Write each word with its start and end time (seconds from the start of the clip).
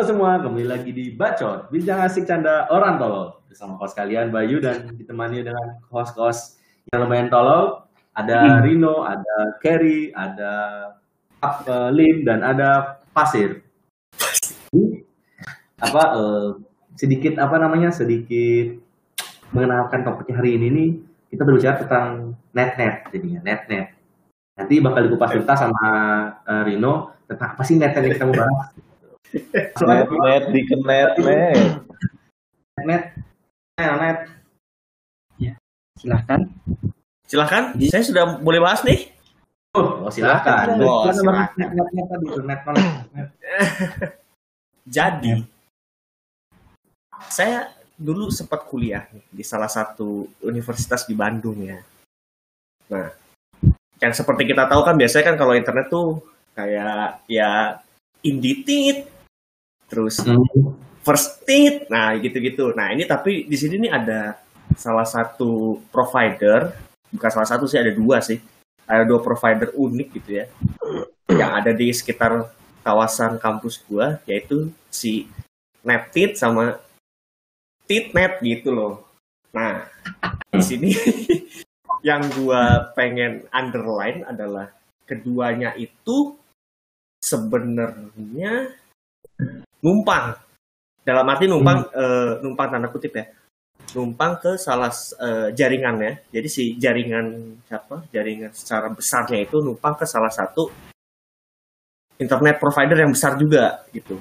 Halo 0.00 0.16
semua, 0.16 0.40
kembali 0.40 0.64
lagi 0.64 0.96
di 0.96 1.12
Bacot, 1.12 1.68
bincang 1.68 2.00
asik 2.00 2.24
canda 2.24 2.64
orang 2.72 2.96
tolol. 2.96 3.36
Bersama 3.52 3.76
host 3.76 3.92
kalian 3.92 4.32
Bayu 4.32 4.56
dan 4.56 4.96
ditemani 4.96 5.44
dengan 5.44 5.76
host-host 5.92 6.56
yang 6.88 7.04
lumayan 7.04 7.28
tolol. 7.28 7.84
Ada 8.16 8.64
Rino, 8.64 9.04
ada 9.04 9.60
Kerry, 9.60 10.08
ada 10.16 10.52
uh, 11.44 11.92
Lim, 11.92 12.24
dan 12.24 12.40
ada 12.40 12.96
Pasir. 13.12 13.60
Apa 15.84 16.02
eh, 16.16 16.48
sedikit 16.96 17.36
apa 17.36 17.60
namanya 17.60 17.92
sedikit 17.92 18.80
mengenalkan 19.52 20.00
topik 20.00 20.32
hari 20.32 20.56
ini 20.56 20.66
nih 20.72 20.90
kita 21.28 21.44
berbicara 21.44 21.76
tentang 21.76 22.40
net-net 22.56 23.04
jadinya 23.12 23.44
net-net. 23.44 23.92
Nanti 24.56 24.80
bakal 24.80 25.12
dikupas 25.12 25.36
tuntas 25.36 25.60
sama 25.60 25.84
eh, 26.48 26.72
Rino 26.72 27.20
tentang 27.28 27.52
apa 27.52 27.62
sih 27.68 27.76
net-net 27.76 28.08
yang 28.08 28.16
kita 28.16 28.24
mau 28.24 28.40
bahas. 28.48 28.88
Net 29.32 30.08
net 30.10 30.44
di 30.50 30.60
net 30.66 31.12
net 31.18 31.56
net 32.84 33.04
net 33.78 33.98
net 34.02 34.18
Silahkan. 36.00 36.40
Silahkan, 37.28 37.76
saya 37.92 38.00
sudah 38.00 38.24
boleh 38.40 38.56
bahas 38.56 38.80
nih. 38.88 39.12
oh, 39.76 40.08
oh 40.08 40.10
silakan 40.10 40.80
Oh, 40.80 41.04
Kan 41.04 41.12
namanya 41.12 41.52
silakan. 41.52 41.60
net 41.60 41.70
net 41.76 41.88
net 41.92 42.06
tadi 42.08 42.26
tuh 42.32 42.44
net 42.48 42.60
net 42.64 43.06
net. 43.12 43.28
Jadi, 44.96 45.32
saya 47.28 47.68
dulu 48.00 48.32
sempat 48.32 48.64
kuliah 48.64 49.04
di 49.28 49.44
salah 49.44 49.68
satu 49.68 50.24
universitas 50.40 51.04
di 51.04 51.12
Bandung 51.12 51.60
ya. 51.60 51.76
Nah, 52.90 53.12
yang 54.00 54.16
seperti 54.16 54.48
kita 54.48 54.64
tahu 54.64 54.80
kan 54.80 54.96
biasanya 54.96 55.24
kan 55.30 55.36
kalau 55.36 55.52
internet 55.52 55.86
tuh 55.92 56.24
kayak 56.56 57.20
ya 57.28 57.76
Indeed, 58.24 59.04
terus 59.90 60.22
Hmm. 60.22 60.78
First 61.00 61.48
Tit, 61.48 61.88
nah 61.88 62.12
gitu-gitu. 62.12 62.76
Nah 62.76 62.92
ini 62.92 63.08
tapi 63.08 63.48
di 63.48 63.56
sini 63.56 63.88
nih 63.88 63.92
ada 63.92 64.36
salah 64.76 65.08
satu 65.08 65.80
provider, 65.88 66.76
bukan 67.08 67.30
salah 67.32 67.48
satu 67.48 67.64
sih 67.64 67.80
ada 67.80 67.88
dua 67.88 68.20
sih, 68.20 68.36
ada 68.84 69.08
dua 69.08 69.18
provider 69.24 69.72
unik 69.72 70.08
gitu 70.20 70.44
ya, 70.44 70.46
yang 71.32 71.56
ada 71.56 71.72
di 71.72 71.88
sekitar 71.88 72.52
kawasan 72.84 73.40
kampus 73.40 73.80
gua, 73.88 74.20
yaitu 74.28 74.68
si 74.92 75.24
Neptit 75.80 76.36
sama 76.36 76.76
Titnet 77.88 78.36
gitu 78.44 78.68
loh. 78.70 79.08
Nah 79.56 79.88
di 80.52 80.60
sini 80.60 80.92
yang 82.08 82.28
gua 82.36 82.92
pengen 82.92 83.48
underline 83.56 84.20
adalah 84.28 84.68
keduanya 85.08 85.72
itu 85.80 86.36
sebenarnya 87.24 88.76
numpang. 89.80 90.36
Dalam 91.00 91.26
arti 91.26 91.44
numpang 91.48 91.78
eh, 91.90 92.32
numpang 92.44 92.68
tanda 92.70 92.88
kutip 92.88 93.12
ya. 93.16 93.24
Numpang 93.90 94.38
ke 94.38 94.50
salah 94.54 94.92
s- 94.92 95.16
eh, 95.18 95.50
jaringannya 95.50 96.30
jadi 96.30 96.48
si 96.48 96.76
jaringan 96.76 97.58
siapa? 97.66 98.06
Jaringan 98.12 98.52
secara 98.52 98.86
besarnya 98.92 99.40
itu 99.42 99.58
numpang 99.58 99.96
ke 99.98 100.04
salah 100.06 100.30
satu 100.30 100.68
internet 102.20 102.60
provider 102.60 103.00
yang 103.00 103.12
besar 103.16 103.34
juga 103.34 103.82
gitu. 103.90 104.20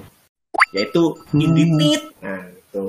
Yaitu 0.74 1.14
Indeed 1.36 2.16
nah 2.24 2.44
itu 2.48 2.86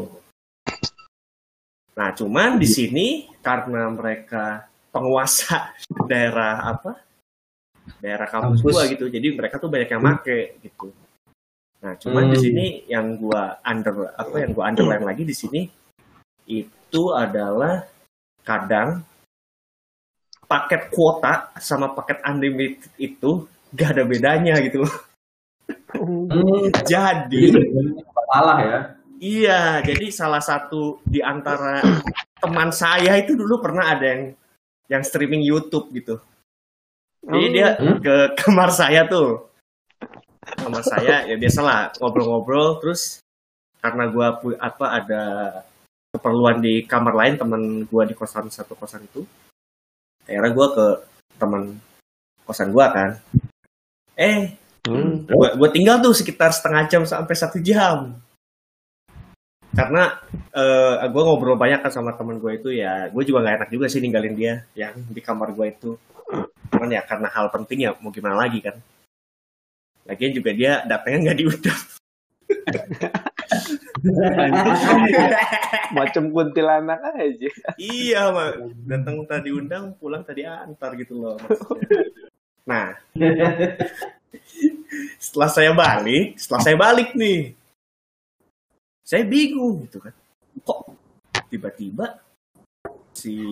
nah 1.91 2.17
cuman 2.17 2.57
di 2.57 2.65
sini 2.65 3.29
karena 3.45 3.91
mereka 3.93 4.65
penguasa 4.89 5.75
daerah 6.09 6.65
apa? 6.65 6.97
Daerah 8.01 8.25
kampus 8.31 8.63
Kampus. 8.63 8.73
gua 8.73 8.83
gitu 8.89 9.05
jadi 9.11 9.35
mereka 9.37 9.61
tuh 9.61 9.69
banyak 9.69 9.91
yang 9.91 10.01
make 10.01 10.63
gitu 10.63 10.95
Nah, 11.81 11.97
cuman 11.97 12.29
di 12.29 12.37
Hmm. 12.37 12.45
sini 12.45 12.67
yang 12.93 13.17
gua 13.17 13.57
under 13.65 14.13
apa 14.13 14.37
yang 14.37 14.53
gua 14.53 14.69
underline 14.69 15.05
lagi 15.05 15.25
di 15.25 15.33
sini 15.33 15.65
itu 16.45 17.03
adalah 17.17 17.89
kadang 18.45 19.01
paket 20.45 20.91
kuota 20.91 21.55
sama 21.63 21.95
paket 21.95 22.21
unlimited 22.27 22.91
itu 22.99 23.47
gak 23.73 23.97
ada 23.97 24.05
bedanya 24.05 24.59
gitu. 24.61 24.83
Hmm, 25.95 26.71
Jadi 26.85 27.51
salah 28.31 28.59
ya 28.63 28.79
iya, 29.21 29.85
jadi 29.85 30.09
salah 30.09 30.41
satu 30.41 30.99
di 31.05 31.21
antara 31.21 31.85
teman 32.41 32.73
saya 32.73 33.21
itu 33.21 33.37
dulu 33.37 33.61
pernah 33.61 33.93
ada 33.93 34.05
yang 34.05 34.23
yang 34.91 35.03
streaming 35.05 35.45
YouTube 35.45 35.93
gitu. 35.95 36.19
Jadi 37.21 37.47
dia 37.53 37.77
Hmm. 37.77 38.01
ke 38.01 38.33
kamar 38.41 38.73
saya 38.73 39.05
tuh. 39.07 39.50
Kamar 40.71 40.85
saya 40.87 41.17
ya 41.27 41.35
biasalah 41.35 41.99
ngobrol-ngobrol 41.99 42.79
terus 42.79 43.19
karena 43.83 44.07
gua 44.07 44.39
apa 44.63 44.87
ada 44.87 45.23
keperluan 46.15 46.63
di 46.63 46.87
kamar 46.87 47.15
lain 47.19 47.35
teman 47.35 47.63
gua 47.91 48.07
di 48.07 48.15
kosan 48.15 48.47
satu 48.47 48.79
kosan 48.79 49.03
itu. 49.03 49.27
Akhirnya 50.25 50.55
gua 50.55 50.67
ke 50.71 50.87
teman 51.43 51.75
kosan 52.47 52.71
gua 52.71 52.95
kan. 52.95 53.11
Eh, 54.15 54.57
Hmm. 54.81 55.29
gua, 55.29 55.61
gua 55.61 55.69
tinggal 55.69 56.01
tuh 56.01 56.17
sekitar 56.17 56.57
setengah 56.57 56.89
jam 56.89 57.03
sampai 57.05 57.35
satu 57.37 57.61
jam. 57.61 58.17
Karena 59.71 60.09
eh 60.51 61.07
gue 61.07 61.23
ngobrol 61.23 61.55
banyak 61.55 61.85
kan 61.85 61.93
sama 61.95 62.17
teman 62.19 62.43
gue 62.43 62.59
itu 62.59 62.75
ya, 62.75 63.07
gue 63.07 63.23
juga 63.23 63.39
nggak 63.47 63.57
enak 63.61 63.71
juga 63.71 63.87
sih 63.87 64.03
ninggalin 64.03 64.35
dia 64.35 64.67
yang 64.75 64.99
di 65.07 65.21
kamar 65.23 65.55
gue 65.55 65.67
itu. 65.71 65.95
Cuman 66.75 66.91
ya 66.91 67.07
karena 67.07 67.31
hal 67.31 67.53
penting 67.55 67.87
ya 67.87 67.95
mau 68.03 68.11
gimana 68.11 68.35
lagi 68.35 68.59
kan. 68.59 68.75
Lagian 70.11 70.35
juga 70.35 70.51
dia 70.51 70.83
datangnya 70.91 71.31
nggak 71.31 71.39
diundang. 71.39 71.83
macam 75.95 76.31
kuntilanak 76.35 76.99
aja 77.15 77.51
iya, 77.79 78.31
mak. 78.31 78.59
datang 78.87 79.23
tadi 79.27 79.51
undang, 79.55 79.95
pulang 79.99 80.27
tadi 80.27 80.43
antar 80.43 80.99
gitu 80.99 81.15
loh. 81.23 81.39
maksudnya. 81.39 81.95
Nah, 82.67 82.95
setelah 85.19 85.51
saya 85.51 85.73
balik, 85.75 86.39
setelah 86.39 86.61
saya 86.63 86.77
balik 86.79 87.15
nih, 87.19 87.55
saya 89.03 89.27
bingung 89.27 89.87
gitu 89.87 89.99
kan. 89.99 90.15
Kok 90.63 90.81
tiba-tiba 91.51 92.19
si 93.15 93.51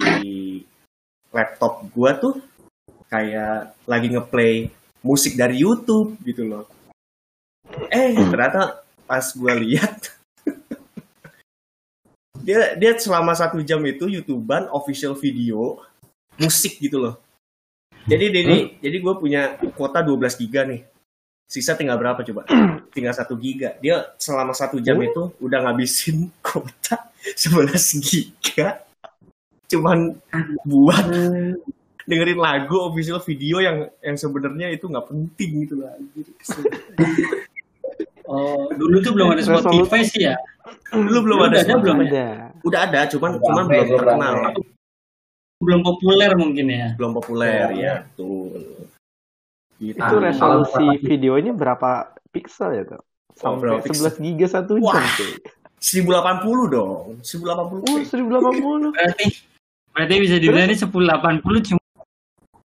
laptop 1.35 1.87
gua 1.91 2.15
tuh 2.15 2.39
kayak 3.11 3.75
lagi 3.89 4.07
ngeplay 4.13 4.71
musik 5.03 5.39
dari 5.39 5.63
YouTube 5.63 6.19
gitu 6.27 6.47
loh. 6.47 6.65
Eh, 7.93 8.17
ternyata 8.17 8.83
pas 9.05 9.25
gua 9.37 9.57
lihat 9.57 10.13
dia 12.47 12.77
dia 12.77 12.93
selama 12.97 13.37
satu 13.37 13.61
jam 13.61 13.81
itu 13.85 14.09
youtuban 14.09 14.69
official 14.73 15.17
video 15.17 15.81
musik 16.39 16.81
gitu 16.81 17.03
loh. 17.03 17.17
Jadi 18.09 18.25
ini 18.33 18.59
jadi 18.81 18.97
gue 19.05 19.15
punya 19.21 19.43
kuota 19.77 20.01
12 20.01 20.41
giga 20.41 20.65
nih. 20.65 20.81
Sisa 21.45 21.77
tinggal 21.77 22.01
berapa 22.01 22.25
coba? 22.25 22.49
Tinggal 22.95 23.13
satu 23.13 23.37
giga. 23.37 23.77
Dia 23.81 24.17
selama 24.17 24.57
satu 24.57 24.81
jam 24.81 24.97
itu 25.01 25.33
udah 25.45 25.69
ngabisin 25.69 26.33
kuota 26.47 27.13
11 27.37 28.01
giga. 28.01 28.81
Cuman 29.69 30.17
buat 30.65 31.05
dengerin 32.09 32.41
lagu 32.41 32.89
official 32.89 33.21
video 33.21 33.61
yang 33.61 33.85
yang 34.01 34.17
sebenarnya 34.17 34.73
itu 34.73 34.89
nggak 34.89 35.07
penting 35.07 35.51
gitu 35.69 35.85
lah. 35.85 35.93
Oh, 38.29 38.69
dulu 38.77 39.01
tuh 39.01 39.17
belum 39.17 39.33
ada 39.33 39.41
Spotify 39.41 40.05
sih 40.05 40.29
ya. 40.29 40.37
Dulu 40.93 41.25
belum 41.25 41.39
Udah 41.41 41.49
ada, 41.49 41.59
ada, 41.65 41.75
belum 41.81 41.99
ada 42.05 42.27
Udah 42.61 42.81
ada, 42.85 43.01
cuman 43.09 43.31
Udah 43.41 43.45
cuman 43.49 43.63
belum 43.65 43.87
terkenal. 43.89 44.35
Belum 45.65 45.81
populer 45.81 46.31
mungkin 46.37 46.67
ya. 46.69 46.89
Belum 47.01 47.17
populer 47.17 47.73
Iya. 47.73 47.81
ya, 47.81 47.95
betul. 48.05 48.85
Gitu. 49.81 49.97
itu 49.97 50.03
Ah, 50.05 50.21
resolusi 50.21 50.77
kalau- 50.77 51.01
videonya 51.01 51.53
berapa 51.57 51.91
pixel 52.29 52.71
ya 52.75 52.85
tuh 52.85 53.01
sampai 53.33 53.63
berapa 53.65 53.81
pixel? 53.81 54.11
11 54.13 54.21
giga 54.21 54.47
satu 54.51 54.77
jam 54.77 54.85
Wah. 54.91 55.07
cuy 55.17 55.33
1080 55.81 56.67
dong. 56.69 57.05
1080 57.25 57.81
oh 57.81 57.97
1080 57.97 58.93
Berarti 58.93 59.27
berarti 59.95 60.15
bisa 60.21 60.37
dibilang 60.37 60.67
ini 60.69 60.77
1080 60.77 61.65
cuma 61.65 61.78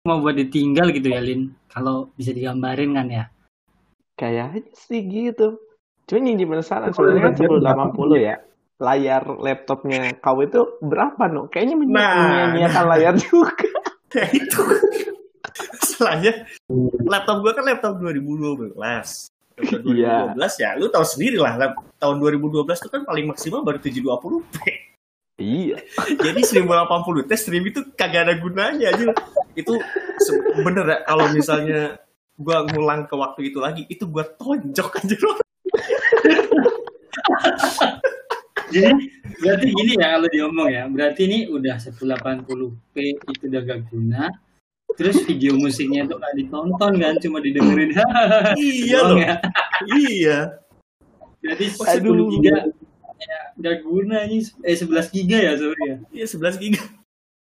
cuma 0.01 0.17
buat 0.19 0.33
ditinggal 0.33 0.97
gitu 0.97 1.13
ya, 1.13 1.21
Lin. 1.21 1.53
Kalau 1.69 2.09
bisa 2.17 2.33
digambarin 2.33 2.97
kan 2.97 3.09
ya. 3.09 3.25
kayaknya 4.13 4.69
sih 4.77 5.01
gitu 5.01 5.57
cuman 6.05 6.29
yang 6.29 6.45
penasaran 6.45 6.93
sebenarnya 6.93 7.25
kan 7.25 7.35
1080 7.97 8.21
ya 8.21 8.37
layar 8.77 9.25
laptopnya 9.33 10.13
kau 10.21 10.45
itu 10.45 10.61
berapa 10.79 11.25
no 11.25 11.49
kayaknya 11.49 11.73
menyi- 11.73 11.97
Nah. 11.97 12.13
menyia-nyiakan 12.21 12.85
layar 12.87 13.15
juga 13.17 13.65
Ya 14.13 14.29
itu. 14.29 14.61
Masalahnya 15.73 16.45
laptop 17.01 17.37
gua 17.41 17.53
kan 17.55 17.65
laptop 17.65 17.97
2012. 17.97 18.77
Laptop 18.77 19.81
2012 19.81 19.97
Iya. 19.97 20.45
ya, 20.59 20.71
lu 20.77 20.91
tahu 20.91 21.07
sendiri 21.07 21.39
lah. 21.39 21.57
Tahun 21.97 22.17
2012 22.19 22.61
itu 22.77 22.89
kan 22.91 23.07
paling 23.07 23.25
maksimal 23.25 23.63
baru 23.63 23.79
720p. 23.79 24.57
Iya 25.41 25.77
Jadi 26.29 26.41
1080 26.45 27.27
t 27.27 27.33
stream 27.35 27.65
itu 27.67 27.81
kagak 27.97 28.29
ada 28.29 28.35
gunanya 28.37 28.93
aja. 28.93 29.11
Itu 29.57 29.81
bener 30.61 30.85
ya 30.87 30.99
kalau 31.09 31.27
misalnya 31.33 31.97
gua 32.37 32.65
ngulang 32.69 33.09
ke 33.09 33.15
waktu 33.17 33.41
itu 33.53 33.59
lagi, 33.61 33.83
itu 33.89 34.05
gua 34.05 34.25
tonjok 34.25 35.01
aja 35.01 35.17
loh. 35.19 35.37
Jadi 38.71 38.93
berarti 39.43 39.67
gini 39.75 39.93
ya 39.99 40.07
kalau 40.15 40.29
diomong 40.31 40.69
ya. 40.71 40.85
Berarti 40.87 41.21
ini 41.27 41.39
udah 41.51 41.77
1080p 41.83 42.95
itu 43.19 43.45
udah 43.51 43.61
gak 43.67 43.81
guna. 43.91 44.31
Terus 44.95 45.23
video 45.27 45.55
musiknya 45.59 46.07
tuh 46.07 46.19
gak 46.19 46.35
ditonton 46.39 46.93
kan, 46.99 47.15
cuma 47.19 47.39
didengerin. 47.43 47.95
Iya 48.59 48.99
loh. 49.11 49.17
ya. 49.19 49.35
Iya. 49.91 50.39
Jadi 51.41 51.65
Aduh. 51.99 52.29
10 52.29 52.33
giga 52.37 52.57
ya, 53.57 53.63
gak 53.63 53.77
guna 53.83 54.17
ini 54.29 54.45
eh 54.63 54.77
11 54.77 55.11
giga 55.15 55.39
ya 55.41 55.53
sorry 55.59 55.83
ya. 55.87 55.97
Iya 56.13 56.27
11 56.27 56.63
giga 56.63 56.83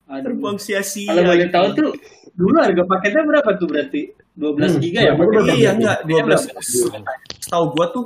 terbuang 0.06 0.58
sia-sia. 0.62 1.10
Kalau 1.10 1.24
boleh 1.26 1.50
tahu 1.50 1.68
tuh 1.74 1.90
dulu 2.36 2.56
harga 2.62 2.84
paketnya 2.86 3.24
berapa 3.26 3.50
tuh 3.58 3.68
berarti? 3.68 4.02
12 4.38 4.84
giga 4.84 5.00
ya 5.02 5.14
paketnya? 5.18 5.54
Iya 5.56 5.70
enggak, 5.74 5.98
dia 6.06 6.22
12. 6.22 7.42
Setahu 7.42 7.66
gua 7.74 7.86
tuh 7.90 8.06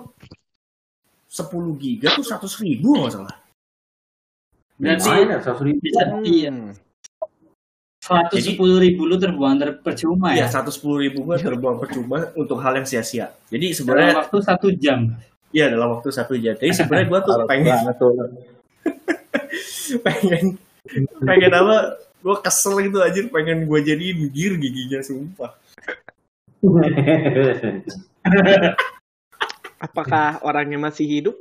10 1.27 1.83
giga 1.83 2.07
tuh 2.15 2.25
100 2.25 2.63
ribu 2.63 2.89
nggak 2.95 3.13
salah. 3.13 3.35
Berarti 4.79 5.09
ya, 5.11 5.37
100 5.43 5.67
ribu. 5.67 5.79
bisa 5.83 6.01
iya. 6.23 6.51
Hmm. 6.55 6.71
110 7.99 8.57
ribu 8.57 9.05
lu 9.05 9.21
terbuang 9.21 9.59
ter 9.59 9.69
percuma 9.85 10.33
Iya, 10.33 10.49
ya. 10.49 10.63
110 10.65 11.03
ribu 11.03 11.27
gua 11.27 11.35
terbuang 11.37 11.77
percuma 11.77 12.31
untuk 12.33 12.57
hal 12.63 12.79
yang 12.79 12.87
sia-sia. 12.87 13.35
Jadi 13.51 13.75
Dalam 13.75 13.77
sebenarnya 13.77 14.13
waktu 14.23 14.37
satu 14.39 14.67
jam. 14.73 15.13
Iya 15.49 15.73
dalam 15.73 15.97
waktu 15.97 16.09
satu 16.13 16.37
jam. 16.37 16.53
Jadi 16.57 16.73
sebenarnya 16.73 17.07
gua 17.09 17.19
tuh 17.25 17.45
pengen 17.49 17.73
pengen 20.05 20.45
pengen 21.25 21.51
apa? 21.53 21.77
Gua 22.21 22.37
kesel 22.43 22.77
gitu 22.85 23.01
aja 23.01 23.17
pengen 23.33 23.65
gua 23.65 23.81
jadiin 23.81 24.29
gear 24.29 24.53
giginya 24.61 25.01
sumpah. 25.01 25.51
Apakah 29.79 30.43
orangnya 30.43 30.75
masih 30.75 31.07
hidup? 31.07 31.35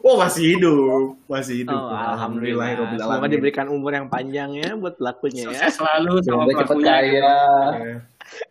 Oh 0.00 0.16
masih 0.16 0.56
hidup, 0.56 1.12
masih 1.28 1.60
hidup. 1.62 1.76
Oh, 1.76 1.92
Alhamdulillah, 1.92 2.72
alhamdulillah. 2.72 3.20
Semoga 3.20 3.28
diberikan 3.28 3.68
umur 3.68 3.92
yang 3.92 4.08
panjang 4.08 4.56
ya 4.56 4.72
buat 4.72 4.96
pelakunya 4.96 5.44
ya. 5.52 5.68
Selalu 5.68 6.24
sama 6.24 6.48
pelakunya. 6.48 6.88
kaya. 6.88 7.20
Ya. 7.20 7.36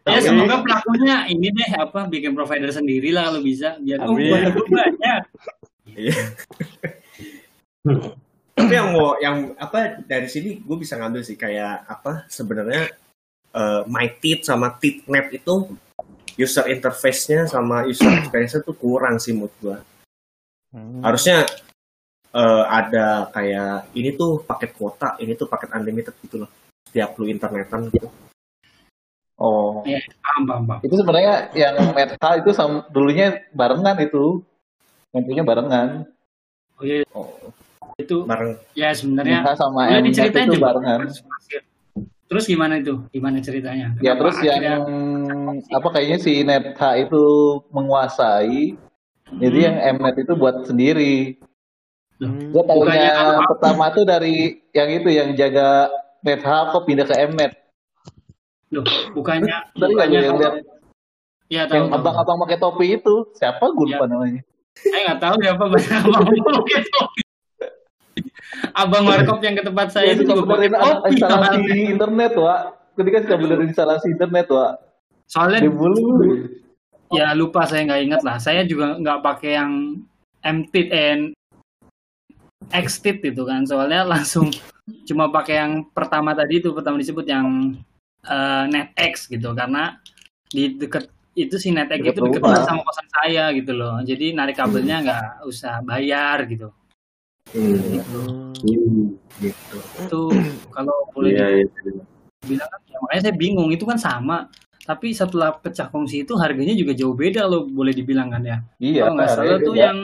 Ya 0.08 0.20
Amin. 0.20 0.24
semoga 0.26 0.56
pelakunya 0.66 1.16
ini 1.32 1.48
deh 1.54 1.70
apa 1.78 2.10
bikin 2.10 2.36
provider 2.36 2.72
sendiri 2.72 3.16
lah 3.16 3.32
kalau 3.32 3.42
bisa 3.44 3.80
biar 3.80 4.00
oh 4.04 4.16
banyak. 4.16 5.22
Iya. 5.96 6.24
Tapi 8.60 8.74
yang 8.76 8.90
mau 8.92 9.16
yang 9.24 9.56
apa 9.56 10.04
dari 10.04 10.28
sini 10.28 10.60
gue 10.60 10.78
bisa 10.78 11.00
ngambil 11.00 11.24
sih 11.24 11.40
kayak 11.40 11.88
apa 11.88 12.28
sebenarnya 12.28 12.92
eh, 13.56 13.82
my 13.88 14.08
teeth 14.20 14.48
sama 14.48 14.76
teeth 14.78 15.08
map 15.08 15.32
itu 15.32 15.80
user 16.40 16.68
interface-nya 16.72 17.48
sama 17.48 17.84
user 17.88 18.08
experience-nya 18.20 18.64
tuh 18.64 18.76
kurang 18.76 19.20
sih 19.20 19.32
menurut 19.36 19.56
gue. 19.64 19.78
Hmm. 20.76 21.02
Harusnya 21.04 21.48
eh, 22.36 22.64
ada 22.68 23.32
kayak 23.32 23.96
ini 23.96 24.16
tuh 24.16 24.44
paket 24.44 24.76
kuota, 24.76 25.16
ini 25.24 25.36
tuh 25.40 25.48
paket 25.48 25.72
unlimited 25.76 26.16
gitu 26.24 26.44
loh. 26.44 26.52
Setiap 26.88 27.16
lu 27.20 27.32
internetan 27.32 27.88
gitu. 27.92 28.08
Oh, 29.40 29.80
Paham 30.20 30.44
paham 30.44 30.64
paham. 30.68 30.80
itu 30.84 30.94
sebenarnya 30.94 31.48
yang 31.56 31.80
Meta 31.96 32.30
itu 32.36 32.52
sama, 32.52 32.84
dulunya 32.92 33.40
barengan 33.50 33.96
itu. 33.98 34.44
Yang 35.10 35.24
punya 35.26 35.44
barengan. 35.44 35.88
Oh 36.76 36.84
iya 36.84 37.08
Oh, 37.10 37.28
itu 37.96 38.24
bareng 38.24 38.60
ya 38.74 38.92
sebenarnya 38.92 39.40
Meta 39.42 39.56
sama 39.56 39.88
Mnet 39.90 40.12
diceritain 40.12 40.46
itu 40.46 40.60
juga. 40.60 40.66
barengan. 40.70 41.00
Terus 42.30 42.46
gimana 42.46 42.78
itu? 42.78 42.94
Gimana 43.10 43.40
ceritanya? 43.40 43.96
Ya 43.98 44.14
Kenapa 44.14 44.20
terus 44.22 44.38
yang 44.44 44.60
akhirnya- 44.62 45.66
apa 45.74 45.88
kayaknya 45.90 46.18
si 46.20 46.34
Netha 46.44 46.90
itu 47.00 47.24
menguasai. 47.72 48.78
Jadi 49.32 49.58
Hmm. 49.58 49.66
yang 49.82 49.96
Mnet 49.98 50.16
itu 50.20 50.34
buat 50.36 50.56
sendiri. 50.64 51.40
Hmm. 52.20 52.52
Gue 52.52 52.64
tahunya 52.66 53.16
pertama 53.48 53.88
tuh 53.90 54.04
dari 54.04 54.62
yang 54.70 54.90
itu 54.92 55.10
yang 55.10 55.32
jaga 55.34 55.88
Netha 56.20 56.70
kok 56.70 56.84
pindah 56.84 57.08
ke 57.08 57.16
Mnet. 57.26 57.56
Loh, 58.70 58.86
bukannya 59.12 59.56
bukannya 59.74 60.20
yang 60.20 60.38
kalau- 60.38 60.42
lihat 60.42 60.56
ya 61.50 61.62
tahu. 61.66 61.76
yang 61.76 61.86
abang-abang 61.90 62.38
pakai 62.46 62.58
topi 62.58 62.86
itu 62.94 63.16
siapa 63.34 63.66
gue 63.68 63.86
lupa 63.88 64.06
Ya. 64.06 64.08
namanya. 64.08 64.42
Saya 64.76 65.02
nggak 65.08 65.20
tahu 65.20 65.36
siapa 65.40 65.64
abang 65.66 65.74
pakai 65.74 66.82
topi. 66.88 67.22
Abang 68.72 69.04
Markop 69.04 69.40
yang 69.40 69.56
ke 69.56 69.64
tempat 69.64 69.88
saya 69.90 70.12
Itu 70.12 70.22
itu 70.22 70.32
juga 70.32 70.44
pakai 70.48 70.70
topi. 70.70 71.10
instalasi 71.12 71.60
internet 71.88 72.32
Wak. 72.36 72.62
Ketika 72.94 73.18
suka 73.24 73.36
benerin 73.38 73.68
instalasi 73.68 74.06
internet 74.10 74.48
Wak. 74.48 74.72
Soalnya 75.26 75.66
mulu. 75.66 76.46
ya 77.10 77.34
lupa 77.34 77.66
saya 77.66 77.86
nggak 77.86 78.02
ingat 78.04 78.22
lah. 78.22 78.38
Saya 78.38 78.62
juga 78.64 78.94
nggak 78.96 79.20
pakai 79.20 79.52
yang 79.56 79.72
MTIT 80.42 80.88
and 80.92 81.22
XTIT 82.70 83.34
itu 83.34 83.44
kan. 83.44 83.64
Soalnya 83.64 84.06
langsung 84.06 84.52
cuma 85.06 85.30
pakai 85.30 85.56
yang 85.58 85.74
pertama 85.90 86.34
tadi 86.34 86.60
itu 86.60 86.70
pertama 86.70 86.98
disebut 86.98 87.26
yang 87.26 87.74
eh, 88.24 88.64
NetX 88.68 89.28
gitu 89.28 89.54
karena 89.54 90.00
di 90.50 90.76
deket 90.76 91.08
itu 91.38 91.56
si 91.56 91.72
NetX 91.72 92.04
Deket 92.04 92.16
itu 92.18 92.22
deket 92.26 92.42
banget 92.44 92.64
sama 92.68 92.82
kosan 92.84 93.08
saya 93.08 93.44
gitu 93.56 93.72
loh. 93.72 93.96
Jadi 94.04 94.36
narik 94.36 94.60
kabelnya 94.60 94.96
nggak 95.00 95.26
usah 95.48 95.80
bayar 95.86 96.44
gitu. 96.50 96.74
Hmm. 97.50 99.16
gitu. 99.40 99.78
Itu 100.04 100.22
kalau 100.70 101.08
boleh 101.16 101.32
Iya, 101.34 101.48
iya. 101.64 101.66
bilang 102.46 102.70
kan 102.70 102.80
ya, 102.88 102.98
makanya 103.04 103.22
saya 103.30 103.36
bingung 103.36 103.70
itu 103.72 103.84
kan 103.84 103.98
sama 104.00 104.48
tapi 104.84 105.12
setelah 105.14 105.54
pecah 105.54 105.86
kongsi 105.92 106.24
itu 106.26 106.34
harganya 106.40 106.74
juga 106.74 106.96
jauh 106.98 107.14
beda 107.14 107.46
loh 107.46 107.68
boleh 107.68 107.92
dibilang 107.94 108.32
kan 108.32 108.42
ya 108.42 108.58
Iya. 108.80 109.06
kalau 109.06 109.14
nggak 109.20 109.30
salah 109.34 109.58
tuh 109.62 109.76
yang 109.76 109.98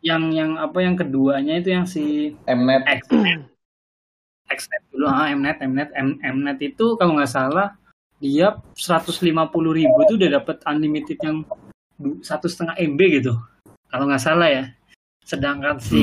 yang 0.00 0.22
yang 0.32 0.50
apa 0.56 0.78
yang 0.80 0.94
keduanya 0.94 1.54
itu 1.58 1.68
yang 1.74 1.86
si 1.86 2.34
Mnet. 2.46 2.82
X 2.88 3.00
Xnet 4.46 4.82
dulu. 4.94 5.06
Ah 5.10 5.30
Mnet 5.34 5.58
Mnet 5.62 5.90
M, 5.94 6.18
Mnet 6.22 6.58
itu 6.62 6.94
kalau 6.98 7.18
nggak 7.18 7.30
salah 7.30 7.74
dia 8.16 8.56
150.000 8.72 9.28
ribu 9.52 9.96
itu 10.08 10.14
udah 10.16 10.30
dapat 10.40 10.56
unlimited 10.64 11.18
yang 11.20 11.44
satu 12.24 12.48
setengah 12.48 12.76
MB 12.80 13.00
gitu. 13.20 13.36
Kalau 13.92 14.08
nggak 14.08 14.22
salah 14.22 14.48
ya. 14.48 14.64
Sedangkan 15.26 15.76
si 15.82 16.00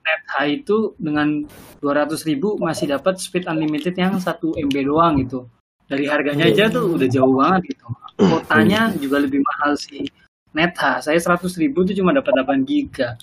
NetH 0.00 0.32
itu 0.48 0.96
dengan 0.98 1.44
200.000 1.84 2.30
ribu 2.34 2.56
masih 2.58 2.90
dapat 2.90 3.20
speed 3.22 3.46
unlimited 3.46 3.94
yang 3.94 4.18
1 4.18 4.26
MB 4.40 4.76
doang 4.82 5.22
gitu. 5.22 5.46
Dari 5.86 6.06
harganya 6.06 6.46
aja 6.46 6.70
tuh 6.70 6.94
udah 6.94 7.08
jauh 7.10 7.34
banget 7.34 7.74
gitu. 7.74 7.86
Kuotanya 8.18 8.94
juga 8.98 9.22
lebih 9.22 9.42
mahal 9.42 9.78
si 9.78 10.06
NetH 10.50 11.06
saya 11.06 11.18
100.000 11.18 11.62
ribu 11.62 11.86
tuh 11.86 11.94
cuma 11.94 12.10
dapat 12.10 12.32
8 12.42 12.66
giga. 12.66 13.14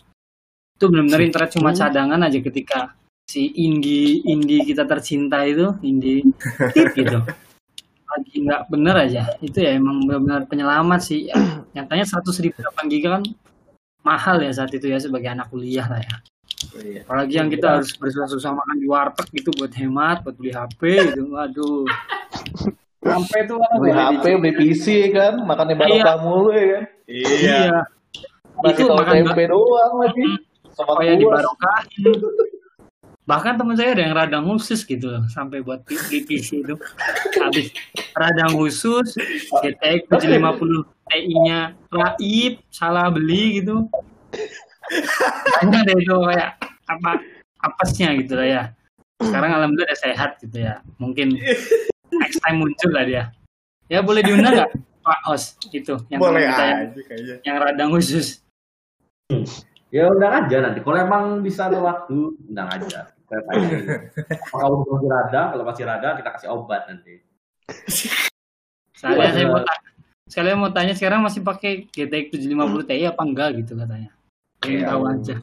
Itu 0.80 0.88
benar-benar 0.88 1.22
internet 1.26 1.50
cuma 1.58 1.74
cadangan 1.74 2.22
aja 2.24 2.40
ketika 2.40 2.94
si 3.28 3.52
Indi 3.60 4.24
Indi 4.24 4.64
kita 4.64 4.88
tercinta 4.88 5.44
itu 5.44 5.76
Indi 5.84 6.24
gitu. 6.96 7.20
Lagi 8.08 8.36
nggak 8.40 8.72
bener 8.72 8.96
aja. 8.96 9.28
Itu 9.44 9.60
ya 9.60 9.76
emang 9.76 10.08
benar-benar 10.08 10.48
penyelamat 10.48 11.00
sih. 11.04 11.28
Ya, 11.28 11.36
nyatanya 11.76 12.08
100 12.08 12.24
ribu 12.40 12.58
8 12.64 12.88
giga 12.88 13.20
kan 13.20 13.24
mahal 14.08 14.40
ya 14.40 14.56
saat 14.56 14.72
itu 14.72 14.88
ya 14.88 14.98
sebagai 15.04 15.28
anak 15.28 15.52
kuliah 15.52 15.86
lah 15.86 16.00
ya. 16.00 16.18
Iya. 16.58 17.06
apalagi 17.06 17.38
yang 17.38 17.54
kita 17.54 17.68
harus 17.70 17.94
bersusah-susah 18.02 18.50
makan 18.50 18.82
di 18.82 18.90
warteg 18.90 19.30
gitu 19.30 19.54
buat 19.62 19.70
hemat 19.78 20.26
buat 20.26 20.36
beli 20.40 20.56
HP 20.56 20.82
gitu. 21.14 21.24
Waduh. 21.36 21.86
Sampai 22.98 23.46
tuh? 23.46 23.62
Kan 23.62 23.78
Beli 23.78 23.94
HP, 23.94 24.24
beli 24.42 24.54
PC 24.58 24.86
kan, 25.14 25.38
makannya 25.46 25.78
barokah 25.78 26.18
mulu 26.18 26.50
ya 26.56 26.66
kan. 26.66 26.84
Iya. 27.06 27.30
iya 27.30 27.78
Masih 28.58 28.90
Itu 28.90 28.96
makan 28.96 29.16
tempe 29.22 29.44
doang 29.54 29.94
lagi. 30.02 30.28
Sama 30.74 30.94
kayak 30.98 31.22
kuas. 31.22 31.22
dibarokahin 31.22 32.57
bahkan 33.28 33.60
teman 33.60 33.76
saya 33.76 33.92
ada 33.92 34.04
yang 34.08 34.16
radang 34.16 34.44
khusus 34.48 34.88
gitu 34.88 35.12
loh 35.12 35.24
sampai 35.28 35.60
buat 35.60 35.84
beli 35.84 36.24
PC 36.24 36.64
itu 36.64 36.76
habis 37.44 37.76
radang 38.16 38.56
khusus 38.56 39.20
GTX 39.62 40.08
750 40.08 40.88
Ti 41.08 41.24
nya 41.44 41.72
raib 41.88 42.60
salah 42.68 43.08
beli 43.08 43.64
gitu. 43.64 43.88
Banyak 45.60 45.82
deh 45.88 45.96
itu 46.04 46.16
kayak 46.20 46.60
apa 46.88 47.12
apesnya 47.64 48.16
gitu 48.20 48.36
lah 48.36 48.48
ya. 48.48 48.64
Sekarang 49.24 49.56
alhamdulillah 49.56 49.92
udah 49.92 50.00
sehat 50.00 50.40
gitu 50.44 50.58
ya 50.64 50.84
mungkin 51.00 51.36
next 52.12 52.40
time 52.44 52.64
muncul 52.64 52.92
lah 52.92 53.04
dia. 53.08 53.24
Ya 53.88 54.04
boleh 54.04 54.20
diundang 54.24 54.56
nggak 54.56 54.72
Pak 55.04 55.20
Os? 55.32 55.56
Itu 55.72 55.96
yang 56.12 56.20
Boleh 56.20 56.44
yang, 56.44 56.60
aja 56.60 57.00
kayaknya. 57.08 57.36
yang 57.44 57.56
radang 57.60 57.90
khusus 57.96 58.44
Ya 59.88 60.08
undang 60.12 60.44
aja 60.44 60.58
nanti. 60.60 60.80
Kalau 60.84 61.00
emang 61.00 61.40
bisa 61.40 61.72
ada 61.72 61.80
waktu, 61.80 62.36
undang 62.48 62.68
aja. 62.68 63.12
Tanya. 63.28 64.08
Kalau 64.48 64.88
masih 64.88 65.10
rada, 65.12 65.42
kalau 65.52 65.64
masih 65.68 65.84
rada 65.84 66.16
kita 66.16 66.30
kasih 66.32 66.48
obat 66.50 66.88
nanti. 66.88 67.20
Saya 68.96 69.30
saya 69.30 69.44
iya. 69.44 69.52
mau 69.52 69.60
tanya, 69.60 69.90
sekalian 70.26 70.58
mau 70.58 70.72
tanya 70.72 70.94
sekarang 70.96 71.20
masih 71.22 71.44
pakai 71.44 71.86
GTX 71.92 72.40
750 72.40 72.88
Ti 72.88 73.04
apa 73.06 73.22
enggak 73.22 73.50
gitu 73.60 73.76
katanya. 73.76 74.10
Pengen 74.64 74.80
Iya. 74.80 74.88
tahu 74.90 75.02
aja. 75.06 75.36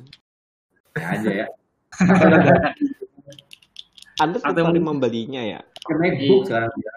Ya 0.94 1.06
aja 1.12 1.30
ya. 1.30 1.46
Anda 4.22 4.38
tertarik 4.38 4.64
mungkin- 4.64 4.86
membelinya 4.88 5.42
ya? 5.42 5.60
Pakai 5.84 5.96
MacBook 6.00 6.42
sekarang 6.48 6.70
dia. 6.78 6.92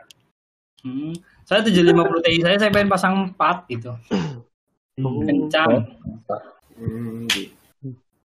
Hmm. 0.85 1.13
Saya 1.43 1.59
750 1.65 2.23
Ti 2.23 2.39
saya 2.39 2.55
saya 2.57 2.71
pengen 2.71 2.87
pasang 2.87 3.13
4 3.35 3.67
gitu. 3.67 3.91
Kencang. 4.97 5.91
Hmm, 6.77 7.25
gitu. 7.27 7.56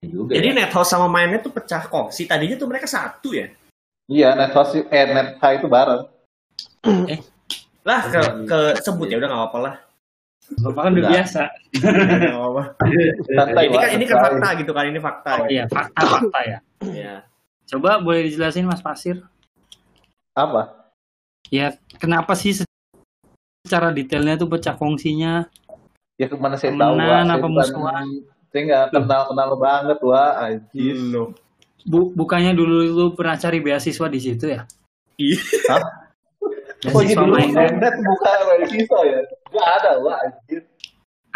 Ya 0.07 0.15
juga 0.15 0.31
Jadi 0.39 0.47
ya. 0.47 0.55
net 0.55 0.71
house 0.71 0.89
sama 0.95 1.11
mainnet 1.11 1.43
tuh 1.43 1.51
pecah 1.51 1.83
kongsi. 1.91 2.23
Tadinya 2.23 2.55
tuh 2.55 2.67
mereka 2.71 2.87
satu 2.87 3.35
ya. 3.35 3.51
Iya, 4.07 4.39
net 4.39 4.55
house 4.55 4.79
eh 4.79 5.05
net 5.11 5.35
high 5.43 5.59
itu 5.59 5.67
bareng. 5.67 6.07
Lah 7.87 8.01
ke, 8.07 8.21
ke 8.47 8.59
sebut 8.83 9.07
ya 9.11 9.19
udah 9.19 9.27
nggak 9.31 9.41
apa-apa 9.47 9.59
lah. 9.63 9.75
Bapak 10.63 10.81
kan 10.87 10.91
udah 10.95 11.11
biasa. 11.11 11.41
Apa-apa. 12.35 12.63
Ini 13.27 13.77
kan 13.79 13.89
ini 13.99 14.05
kan 14.07 14.17
fakta 14.23 14.47
gitu 14.59 14.71
kan 14.71 14.83
ini 14.87 14.99
fakta. 14.99 15.31
Oh 15.43 15.47
iya, 15.51 15.63
fakta-fakta 15.67 16.39
ya. 16.43 16.59
Ya. 16.87 17.15
Coba 17.67 17.99
boleh 17.99 18.31
dijelasin 18.31 18.63
Mas 18.63 18.79
Pasir? 18.79 19.23
Apa? 20.31 20.87
Ya, 21.51 21.75
kenapa 21.99 22.31
sih 22.35 22.55
se- 22.55 22.67
secara 23.63 23.91
detailnya 23.91 24.39
tuh 24.39 24.47
pecah 24.47 24.75
kongsinya? 24.75 25.47
Ya 26.15 26.27
ke 26.31 26.35
mana 26.39 26.55
saya 26.55 26.75
tahu, 26.75 26.95
apa 26.95 27.47
musuhan? 27.47 28.07
Saya 28.57 28.65
nggak 28.73 28.85
kenal-kenal 28.89 29.53
banget, 29.61 29.99
Wak. 30.01 30.33
Anjir. 30.41 30.97
Loh. 31.13 31.29
Bu, 31.85 32.09
bukannya 32.17 32.57
dulu 32.57 32.89
lu 32.89 33.05
pernah 33.13 33.37
cari 33.37 33.61
beasiswa 33.61 34.09
di 34.09 34.17
situ 34.17 34.49
ya? 34.49 34.65
Iya. 35.21 35.41
Hah? 35.69 35.83
Oh 36.89 37.05
iya 37.05 37.13
Beasiswa 37.13 37.21
dulu 37.21 37.37
net 37.53 37.95
buka 38.01 38.31
beasiswa 38.49 38.99
ya? 39.05 39.19
Nggak 39.53 39.67
ada, 39.77 39.91
Wak. 40.01 40.17
Anjir. 40.25 40.61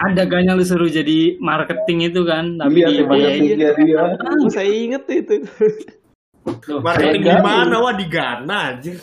Ada 0.01 0.25
gak 0.25 0.41
yang 0.41 0.57
lu 0.57 0.65
suruh 0.65 0.89
jadi 0.89 1.37
marketing 1.37 2.09
itu 2.09 2.25
kan? 2.25 2.57
Tapi 2.57 2.81
Iya, 2.81 3.05
di 3.05 3.53
dia 3.53 3.71
dia. 3.77 4.17
Oh, 4.17 4.49
saya 4.49 4.65
inget 4.65 5.05
itu. 5.13 5.45
Loh, 6.41 6.81
Marketing 6.81 7.21
di 7.21 7.37
mana? 7.37 7.77
Wah 7.77 7.93
di 7.93 8.09
Ghana 8.09 8.57
anjir. 8.73 8.97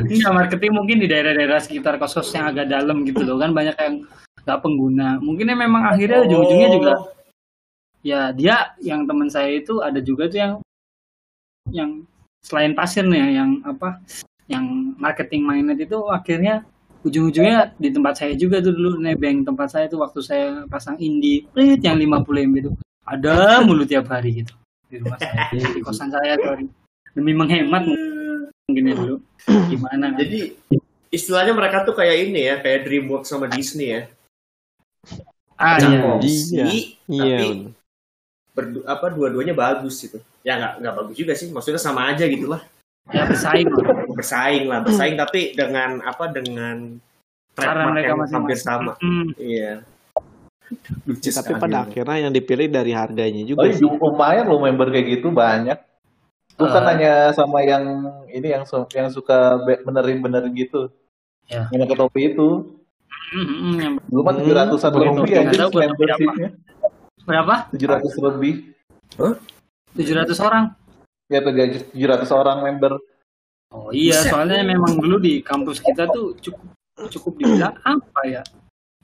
Enggak, 0.00 0.32
marketing 0.32 0.72
mungkin 0.72 0.96
di 1.04 1.12
daerah-daerah 1.12 1.60
sekitar 1.60 2.00
kos-kos 2.00 2.32
yang 2.32 2.56
agak 2.56 2.72
dalam 2.72 3.04
gitu 3.04 3.20
loh 3.20 3.36
kan 3.36 3.52
banyak 3.52 3.76
yang 3.76 4.08
nggak 4.42 4.60
pengguna. 4.62 5.08
Mungkin 5.22 5.50
ya 5.50 5.56
memang 5.56 5.82
akhirnya 5.86 6.18
ujung-ujungnya 6.26 6.68
Oh. 6.68 6.74
juga 6.78 6.92
ya 8.02 8.34
dia 8.34 8.74
yang 8.82 9.06
teman 9.06 9.30
saya 9.30 9.62
itu 9.62 9.78
ada 9.78 10.02
juga 10.02 10.26
tuh 10.26 10.38
yang 10.42 10.52
yang 11.70 11.90
selain 12.42 12.74
pasir 12.74 13.06
nih 13.06 13.18
ya, 13.22 13.28
yang 13.42 13.50
apa 13.62 14.02
yang 14.50 14.64
marketing 14.98 15.46
mainnet 15.46 15.78
itu 15.78 15.94
akhirnya 16.10 16.66
ujung-ujungnya 17.06 17.78
di 17.78 17.94
tempat 17.94 18.18
saya 18.18 18.34
juga 18.34 18.58
tuh 18.58 18.74
dulu 18.74 18.98
nebeng 18.98 19.46
tempat 19.46 19.70
saya 19.70 19.86
tuh 19.86 20.02
waktu 20.02 20.18
saya 20.22 20.46
pasang 20.66 20.98
indie 20.98 21.46
prit 21.54 21.78
yang 21.82 21.98
50 21.98 22.26
MB 22.50 22.54
itu 22.58 22.70
ada 23.06 23.62
mulu 23.62 23.82
tiap 23.86 24.10
hari 24.10 24.42
gitu 24.42 24.54
di 24.90 24.98
rumah 24.98 25.18
saya 25.18 25.50
di 25.50 25.80
kosan 25.86 26.10
saya 26.10 26.34
sorry. 26.42 26.66
demi 27.14 27.32
menghemat 27.34 27.82
mungkin 28.66 28.84
ya 28.90 28.94
dulu 28.98 29.16
gimana 29.70 30.14
Jadi 30.18 30.54
istilahnya 31.10 31.52
mereka 31.54 31.82
tuh 31.86 31.94
kayak 31.94 32.30
ini 32.30 32.40
ya, 32.48 32.54
kayak 32.62 32.88
DreamWorks 32.88 33.28
sama 33.28 33.46
Disney 33.50 33.92
ya. 33.92 34.02
Ah 35.54 35.76
Pecah 35.78 35.90
iya 35.90 36.02
Iya. 36.18 36.66
Iya. 37.06 37.38
tapi 37.38 37.46
bener. 37.48 37.72
berdu- 38.52 38.84
apa 38.84 39.06
dua-duanya 39.08 39.54
bagus 39.54 39.96
gitu. 40.00 40.18
Ya 40.42 40.58
nggak 40.58 40.72
nggak 40.82 40.94
bagus 40.94 41.14
juga 41.14 41.32
sih, 41.32 41.48
maksudnya 41.48 41.78
sama 41.78 42.10
aja 42.10 42.24
gitu 42.24 42.46
lah. 42.46 42.62
ya 43.10 43.26
bersaing 43.26 43.66
lah. 43.66 43.82
Bersaing 44.08 44.64
lah, 44.66 44.78
bersaing 44.80 45.16
tapi 45.16 45.40
dengan 45.52 45.98
apa 46.00 46.28
dengan 46.28 47.02
cara 47.52 47.82
trademark 47.82 47.90
mereka 47.92 48.08
yang 48.08 48.30
hampir 48.32 48.58
sama. 48.58 48.92
Hmm, 48.98 49.34
Iya. 49.34 49.82
Lucu 51.04 51.28
Tapi 51.28 51.52
sekali. 51.52 51.60
pada 51.60 51.84
akhirnya 51.84 52.16
yang 52.22 52.32
dipilih 52.32 52.66
dari 52.66 52.92
harganya 52.92 53.42
Oh, 53.42 53.48
juga 53.48 53.66
sih. 53.68 53.82
iya, 53.82 53.92
lumayan 53.92 54.44
loh 54.46 54.58
member 54.58 54.88
kayak 54.88 55.06
gitu 55.18 55.28
banyak. 55.28 55.76
Bukan 56.54 56.80
Eh. 56.80 56.88
hanya 56.88 57.12
sama 57.32 57.60
yang 57.60 57.84
ini 58.28 58.48
yang 58.48 58.64
yang 58.88 59.08
suka 59.10 59.58
be- 59.60 59.82
benerin-benerin 59.82 60.52
gitu. 60.54 60.88
Ya. 61.44 61.68
Yang 61.68 61.80
pakai 61.86 61.98
topi 61.98 62.20
itu. 62.32 62.48
Yang- 63.74 63.96
Dulu 64.04 64.20
mah 64.20 64.34
tujuh 64.34 64.54
ratusan 64.54 64.90
lebih 64.92 65.32
aja 65.34 65.64
membershipnya. 65.66 66.48
berapa 67.22 67.54
Tujuh 67.70 67.88
ratus 67.88 68.12
lebih. 68.18 68.54
700 69.92 70.40
orang 70.40 70.64
Ya 71.26 71.40
tujuh 71.40 72.06
ratus 72.06 72.30
orang 72.30 72.58
member. 72.62 72.92
oh 73.70 73.88
iya 73.88 74.16
Buset. 74.18 74.28
soalnya 74.28 74.60
memang 74.62 74.96
dulu 74.96 75.16
di 75.16 75.40
kampus 75.40 75.80
kita 75.80 76.04
tuh 76.06 76.36
cukup 76.38 76.60
cukup 77.08 77.32
dibilang 77.34 77.72
apa 77.82 78.20
ya 78.22 78.42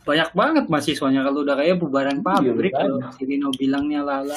banyak 0.01 0.29
banget 0.31 0.65
mahasiswanya 0.67 1.21
kalau 1.23 1.41
udah 1.41 1.57
kayak 1.57 1.77
bubaran 1.77 2.21
pabrik 2.21 2.69
Iya, 2.71 2.85
kalau 2.85 3.01
si 3.13 3.25
Rino 3.25 3.49
bilangnya 3.51 4.01
lala 4.03 4.37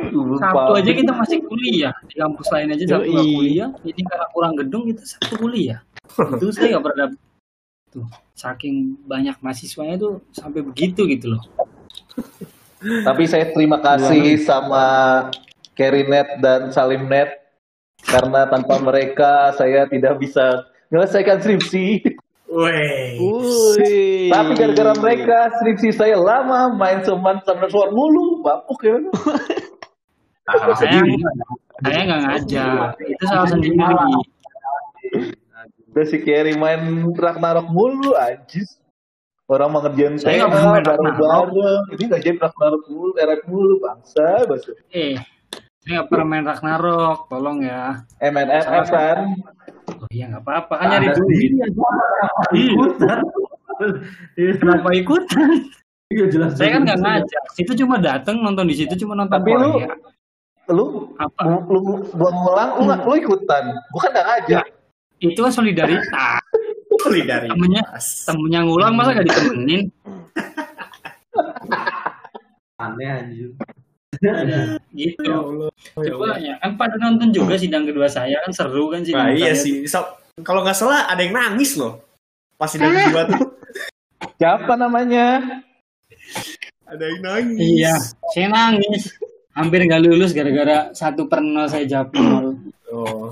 Dulu 0.00 0.34
Sabtu 0.36 0.72
aja 0.72 0.82
pabrik. 0.82 0.98
kita 0.98 1.12
masih 1.12 1.38
kuliah 1.40 1.94
di 2.04 2.14
kampus 2.16 2.46
lain 2.48 2.68
aja 2.72 2.84
Sabtu 2.88 3.10
kuliah 3.12 3.70
ini 3.84 4.02
karena 4.02 4.26
kurang 4.30 4.54
gedung 4.56 4.82
kita 4.84 5.02
Sabtu 5.04 5.34
kuliah 5.36 5.78
itu 6.10 6.46
saya 6.50 6.66
nggak 6.72 6.84
pernah. 6.84 7.06
Tuh 7.90 8.06
saking 8.38 8.96
banyak 9.04 9.36
mahasiswanya 9.42 9.98
tuh 10.00 10.22
sampai 10.32 10.62
begitu 10.62 11.04
gitu 11.10 11.36
loh. 11.36 11.42
Tapi 12.80 13.28
saya 13.28 13.52
terima 13.52 13.76
kasih 13.82 14.40
sama 14.40 15.28
Kerinet 15.76 16.40
dan 16.40 16.72
Salimnet 16.72 17.44
karena 18.00 18.48
tanpa 18.48 18.80
mereka 18.80 19.52
saya 19.52 19.84
tidak 19.90 20.16
bisa 20.16 20.64
menyelesaikan 20.88 21.44
skripsi. 21.44 22.00
Weh. 22.50 23.20
Wih. 23.20 24.32
Tapi 24.32 24.50
gara-gara 24.56 24.92
mereka 24.98 25.38
skripsi 25.60 25.92
saya 25.94 26.16
lama 26.16 26.74
main 26.74 27.04
seman 27.04 27.38
Thundersword 27.44 27.92
mulu, 27.92 28.42
bapuk 28.42 28.80
ya. 28.82 28.98
Saya 31.80 32.00
nggak 32.04 32.20
ngajak 32.26 32.92
itu 33.06 33.24
salah 33.24 33.48
sendiri 33.48 33.78
Udah 35.90 36.04
si 36.04 36.18
Kerry 36.20 36.54
main 36.54 36.80
Ragnarok 37.10 37.66
mulu, 37.68 38.14
anjis. 38.14 38.78
Orang 39.44 39.74
mau 39.74 39.82
ngerjain 39.82 40.14
Saya 40.14 40.38
nggak 40.38 40.46
tema 40.46 40.54
pernah 40.54 40.70
main 40.70 40.84
bareng-bareng. 40.86 41.82
Ini 41.90 42.04
ngerjain 42.06 42.38
Ragnarok 42.38 42.82
mulu, 42.86 43.10
Eret 43.16 43.42
mulu, 43.44 43.74
bangsa, 43.78 44.26
bangsa. 44.44 44.70
eh 44.88 45.18
saya 45.80 45.90
nggak 45.96 46.08
pernah 46.08 46.26
main 46.28 46.44
Ragnarok 46.44 47.18
tolong 47.26 47.58
ya 47.60 48.04
MNFF 48.20 48.86
kan. 48.86 49.18
oh 49.90 50.08
iya 50.08 50.28
nggak 50.28 50.44
apa-apa 50.44 50.74
kan 50.76 50.86
nyari 50.88 51.08
duit 51.10 51.50
ikutan. 52.52 53.18
Iya, 54.36 54.52
kenapa 54.54 54.88
ikutan 54.92 55.48
Iya 56.06 56.24
jelas. 56.28 56.52
saya 56.54 56.70
kan 56.70 56.82
nggak 56.84 57.00
ngajak 57.00 57.42
situ 57.54 57.72
cuma 57.76 57.96
dateng 57.96 58.38
nonton 58.38 58.66
di 58.66 58.76
situ 58.76 58.92
cuma 58.98 59.16
nonton 59.16 59.34
Tapi 59.34 59.50
lu- 59.50 59.80
Korea 59.80 59.94
Lu, 60.70 60.86
apa 61.16 61.40
lu, 61.42 61.58
lu 61.66 61.80
belum 62.14 62.34
ngulang, 62.36 62.70
lu, 62.78 62.84
lu 62.94 63.14
ikutan. 63.18 63.74
Bukan 63.90 64.06
nggak 64.06 64.22
ngajak. 64.22 64.64
Itu 65.20 65.38
kan 65.38 65.52
solidaritas 65.52 66.40
Solidaritas. 67.00 67.48
temennya 67.48 67.82
temennya 68.24 68.60
ngulang 68.62 68.92
masa 68.92 69.14
gak 69.14 69.26
ditemenin 69.26 69.82
Aneh 72.80 73.08
anjir. 73.08 73.50
gitu 74.92 75.32
coba 75.96 76.36
ya 76.36 76.56
kan 76.58 76.76
pada 76.76 76.96
nonton 76.96 77.28
juga 77.30 77.56
sidang 77.56 77.84
kedua 77.84 78.04
saya 78.04 78.36
kan 78.40 78.52
seru 78.52 78.88
kan 78.88 79.00
sidang 79.00 79.28
Nah, 79.28 79.34
iya 79.34 79.52
sih. 79.54 79.84
So- 79.86 80.16
kalau 80.40 80.60
nggak 80.60 80.72
salah 80.74 81.04
ada 81.06 81.20
yang 81.20 81.32
nangis 81.32 81.76
loh. 81.76 82.00
Pas 82.54 82.68
sidang 82.68 82.88
kedua 82.90 83.22
tuh 83.26 83.40
Siapa 84.36 84.72
namanya? 84.74 85.40
ada 86.84 87.04
yang 87.06 87.20
nangis. 87.22 87.60
iya 87.60 87.94
saya 88.30 88.46
nangis 88.48 89.14
hampir 89.52 89.80
nggak 89.80 90.02
lulus 90.02 90.32
gara-gara 90.32 90.90
satu 90.90 91.24
per 91.24 91.38
nol 91.38 91.64
saya 91.64 91.86
jawab 91.86 92.10
nol 92.12 92.56
Oh. 92.90 93.30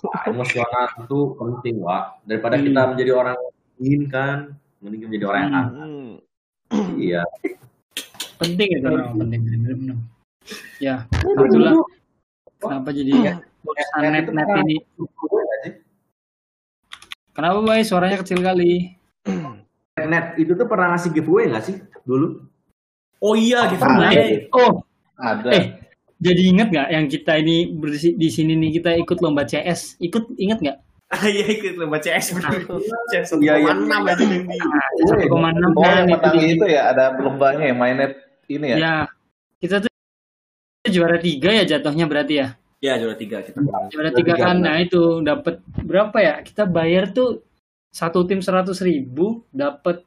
Nah, 0.00 0.22
emosional 0.26 0.86
itu 0.96 1.18
penting, 1.36 1.76
Wak. 1.78 2.24
Daripada 2.24 2.56
Hmm. 2.56 2.64
kita 2.64 2.80
menjadi 2.88 3.12
orang 3.12 3.36
yang 3.36 3.52
inginkan, 3.78 4.36
mending 4.80 5.00
menjadi 5.04 5.24
orang 5.26 5.40
yang 5.40 5.52
Hmm. 5.52 5.60
aneh. 5.60 5.78
Hmm. 6.70 6.92
Iya. 6.96 7.22
penting 8.38 8.68
itu 8.72 8.88
memang 8.88 9.20
penting 9.20 9.40
benar-benar 9.44 9.98
ya 10.80 11.04
itulah 11.20 11.76
kenapa 12.56 12.88
jadi 12.88 13.36
urusan 13.60 14.00
net 14.08 14.26
net 14.32 14.48
ini 14.64 14.76
kenapa 17.32 17.58
boy 17.60 17.80
suaranya 17.84 18.16
kecil 18.16 18.40
kali 18.40 18.96
Net 20.00 20.40
itu 20.40 20.56
tuh 20.56 20.64
pernah 20.64 20.96
ngasih 20.96 21.12
giveaway 21.12 21.52
nggak 21.52 21.60
sih 21.60 21.76
dulu? 22.00 22.48
Oh 23.20 23.36
iya 23.36 23.68
gitu. 23.68 23.84
Pernah. 23.84 24.08
Eh, 24.16 24.48
oh 24.48 24.80
Ada. 25.12 25.48
eh 25.52 25.64
jadi 26.20 26.42
inget 26.46 26.68
nggak 26.68 26.88
yang 26.90 27.06
kita 27.06 27.32
ini 27.36 27.56
di 28.14 28.28
sini 28.28 28.52
nih 28.54 28.70
kita 28.76 28.90
ikut 28.94 29.18
lomba 29.18 29.42
CS 29.42 29.96
ikut 29.98 30.36
inget 30.36 30.60
nggak 30.60 30.78
Ah, 31.10 31.26
iya 31.26 31.42
ikut 31.42 31.74
lomba 31.74 31.98
CS 31.98 32.38
bener. 32.38 32.62
CS 33.10 33.34
Iya, 33.34 33.58
iya. 33.58 33.74
1,6 33.74 33.82
aja 34.06 34.22
yang 34.22 34.46
di. 34.46 34.58
satu 35.02 35.26
koma 35.26 35.50
enam 35.50 35.74
Oh, 35.74 35.82
kan 35.82 36.06
itu 36.38 36.62
ya, 36.64 36.94
ada 36.94 37.18
lombanya 37.18 37.66
ya, 37.66 37.74
mainnet 37.74 38.12
ini 38.46 38.66
ya. 38.70 38.76
ya 38.78 38.94
kita 39.58 39.82
tuh 39.82 39.90
juara 40.86 41.18
tiga 41.18 41.50
ya 41.50 41.66
jatuhnya 41.66 42.06
berarti 42.06 42.34
ya 42.38 42.48
Ya 42.78 42.94
juara 42.96 43.12
tiga 43.14 43.42
kita. 43.42 43.58
juara 43.90 44.10
tiga 44.10 44.32
kan 44.34 44.56
benar. 44.56 44.62
nah 44.62 44.76
itu 44.78 45.02
dapat 45.20 45.54
berapa 45.82 46.16
ya 46.16 46.34
kita 46.40 46.64
bayar 46.64 47.10
tuh 47.10 47.42
satu 47.90 48.22
tim 48.22 48.38
seratus 48.38 48.78
ribu 48.78 49.42
dapat 49.50 50.06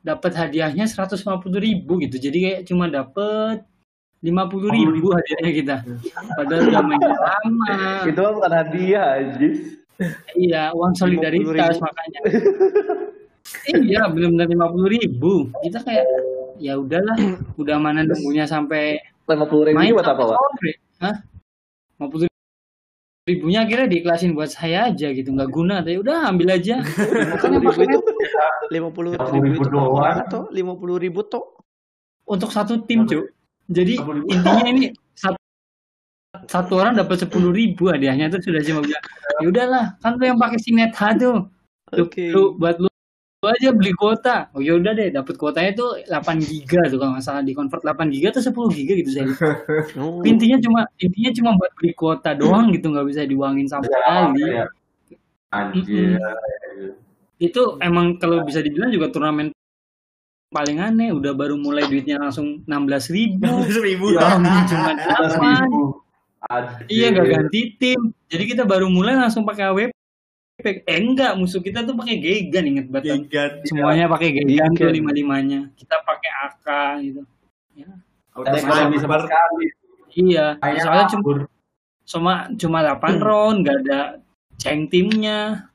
dapat 0.00 0.32
hadiahnya 0.32 0.86
seratus 0.86 1.20
lima 1.20 1.42
puluh 1.42 1.58
ribu 1.58 1.98
gitu 1.98 2.16
jadi 2.16 2.38
kayak 2.38 2.60
cuma 2.64 2.86
dapat 2.86 3.66
lima 4.20 4.44
puluh 4.44 4.68
ribu 4.68 5.08
hadiahnya 5.16 5.52
kita. 5.56 5.76
Padahal 6.36 6.68
udah 6.68 6.82
main 6.84 7.00
lama. 7.00 7.76
Itu 8.10 8.20
bukan 8.20 8.52
hadiah, 8.52 9.16
anjir. 9.16 9.52
iya 10.32 10.72
uang 10.72 10.96
solidaritas 10.96 11.76
50.000. 11.76 11.84
makanya. 11.84 12.20
Iya 13.68 14.00
benar-benar 14.12 14.48
lima 14.48 14.66
puluh 14.68 14.88
ribu. 14.92 15.32
Kita 15.64 15.80
kayak 15.84 16.04
ya 16.60 16.76
udahlah 16.76 17.16
udah 17.56 17.76
mana 17.80 18.04
nunggunya 18.04 18.44
sampai 18.44 19.00
lima 19.24 19.44
puluh 19.48 19.72
ribu 19.72 19.76
main 19.80 19.92
buat 19.96 20.08
apa 20.08 20.22
pak? 20.36 20.38
Hah? 21.00 21.16
50 22.00 22.28
ribunya 23.28 23.60
akhirnya 23.68 23.86
diiklasin 23.92 24.32
buat 24.32 24.48
saya 24.48 24.88
aja 24.88 25.12
gitu 25.12 25.32
nggak 25.32 25.48
guna. 25.52 25.80
Tapi 25.80 26.00
udah 26.00 26.28
ambil 26.28 26.60
aja. 26.60 26.80
Lima 26.84 27.36
puluh 27.40 27.56
ribu 27.72 27.80
itu 27.84 27.98
lima 28.70 28.88
puluh 28.92 29.10
ribu 29.16 29.64
50.000 29.64 30.24
itu 30.28 30.40
lima 30.52 30.72
puluh 30.76 30.96
ribu 31.00 31.20
toh? 31.24 31.56
Untuk 32.28 32.52
satu 32.52 32.84
tim 32.84 33.08
cuy 33.08 33.24
jadi 33.70 33.94
50.000. 34.02 34.34
intinya 34.34 34.64
ini 34.66 34.84
satu, 35.14 35.38
satu 36.50 36.72
orang 36.82 36.98
dapat 36.98 37.22
sepuluh 37.22 37.54
ribu 37.54 37.86
hadiahnya 37.88 38.28
itu 38.34 38.50
sudah 38.50 38.60
cuma 38.66 38.80
bilang 38.82 39.04
ya 39.40 39.46
udahlah 39.46 39.84
kan 40.02 40.18
lu 40.18 40.24
yang 40.26 40.38
pakai 40.38 40.58
sinetha 40.58 41.08
tuh 41.16 41.46
lu 41.94 42.42
buat 42.58 42.76
lu, 42.78 42.86
lu 43.40 43.46
aja 43.48 43.70
beli 43.72 43.94
kuota 43.96 44.50
oh 44.54 44.60
ya 44.60 44.76
udah 44.76 44.92
deh 44.92 45.08
dapat 45.10 45.34
kuotanya 45.38 45.70
tuh 45.74 45.90
8 46.06 46.42
giga 46.44 46.82
tuh 46.90 46.98
kalau 47.00 47.16
nggak 47.16 47.24
salah 47.24 47.42
di 47.46 47.54
convert 47.56 47.82
8 47.82 48.12
giga 48.12 48.28
atau 48.36 48.42
10 48.42 48.76
giga 48.76 48.92
gitu 49.00 49.10
saya. 49.16 49.26
Oh. 49.98 50.20
intinya 50.26 50.58
cuma 50.60 50.80
intinya 51.00 51.30
cuma 51.34 51.50
buat 51.56 51.72
beli 51.78 51.92
kuota 51.96 52.30
doang 52.36 52.68
gitu 52.74 52.90
nggak 52.92 53.06
bisa 53.08 53.22
diuangin 53.24 53.66
sama 53.70 53.86
sekali 53.86 54.42
Ya. 54.44 54.66
Anjir. 55.50 56.14
itu 57.42 57.62
emang 57.82 58.20
kalau 58.22 58.44
bisa 58.46 58.60
dibilang 58.62 58.92
juga 58.94 59.10
turnamen 59.10 59.50
paling 60.50 60.82
aneh 60.82 61.14
udah 61.14 61.30
baru 61.30 61.54
mulai 61.54 61.86
duitnya 61.86 62.18
langsung 62.18 62.66
16 62.66 63.14
ribu. 63.14 63.46
ribu. 63.86 64.06
Cuma 64.18 64.90
delapan 64.98 65.66
iya 66.90 67.14
nggak 67.14 67.28
ganti 67.30 67.60
tim. 67.78 68.00
Jadi 68.26 68.44
kita 68.50 68.62
baru 68.66 68.90
mulai 68.90 69.14
langsung 69.14 69.46
pakai 69.46 69.70
AWP 69.70 69.94
eh 70.60 71.00
enggak 71.00 71.40
musuh 71.40 71.64
kita 71.64 71.88
tuh 71.88 71.96
pakai 71.96 72.20
Gegan 72.20 72.68
inget 72.68 72.86
banget. 72.92 73.24
Gigan. 73.24 73.50
semuanya 73.64 74.04
pakai 74.12 74.28
Gegan 74.36 74.76
tuh 74.76 74.92
lima 74.92 75.08
limanya 75.08 75.72
kita 75.78 75.96
pakai 76.04 76.30
AK 76.50 76.66
gitu. 77.08 77.22
Ya. 77.72 77.88
Ekonomi 78.36 78.96
sama 79.00 79.24
sekali. 79.24 79.66
iya 80.18 80.58
Kayaknya 80.60 80.82
soalnya 80.84 81.06
cuma 81.14 81.32
cuma 82.04 82.34
cuma 82.58 82.78
8 82.98 83.24
round 83.24 83.56
nggak 83.64 83.78
ada 83.86 84.00
ceng 84.60 84.90
timnya. 84.90 85.70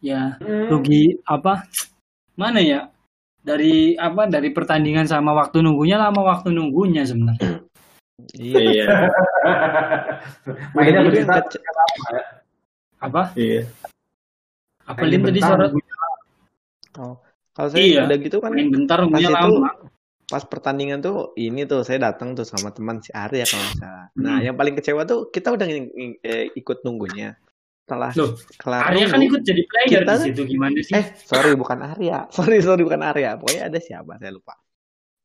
Ya 0.00 0.40
rugi 0.40 1.20
apa? 1.28 1.68
Mana 2.32 2.64
ya 2.64 2.91
dari 3.42 3.98
apa 3.98 4.30
dari 4.30 4.48
pertandingan 4.50 5.04
sama 5.04 5.34
waktu 5.34 5.60
nunggunya 5.60 5.98
lama 5.98 6.22
waktu 6.22 6.54
nunggunya 6.54 7.02
sebenarnya 7.02 7.60
Iya. 8.38 8.58
Iya. 8.62 8.86
Mainnya 10.78 11.00
kece- 11.10 11.58
ya. 11.58 12.22
apa 13.02 13.22
Iya. 13.34 13.60
apa 14.86 15.02
Lin 15.04 15.22
tadi 15.22 15.40
sorot 15.42 15.72
Oh. 16.92 17.16
Kalau 17.52 17.68
saya 17.68 17.82
Iya. 17.82 18.00
udah 18.04 18.16
gitu 18.20 18.36
kan 18.38 18.52
main 18.52 18.68
bentar 18.68 18.96
pas 18.96 19.04
nunggunya 19.04 19.28
itu 19.28 19.36
lama 19.36 19.70
pas 20.28 20.44
pertandingan 20.44 21.00
tuh 21.00 21.32
ini 21.36 21.64
tuh 21.64 21.84
saya 21.84 22.08
datang 22.08 22.32
tuh 22.32 22.44
sama 22.44 22.72
teman 22.72 23.00
si 23.00 23.12
Arya 23.12 23.44
kalau 23.44 23.64
nggak 23.64 23.76
salah. 23.76 24.06
Nah, 24.16 24.36
Hmm. 24.38 24.44
yang 24.44 24.56
paling 24.56 24.74
kecewa 24.76 25.02
tuh 25.04 25.28
kita 25.28 25.52
udah 25.52 25.66
eh, 26.22 26.48
ikut 26.52 26.80
nunggunya. 26.84 27.36
Setelah 27.82 28.10
Loh, 28.14 28.30
kelar 28.54 28.82
Arya 28.88 29.06
kan 29.06 29.20
ikut 29.20 29.42
jadi 29.42 29.62
player 29.66 30.00
Kita- 30.00 30.14
di 30.16 30.30
situ 30.30 30.42
gimana 30.46 30.78
sih 30.78 30.94
Eh, 30.94 31.06
sorry 31.18 31.52
bukan 31.52 31.78
Arya. 31.82 32.18
Sorry, 32.36 32.58
sorry 32.58 32.82
bukan 32.82 33.02
Arya. 33.02 33.34
Pokoknya 33.36 33.66
ada 33.66 33.78
siapa 33.78 34.16
saya 34.16 34.30
lupa. 34.30 34.54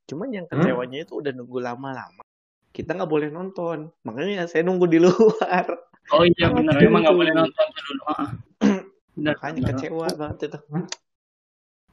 Cuman 0.06 0.28
yang 0.32 0.46
kecewanya 0.46 1.04
itu 1.04 1.14
udah 1.16 1.32
nunggu 1.32 1.60
lama-lama. 1.60 2.24
Kita 2.70 2.94
nggak 2.94 3.08
boleh 3.08 3.30
nonton. 3.30 3.94
Makanya 4.02 4.46
saya 4.46 4.64
nunggu 4.64 4.86
di 4.86 4.98
luar. 5.06 5.66
oh 6.08 6.24
iya 6.24 6.48
benar 6.48 6.80
emang 6.80 7.04
nggak 7.04 7.14
boleh 7.16 7.34
nonton 7.36 7.66
dulu 7.68 8.02
Ah. 8.08 8.32
benar 9.14 9.36
Makanya 9.36 9.60
benar. 9.60 9.70
kecewa 9.76 10.08
banget 10.16 10.38
itu. 10.48 10.60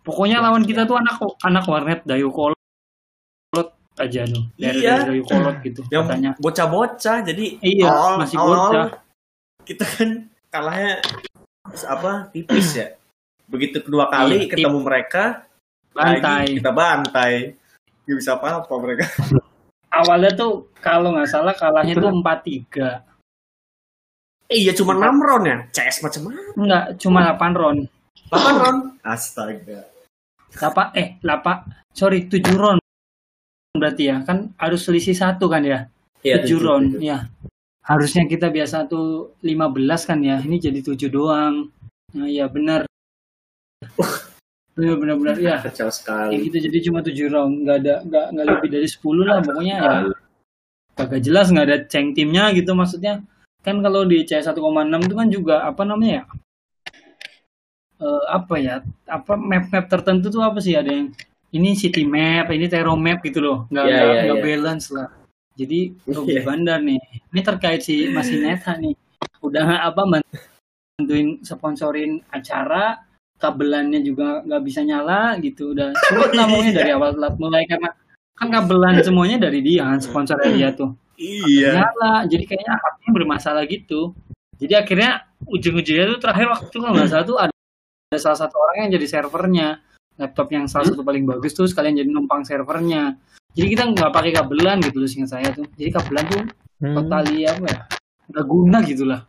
pokoknya 0.00 0.37
lawan 0.38 0.62
kita 0.62 0.85
tuh 0.85 0.94
anak 0.94 1.16
anak 1.40 1.64
warnet 1.64 2.00
dayu 2.05 2.29
kolot 2.29 2.55
aja 3.96 4.22
tuh 4.22 4.44
dari 4.55 4.85
Iya. 4.85 5.09
dayu 5.09 5.24
kolot 5.24 5.57
gitu 5.62 5.81
Yang 5.88 6.03
katanya 6.05 6.31
bocah-bocah 6.38 7.16
jadi 7.24 7.44
Iya, 7.59 7.88
awal- 7.88 8.18
masih 8.20 8.37
bocah. 8.37 8.87
Kita 9.64 9.83
kan 9.83 10.11
kalahnya 10.54 11.02
apa 11.90 12.30
tipis 12.30 12.78
ya. 12.78 12.94
Begitu 13.50 13.82
kedua 13.82 14.06
kali 14.06 14.46
Iya, 14.46 14.54
ketemu 14.54 14.78
mereka 14.80 15.42
bantai 15.90 16.22
lagi 16.46 16.54
kita 16.62 16.70
bantai. 16.70 17.32
Gak 18.06 18.16
bisa 18.22 18.30
apa-apa 18.38 18.74
mereka. 18.78 19.04
awalnya 19.98 20.30
tuh 20.34 20.70
kalau 20.78 21.14
nggak 21.14 21.30
salah 21.30 21.54
kalahnya 21.54 21.94
tuh 21.94 22.10
empat 22.10 22.38
tiga 22.42 22.90
iya 24.50 24.74
cuma 24.74 24.92
6 24.98 25.06
round 25.22 25.44
ya. 25.46 25.56
CS 25.70 26.02
macam 26.02 26.22
mana? 26.28 26.40
Enggak, 26.58 26.84
cuma 26.98 27.18
8 27.32 27.54
round. 27.54 27.80
8 28.28 28.60
round. 28.62 28.78
Astaga. 29.06 29.86
8 30.50 30.98
eh 30.98 31.08
8 31.22 31.94
sorry 31.94 32.26
7 32.26 32.42
round 32.54 32.80
berarti 33.74 34.06
ya 34.06 34.22
kan 34.22 34.50
harus 34.54 34.82
selisih 34.82 35.14
satu 35.14 35.46
kan 35.50 35.62
ya 35.62 35.86
Iya, 36.22 36.42
7 36.42 36.46
tujuh, 36.46 36.58
round 36.62 36.86
tujuh. 36.94 37.00
ya 37.02 37.18
harusnya 37.85 38.25
kita 38.25 38.49
biasa 38.49 38.88
tuh 38.88 39.37
15 39.44 40.09
kan 40.09 40.18
ya 40.25 40.40
ini 40.40 40.57
jadi 40.57 40.81
7 40.81 41.12
doang. 41.12 41.68
Nah 42.16 42.29
ya 42.29 42.49
benar. 42.49 42.88
Benar 44.75 44.97
benar 44.99 45.16
benar 45.20 45.37
ya 45.38 45.57
Kacau 45.62 45.87
sekali. 45.92 46.51
gitu 46.51 46.59
jadi 46.66 46.79
cuma 46.90 46.99
7 47.05 47.14
round 47.31 47.62
nggak 47.62 47.77
ada 47.85 47.94
nggak 48.03 48.27
nggak 48.35 48.47
lebih 48.51 48.68
dari 48.73 48.88
10 48.88 49.23
lah 49.23 49.38
pokoknya 49.44 49.75
ya. 49.77 49.92
Kagak 50.97 51.20
jelas 51.23 51.47
nggak 51.53 51.66
ada 51.68 51.79
ceng 51.87 52.16
timnya 52.16 52.51
gitu 52.57 52.73
maksudnya. 52.75 53.20
Kan 53.62 53.81
kalau 53.85 54.05
di 54.09 54.25
CS 54.25 54.51
1,6 54.51 55.05
itu 55.05 55.14
kan 55.14 55.29
juga 55.31 55.55
apa 55.68 55.83
namanya 55.85 56.12
ya? 56.12 56.25
Eh, 58.03 58.23
apa 58.29 58.55
ya? 58.59 58.75
Apa 59.07 59.38
map-map 59.38 59.87
tertentu 59.88 60.29
tuh 60.33 60.42
apa 60.42 60.59
sih? 60.59 60.75
Ada 60.75 60.90
yang 60.90 61.09
ini 61.55 61.79
city 61.79 62.03
map 62.03 62.51
ini 62.51 62.66
terro 62.66 62.97
map 62.99 63.23
gitu 63.23 63.38
loh. 63.44 63.59
Nggak 63.70 63.85
Iya, 63.87 63.92
nggak 63.94 64.07
iya, 64.11 64.23
nggak 64.27 64.38
iya. 64.40 64.44
balance 64.44 64.87
lah 64.90 65.09
jadi 65.54 65.94
rugi 66.14 66.38
Iya. 66.38 66.42
bandar 66.46 66.78
nih 66.82 66.98
ini 67.32 67.40
terkait 67.42 67.80
si 67.82 68.10
masih 68.10 68.42
Netha 68.42 68.74
nih. 68.78 68.94
Udah 69.42 69.86
apa 69.86 70.02
bantuin 70.98 71.42
sponsorin 71.42 72.22
acara 72.30 72.98
kabelannya 73.38 74.00
juga 74.00 74.40
nggak 74.46 74.62
bisa 74.62 74.80
nyala 74.86 75.36
gitu. 75.42 75.74
Udah 75.74 75.94
sulit 76.10 76.32
lah 76.34 76.46
maunya 76.50 76.72
dari 76.74 76.90
awal 76.94 77.14
telat 77.14 77.34
mulai 77.38 77.64
karena 77.66 77.90
kan 78.34 78.48
kabelan 78.50 78.98
semuanya 79.02 79.46
dari 79.46 79.62
dia 79.62 79.86
kan 79.86 79.98
sponsornya 80.02 80.50
dia 80.50 80.68
tuh. 80.74 80.90
Iya. 81.14 81.78
nyala 81.78 82.26
jadi 82.26 82.42
kayaknya 82.46 82.72
akhirnya 82.74 83.10
bermasalah 83.14 83.62
gitu. 83.70 84.14
Jadi 84.58 84.74
akhirnya 84.74 85.10
ujung-ujungnya 85.50 86.04
tuh 86.14 86.18
terakhir 86.22 86.46
waktu 86.50 86.76
nggak 86.78 87.08
salah 87.10 87.26
tuh 87.26 87.36
ada, 87.38 87.54
ada 88.10 88.18
salah 88.22 88.38
satu 88.38 88.54
orang 88.58 88.86
yang 88.86 88.90
jadi 88.98 89.06
servernya 89.18 89.68
laptop 90.14 90.48
yang 90.50 90.64
salah 90.64 90.87
satu 90.87 91.03
paling 91.03 91.24
bagus 91.24 91.53
tuh 91.53 91.66
sekalian 91.66 91.96
jadi 91.96 92.09
numpang 92.09 92.42
servernya 92.42 93.18
jadi 93.53 93.66
kita 93.70 93.83
nggak 93.90 94.11
pakai 94.11 94.33
kabelan 94.33 94.79
gitu 94.81 94.98
loh 94.98 95.07
seingat 95.07 95.31
saya 95.31 95.48
tuh 95.50 95.66
jadi 95.74 95.90
kabelan 95.92 96.27
tuh 96.29 96.42
Hmm. 96.74 96.90
totali 96.92 97.46
apa 97.46 97.64
ya 97.70 97.81
nggak 98.29 98.44
guna 98.44 98.79
gitulah 98.83 99.20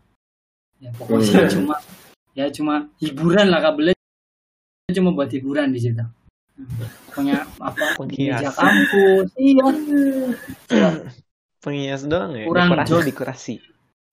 ya 0.77 0.89
pokoknya 0.93 1.45
Hmm. 1.45 1.51
cuma 1.53 1.75
ya 2.33 2.45
cuma 2.49 2.75
hiburan 2.97 3.47
lah 3.47 3.61
kabelnya 3.61 3.93
cuma 4.89 5.13
buat 5.13 5.29
hiburan 5.29 5.69
di 5.69 5.79
situ 5.79 6.01
pokoknya 7.07 7.45
apa 7.61 7.95
Penghias. 7.95 8.49
kampus 8.51 9.29
iya 9.37 9.65
Penghias 11.63 12.05
doang 12.05 12.37
ya. 12.37 12.45
Kurang 12.45 12.69
dekorasi, 12.69 12.89
jauh. 12.93 13.01
dekorasi. 13.01 13.55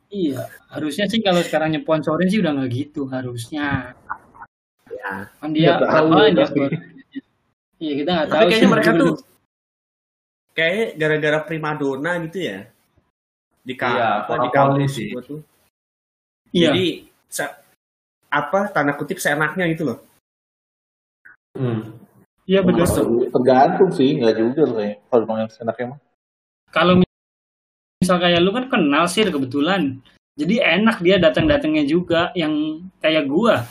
Iya, 0.09 0.41
harusnya 0.69 1.05
sih 1.05 1.21
kalau 1.21 1.41
sekarang 1.41 1.73
nyponsorin 1.73 2.29
sih 2.29 2.41
udah 2.41 2.53
nggak 2.53 2.71
gitu 2.71 3.05
harusnya. 3.09 3.93
Ya. 5.13 5.25
Kan 5.39 5.51
dia 5.53 5.71
apa 5.77 5.99
aja 6.25 6.45
Iya 7.83 7.93
kita 7.99 8.11
nggak 8.15 8.27
tahu. 8.27 8.35
Tapi 8.39 8.45
kayaknya 8.47 8.63
sih. 8.63 8.71
mereka 8.71 8.91
tuh 8.95 9.13
kayak 10.53 10.87
gara-gara 10.97 11.39
primadona 11.43 12.13
gitu 12.29 12.39
ya. 12.41 12.59
Di 13.63 13.75
ka- 13.75 13.91
Iya, 13.91 14.09
apa 14.23 14.33
di 14.39 14.49
kampus 14.51 14.91
sih. 14.95 15.09
gua 15.11 15.23
tuh. 15.23 15.41
Iya. 16.53 16.71
Jadi 16.71 16.87
se- 17.27 17.57
apa 18.31 18.59
tanda 18.71 18.95
kutip 18.95 19.19
seenaknya 19.19 19.67
gitu 19.73 19.83
loh. 19.93 19.99
Hmm. 21.53 22.01
Iya 22.43 22.63
betul. 22.63 23.29
Tergantung 23.31 23.91
sih, 23.93 24.19
nggak 24.19 24.35
juga 24.35 24.63
loh 24.67 24.77
kayak 24.79 24.97
kalau 25.09 25.25
main 25.29 25.47
enaknya 25.47 25.87
mah. 25.95 25.99
Kalau 26.73 26.93
misal 28.01 28.17
kayak 28.19 28.41
lu 28.43 28.51
kan 28.51 28.67
kenal 28.67 29.05
sih 29.07 29.23
kebetulan. 29.27 30.01
Jadi 30.33 30.59
enak 30.59 31.05
dia 31.05 31.21
datang-datangnya 31.21 31.85
juga 31.85 32.33
yang 32.33 32.83
kayak 33.05 33.29
gua. 33.29 33.63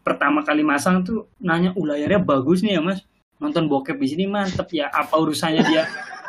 Pertama 0.00 0.40
kali 0.42 0.64
masang 0.64 1.04
tuh 1.04 1.28
nanya, 1.40 1.70
"Uh, 1.76 1.84
layarnya 1.84 2.20
bagus 2.20 2.64
nih 2.64 2.78
ya, 2.78 2.82
Mas. 2.82 3.04
Nonton 3.40 3.68
bokep 3.68 3.96
di 4.00 4.08
sini 4.08 4.24
mantep 4.28 4.68
ya. 4.72 4.88
Apa 4.92 5.16
urusannya 5.20 5.62
dia 5.68 5.84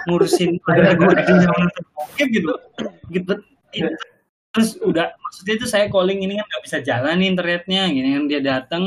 ngurusin 0.07 0.60
layar 0.67 0.95
nonton 0.99 1.84
bokep 1.95 2.27
gitu." 2.31 2.53
Gitu. 3.12 3.34
Terus 4.51 4.75
udah 4.84 5.15
maksudnya 5.15 5.53
itu 5.55 5.65
saya 5.67 5.88
calling 5.88 6.19
ini 6.19 6.36
kan 6.36 6.43
nggak 6.43 6.63
bisa 6.67 6.77
jalan 6.84 7.15
nih 7.19 7.27
internetnya, 7.31 7.81
gini 7.88 8.10
kan 8.19 8.23
dia 8.27 8.41
datang 8.43 8.84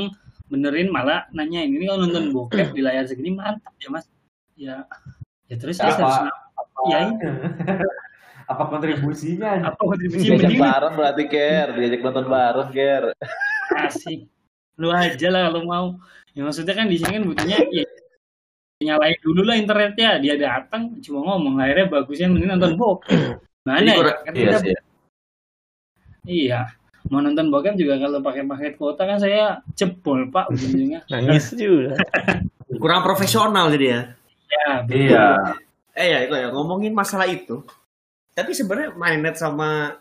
benerin 0.52 0.92
malah 0.92 1.24
nanya 1.32 1.64
ini 1.64 1.88
kalau 1.88 2.04
nonton 2.04 2.30
bokep 2.30 2.76
di 2.76 2.84
layar 2.84 3.08
segini 3.08 3.32
mantap 3.32 3.72
ya 3.80 3.88
mas 3.88 4.06
ya 4.54 4.84
ya 5.48 5.56
terus 5.56 5.80
saya 5.80 5.96
Apa? 5.98 6.28
ya 6.92 7.00
Apa 8.52 8.68
kontribusinya? 8.68 9.72
apa 9.72 9.80
kontribusi 9.80 10.36
Diajak 10.36 10.52
bareng 10.60 10.94
berarti 11.00 11.24
Ker, 11.32 11.66
diajak 11.80 12.00
nonton 12.04 12.28
bareng 12.28 12.68
Ker. 12.76 13.02
asik 13.80 14.28
lu 14.76 14.88
aja 14.90 15.28
lah 15.30 15.40
kalau 15.48 15.62
mau 15.64 15.86
Ya 16.34 16.42
maksudnya 16.42 16.74
kan 16.74 16.90
di 16.90 16.98
sini 16.98 17.14
kan 17.14 17.24
butuhnya 17.24 17.62
ya 17.70 17.86
nyalain 18.82 19.14
dulu 19.22 19.46
lah 19.46 19.54
internetnya 19.54 20.18
dia 20.18 20.34
datang 20.34 20.98
cuma 20.98 21.22
ngomong 21.24 21.62
akhirnya 21.62 21.86
bagusnya 21.88 22.26
mending 22.26 22.50
nonton 22.50 22.74
bokep 22.74 23.38
mana 23.62 23.78
Jadi 23.80 23.94
ya 23.94 24.02
kan 24.18 24.32
Iya 24.34 24.42
kita 24.42 24.58
sih. 24.60 24.74
iya 26.26 26.60
mau 27.06 27.20
nonton 27.20 27.52
bokep 27.52 27.76
juga 27.76 28.00
kalau 28.00 28.18
pakai 28.18 28.42
paket 28.44 28.74
kuota 28.74 29.04
kan 29.04 29.20
saya 29.20 29.62
jebol 29.72 30.26
pak 30.26 30.50
ujungnya 30.50 31.06
Nangis 31.06 31.54
juga. 31.54 31.94
Kurang 32.82 33.04
profesional 33.04 33.70
jadi 33.70 33.86
ya. 33.86 34.00
ya 34.50 34.68
Iya. 34.90 35.26
Eh 35.94 36.06
ya 36.10 36.18
itu 36.26 36.34
ya 36.34 36.48
ngomongin 36.50 36.90
masalah 36.90 37.30
itu. 37.30 37.62
Tapi 38.34 38.50
sebenarnya 38.50 38.90
mainnet 38.98 39.38
sama 39.38 39.94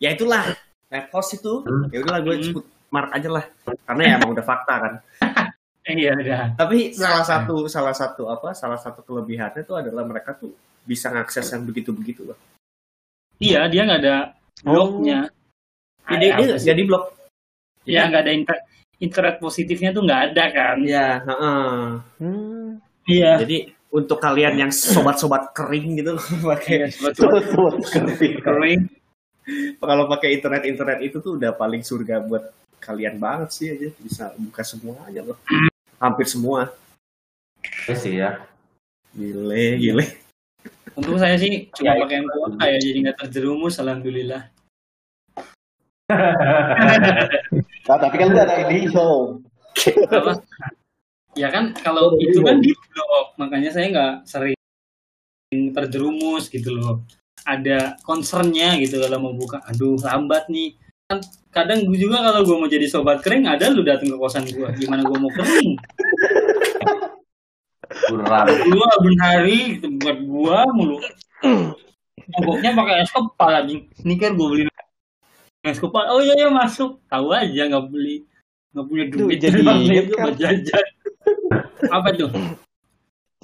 ya 0.00 0.10
itulah 0.10 0.50
host 1.14 1.38
itu 1.38 1.62
Hmm. 1.62 1.86
ya 1.94 2.02
udahlah 2.02 2.20
gue 2.20 2.34
Hmm. 2.34 2.44
sebut 2.50 2.64
mark 2.94 3.10
aja 3.10 3.26
lah 3.28 3.44
karena 3.90 4.02
ya 4.06 4.12
emang 4.16 4.30
udah 4.30 4.46
fakta 4.46 4.74
kan. 4.78 4.94
iya 5.84 6.14
udah 6.14 6.42
Tapi 6.54 6.94
salah 6.94 7.26
satu 7.26 7.66
salah 7.66 7.92
satu 7.92 8.30
apa 8.30 8.54
salah 8.54 8.78
satu 8.78 9.02
kelebihannya 9.02 9.66
itu 9.66 9.74
adalah 9.74 10.06
mereka 10.06 10.32
tuh 10.32 10.54
bisa 10.86 11.10
ngakses 11.10 11.44
yang 11.50 11.66
begitu-begitu 11.66 12.22
loh. 12.24 12.38
iya 13.36 13.66
dia 13.66 13.82
nggak 13.82 14.00
ada 14.00 14.16
blognya 14.62 15.26
Jadi 16.04 16.26
Ada 16.30 16.38
dia 16.38 16.54
sih? 16.56 16.66
jadi 16.70 16.82
blog. 16.86 17.04
ya 17.84 18.00
nggak 18.08 18.22
ada 18.22 18.32
inter 18.32 18.56
internet 18.96 19.36
positifnya 19.36 19.90
tuh 19.90 20.02
nggak 20.06 20.22
ada 20.32 20.44
kan 20.48 20.76
Ya, 20.80 21.08
heeh. 21.20 21.74
Hmm. 22.22 22.68
iya 23.04 23.36
Jadi 23.42 23.68
untuk 23.92 24.18
kalian 24.18 24.54
yang 24.58 24.70
sobat-sobat 24.72 25.52
kering 25.52 26.00
gitu 26.00 26.16
pakai 26.48 26.88
betul 26.98 27.30
kering 28.40 28.80
kalau 29.78 30.08
pakai 30.08 30.34
internet-internet 30.34 30.98
itu 31.04 31.20
tuh 31.20 31.36
udah 31.36 31.52
paling 31.52 31.84
surga 31.84 32.24
buat 32.24 32.44
kalian 32.84 33.16
banget 33.16 33.48
sih 33.56 33.66
aja 33.72 33.88
bisa 33.96 34.24
buka 34.36 34.60
semuanya 34.60 35.24
loh. 35.24 35.38
Hampir 36.04 36.28
semua. 36.28 36.68
Iya 37.88 37.94
sih 37.96 38.14
ya. 38.20 38.44
Gile, 39.16 39.80
gile. 39.80 40.04
Untung 40.94 41.16
saya 41.16 41.40
sih 41.40 41.72
cuma 41.72 41.96
Ya, 41.96 42.04
pakai 42.04 42.16
yang 42.20 42.28
kuota 42.28 42.64
ya, 42.68 42.78
jadi 42.78 42.98
nggak 43.08 43.18
terjerumus, 43.24 43.74
alhamdulillah. 43.80 44.42
Nah, 47.84 48.00
tapi 48.00 48.16
kan 48.16 48.32
lu 48.32 48.40
ada 48.40 48.64
show. 48.88 49.44
Apa? 50.08 50.40
ya 51.36 51.50
kan 51.50 51.74
kalau 51.82 52.14
itu 52.16 52.40
kan 52.40 52.62
di 52.62 52.72
blog, 52.72 53.34
makanya 53.36 53.68
saya 53.74 53.92
nggak 53.92 54.14
sering 54.24 54.56
terjerumus 55.52 56.48
gitu 56.48 56.72
loh. 56.72 57.04
Ada 57.44 58.00
concernnya 58.00 58.80
gitu 58.80 59.04
kalau 59.04 59.20
mau 59.20 59.34
buka, 59.36 59.60
aduh 59.68 60.00
lambat 60.00 60.48
nih. 60.48 60.72
Kan 61.04 61.18
kadang 61.52 61.84
gue 61.84 61.98
juga 62.00 62.24
kalau 62.24 62.40
gue 62.42 62.56
mau 62.56 62.66
jadi 62.66 62.88
sobat 62.88 63.20
kering, 63.20 63.44
ada 63.44 63.68
lu 63.68 63.84
datang 63.84 64.08
ke 64.08 64.16
kosan 64.16 64.48
gue, 64.48 64.68
gimana 64.80 65.04
gue 65.04 65.18
mau 65.20 65.28
kering? 65.30 65.72
Kurang. 67.84 68.46
Gua 68.72 68.90
benhari 68.98 69.78
gitu, 69.78 69.86
buat 70.00 70.18
gua 70.24 70.58
mulu. 70.72 70.98
Mogoknya 72.26 72.72
pakai 72.72 73.04
es 73.04 73.12
kepal 73.12 73.52
anjing. 73.54 73.86
Nikir 74.02 74.32
gua 74.34 74.48
beli 74.50 74.62
es 75.62 75.78
kepal. 75.78 76.08
Oh 76.10 76.20
iya 76.20 76.34
iya 76.34 76.48
masuk. 76.50 76.98
Tahu 77.06 77.30
aja 77.30 77.68
nggak 77.68 77.86
beli. 77.86 78.24
Nggak 78.74 78.86
punya 78.88 79.04
Duh, 79.12 79.18
duit 79.28 79.38
jadi 79.38 79.60
kan. 80.16 80.26
buat 80.26 80.36
jajan. 80.40 80.86
Apa 81.92 82.08
tuh? 82.16 82.30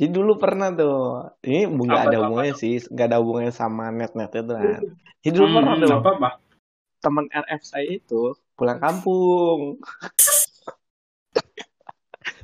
Jadi 0.00 0.10
dulu 0.10 0.32
pernah 0.40 0.72
tuh. 0.72 1.30
Ini 1.44 1.68
nggak 1.68 2.02
ada 2.10 2.16
hubungannya 2.24 2.56
sih, 2.56 2.80
nggak 2.80 3.06
ada 3.06 3.18
hubungannya 3.20 3.52
sama 3.54 3.92
net-net 3.92 4.32
itu 4.34 4.50
kan. 4.50 4.80
Jadi 5.20 5.34
dulu 5.36 5.46
pernah 5.60 5.74
Hmm, 5.76 5.82
tuh 5.84 5.92
apa 6.00 6.10
apa? 6.16 6.30
Teman 7.00 7.26
RF 7.26 7.60
saya 7.60 7.88
itu 7.90 8.32
pulang 8.54 8.78
kampung. 8.78 9.76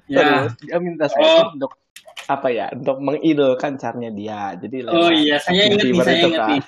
Ya. 0.06 0.46
Terus 0.46 0.54
dia 0.62 0.78
minta 0.78 1.10
saya 1.10 1.50
Oh. 1.50 1.50
untuk 1.50 1.72
apa 2.26 2.46
ya 2.46 2.70
untuk 2.70 3.02
mengidolkan 3.02 3.74
caranya 3.74 4.10
dia. 4.14 4.54
Jadi 4.54 4.86
Oh 4.86 5.10
iya, 5.10 5.34
saya 5.42 5.66
ingat 5.66 5.82
nih, 5.82 5.94
saya 5.98 6.16
ingat 6.22 6.38
kan. 6.38 6.48
nih. 6.54 6.62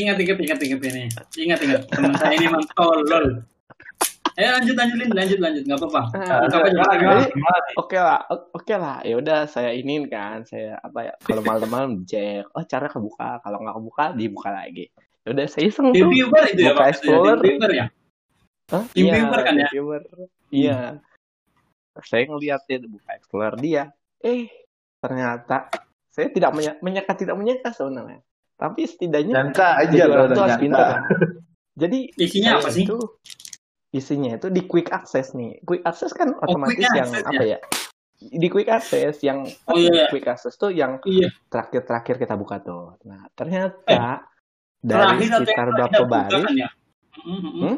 Ingat 0.00 0.16
ingat 0.16 0.38
ingat 0.40 0.58
ingat 0.64 0.80
ini. 0.88 1.02
Ingat 1.36 1.58
ingat. 1.60 1.82
Teman 1.92 2.12
saya 2.16 2.32
ini 2.40 2.48
memang 2.48 2.64
tolol. 2.72 3.26
Ayo 4.38 4.48
lanjut 4.56 4.72
lanjutin 4.78 5.10
lanjut 5.12 5.38
lanjut 5.44 5.62
nggak 5.68 5.78
apa-apa. 5.84 6.02
Ah? 6.16 7.20
Oke 7.76 7.98
lah, 8.00 8.24
oke 8.32 8.74
lah. 8.80 9.04
Ya 9.04 9.14
udah 9.20 9.44
saya 9.44 9.76
inin 9.76 10.08
kan, 10.08 10.48
saya 10.48 10.80
apa 10.80 11.04
ya? 11.04 11.12
Kalau 11.20 11.44
malam-malam 11.44 12.08
cek, 12.08 12.48
oh 12.56 12.64
cara 12.64 12.88
kebuka. 12.88 13.44
Kalau 13.44 13.60
nggak 13.60 13.76
kebuka, 13.76 14.04
dibuka 14.16 14.48
lagi. 14.48 14.88
Ya 15.30 15.38
udah 15.38 15.46
saya 15.46 15.70
iseng 15.70 15.94
Tim 15.94 16.02
tuh. 16.02 16.10
viewer 16.10 16.42
itu 16.50 16.58
ya 16.58 16.74
Buka 16.74 16.82
Pak? 16.82 16.86
Explorer. 16.90 17.38
Tim 17.38 17.46
viewer 17.46 17.70
ya? 17.70 17.86
Hah? 18.66 18.82
Tim 18.90 19.04
Iya, 19.06 19.12
viewer 19.14 19.40
kan 19.40 19.54
ya? 19.54 19.68
viewer. 19.70 20.00
Iya. 20.50 20.78
Saya 22.02 22.22
ngeliatin 22.26 22.80
buka 22.90 23.10
Explorer 23.14 23.54
dia. 23.54 23.82
Eh, 24.18 24.50
ternyata 24.98 25.70
saya 26.10 26.34
tidak 26.34 26.50
menya- 26.50 26.78
menyangka 26.82 27.14
tidak 27.14 27.38
menyangka 27.38 27.70
sebenarnya. 27.70 28.26
Tapi 28.58 28.80
setidaknya 28.84 29.34
Nyangka 29.38 29.68
aja 29.78 30.02
orang 30.02 30.10
kalau 30.10 30.26
tuh 30.34 30.42
harus 30.42 30.58
pintar. 30.58 30.82
kan. 30.82 31.02
Jadi 31.78 31.98
Isinya 32.18 32.50
apa 32.58 32.68
sih? 32.68 32.84
Itu, 32.84 32.98
isinya 33.90 34.30
itu 34.34 34.50
di 34.50 34.62
quick 34.66 34.90
access 34.90 35.30
nih. 35.32 35.62
Quick 35.62 35.86
access 35.86 36.10
kan 36.10 36.34
quick 36.34 36.42
otomatis 36.42 36.90
yang 36.90 37.06
access 37.06 37.22
apa 37.24 37.44
ya? 37.46 37.58
Di 38.18 38.48
quick 38.50 38.66
access 38.66 39.14
yang 39.22 39.46
Oh 39.64 39.78
iya. 39.78 40.10
quick 40.10 40.26
access 40.26 40.58
tuh 40.58 40.74
yang 40.74 40.98
Iya. 41.06 41.30
terakhir-terakhir 41.46 42.18
kita 42.18 42.34
buka 42.34 42.58
tuh. 42.58 42.98
Nah, 43.06 43.30
ternyata 43.32 44.26
dari 44.80 45.00
Terakhir 45.00 45.28
atau 45.28 45.40
sekitar 45.44 45.68
berapa 45.76 46.02
baris, 46.08 46.42
kan 46.44 46.54
ya? 46.56 46.70
Mm, 47.20 47.30
mm, 47.30 47.40
mm. 47.40 47.52
hmm? 47.60 47.76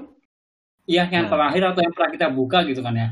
Iya, 0.83 1.05
yang 1.11 1.27
Nah. 1.27 1.33
terakhir 1.35 1.63
atau 1.71 1.81
yang 1.83 1.95
pernah 1.95 2.11
kita 2.11 2.27
buka 2.31 2.59
gitu 2.67 2.81
kan 2.83 2.95
ya? 2.95 3.09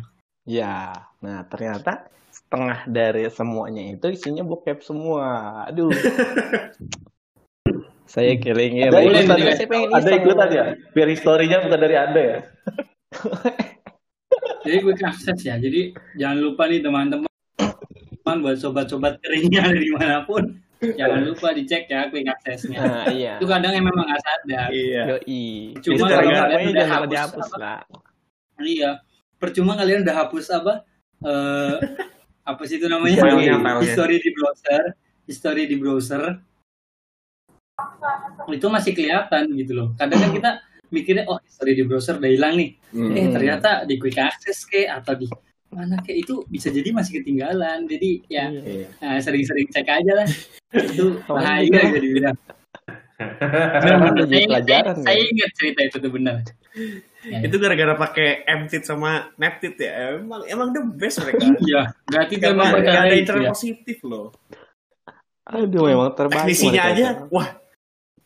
Ya, 0.48 1.06
nah 1.22 1.46
ternyata 1.46 2.10
setengah 2.30 2.86
dari 2.86 3.26
semuanya 3.30 3.94
itu 3.94 4.06
isinya 4.10 4.42
bokep 4.42 4.82
semua. 4.82 5.26
Aduh. 5.70 5.90
saya 8.10 8.34
kelingin. 8.42 8.90
Ada 8.90 9.06
ikutan 9.06 9.38
ya? 9.38 9.54
Ada 9.94 10.10
ikutan 10.18 10.48
ya? 10.50 10.64
Biar 10.90 11.08
historinya 11.14 11.62
bukan 11.62 11.78
dari 11.78 11.96
Anda 11.98 12.20
ya? 12.20 12.38
Jadi 14.66 14.76
quick 14.84 15.02
access 15.02 15.40
ya. 15.46 15.56
Jadi 15.56 15.94
jangan 16.18 16.38
lupa 16.42 16.66
nih 16.68 16.82
teman-teman 16.84 17.26
buat 18.44 18.56
sobat-sobat 18.60 19.18
keringnya 19.22 19.70
dari 19.70 19.90
mana 19.94 20.22
pun. 20.26 20.59
Jangan 20.80 21.20
lupa 21.28 21.52
dicek 21.52 21.92
ya 21.92 22.08
quick 22.08 22.24
accessnya. 22.24 22.80
Nah, 22.80 23.04
iya. 23.12 23.36
Itu 23.36 23.44
kadang 23.44 23.76
yang 23.76 23.84
memang 23.84 24.08
nggak 24.08 24.22
sadar. 24.24 24.68
Iya. 24.72 25.02
Yoi. 25.12 25.76
Cuma 25.84 26.08
kalau 26.08 26.32
kalian 26.32 26.68
udah 26.72 26.72
jangan 26.72 26.96
hapus 26.96 27.10
dihapus 27.12 27.46
apa? 27.46 27.56
lah. 27.60 27.80
Iya. 28.60 28.90
Percuma 29.36 29.72
kalian 29.76 30.00
udah 30.04 30.16
hapus 30.16 30.46
apa? 30.48 30.72
Eh 31.20 31.76
apa 32.48 32.62
sih 32.64 32.76
itu 32.80 32.86
namanya? 32.88 33.16
Filenya, 33.20 33.60
filenya. 33.60 33.82
History 33.84 34.16
di 34.18 34.30
browser, 34.32 34.82
history 35.28 35.62
di 35.68 35.76
browser. 35.76 36.22
Itu 38.48 38.66
masih 38.72 38.92
kelihatan 38.96 39.52
gitu 39.56 39.72
loh. 39.76 39.88
Kadang 40.00 40.18
kan 40.20 40.30
kita 40.32 40.50
mikirnya 40.90 41.24
oh 41.30 41.38
history 41.44 41.76
di 41.76 41.84
browser 41.84 42.16
udah 42.16 42.30
hilang 42.32 42.56
nih. 42.56 42.70
Hmm. 42.96 43.12
Eh 43.14 43.28
ternyata 43.28 43.84
di 43.84 44.00
quick 44.00 44.16
access 44.16 44.64
ke 44.64 44.88
atau 44.88 45.12
di 45.12 45.28
mana 45.70 46.02
kayak 46.02 46.26
itu 46.26 46.34
bisa 46.50 46.68
jadi 46.68 46.90
masih 46.90 47.22
ketinggalan. 47.22 47.86
Jadi 47.86 48.26
ya 48.26 48.50
Iya. 48.50 48.86
nah, 48.98 49.18
sering-sering 49.22 49.70
cek 49.70 49.86
aja 49.86 50.12
lah. 50.18 50.28
Itu 50.74 51.18
Oh, 51.30 51.38
bahaya 51.38 51.94
iya. 51.96 52.30
Saya 53.20 54.16
jadi 54.16 54.48
ingat, 54.48 54.64
pelajaran 54.64 54.96
saya 55.04 55.20
ya. 55.20 55.28
ingat 55.28 55.50
cerita 55.52 55.80
itu 55.84 55.96
tuh 56.00 56.08
benar. 56.08 56.40
Ya, 57.20 57.38
Itu 57.46 57.60
gara-gara 57.60 57.92
pakai 57.92 58.48
MTIT 58.48 58.88
sama 58.88 59.28
NetTIT 59.36 59.76
ya. 59.76 59.92
Emang 60.16 60.40
emang 60.48 60.68
the 60.72 60.80
best 60.96 61.20
mereka. 61.20 61.52
Iya, 61.60 61.92
berarti 62.08 62.34
emang 62.40 62.68
perkara 62.72 63.00
ada 63.04 63.16
internet 63.20 63.44
ya. 63.44 63.52
positif 63.52 63.98
loh. 64.08 64.32
Aduh, 65.44 65.84
memang 65.84 66.16
terbaik. 66.16 66.48
Teknisinya 66.48 66.80
aja, 66.80 67.06
wah 67.28 67.59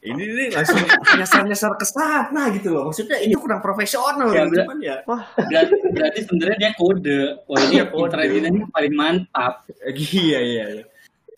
ini 0.05 0.23
nih 0.29 0.49
langsung 0.53 0.77
nyasar-nyasar 1.17 1.73
ke 1.75 1.87
sana 1.89 2.53
gitu 2.53 2.69
loh. 2.71 2.93
Maksudnya 2.93 3.19
ini 3.19 3.33
kurang 3.35 3.59
profesional 3.59 4.29
Ya, 4.29 4.37
ya, 4.37 4.43
bener. 4.45 4.65
cuman 4.69 4.79
ya. 4.79 4.97
Berarti, 5.35 5.75
berarti 5.91 6.19
sebenarnya 6.29 6.57
dia 6.61 6.71
kode. 6.73 7.21
Oh 7.45 7.57
ini 7.59 7.73
Iya, 7.81 7.85
kode. 7.89 8.17
ini 8.29 8.61
paling 8.69 8.93
mantap. 8.93 9.65
Iya 9.87 10.39
iya 10.41 10.65
iya. 10.71 10.85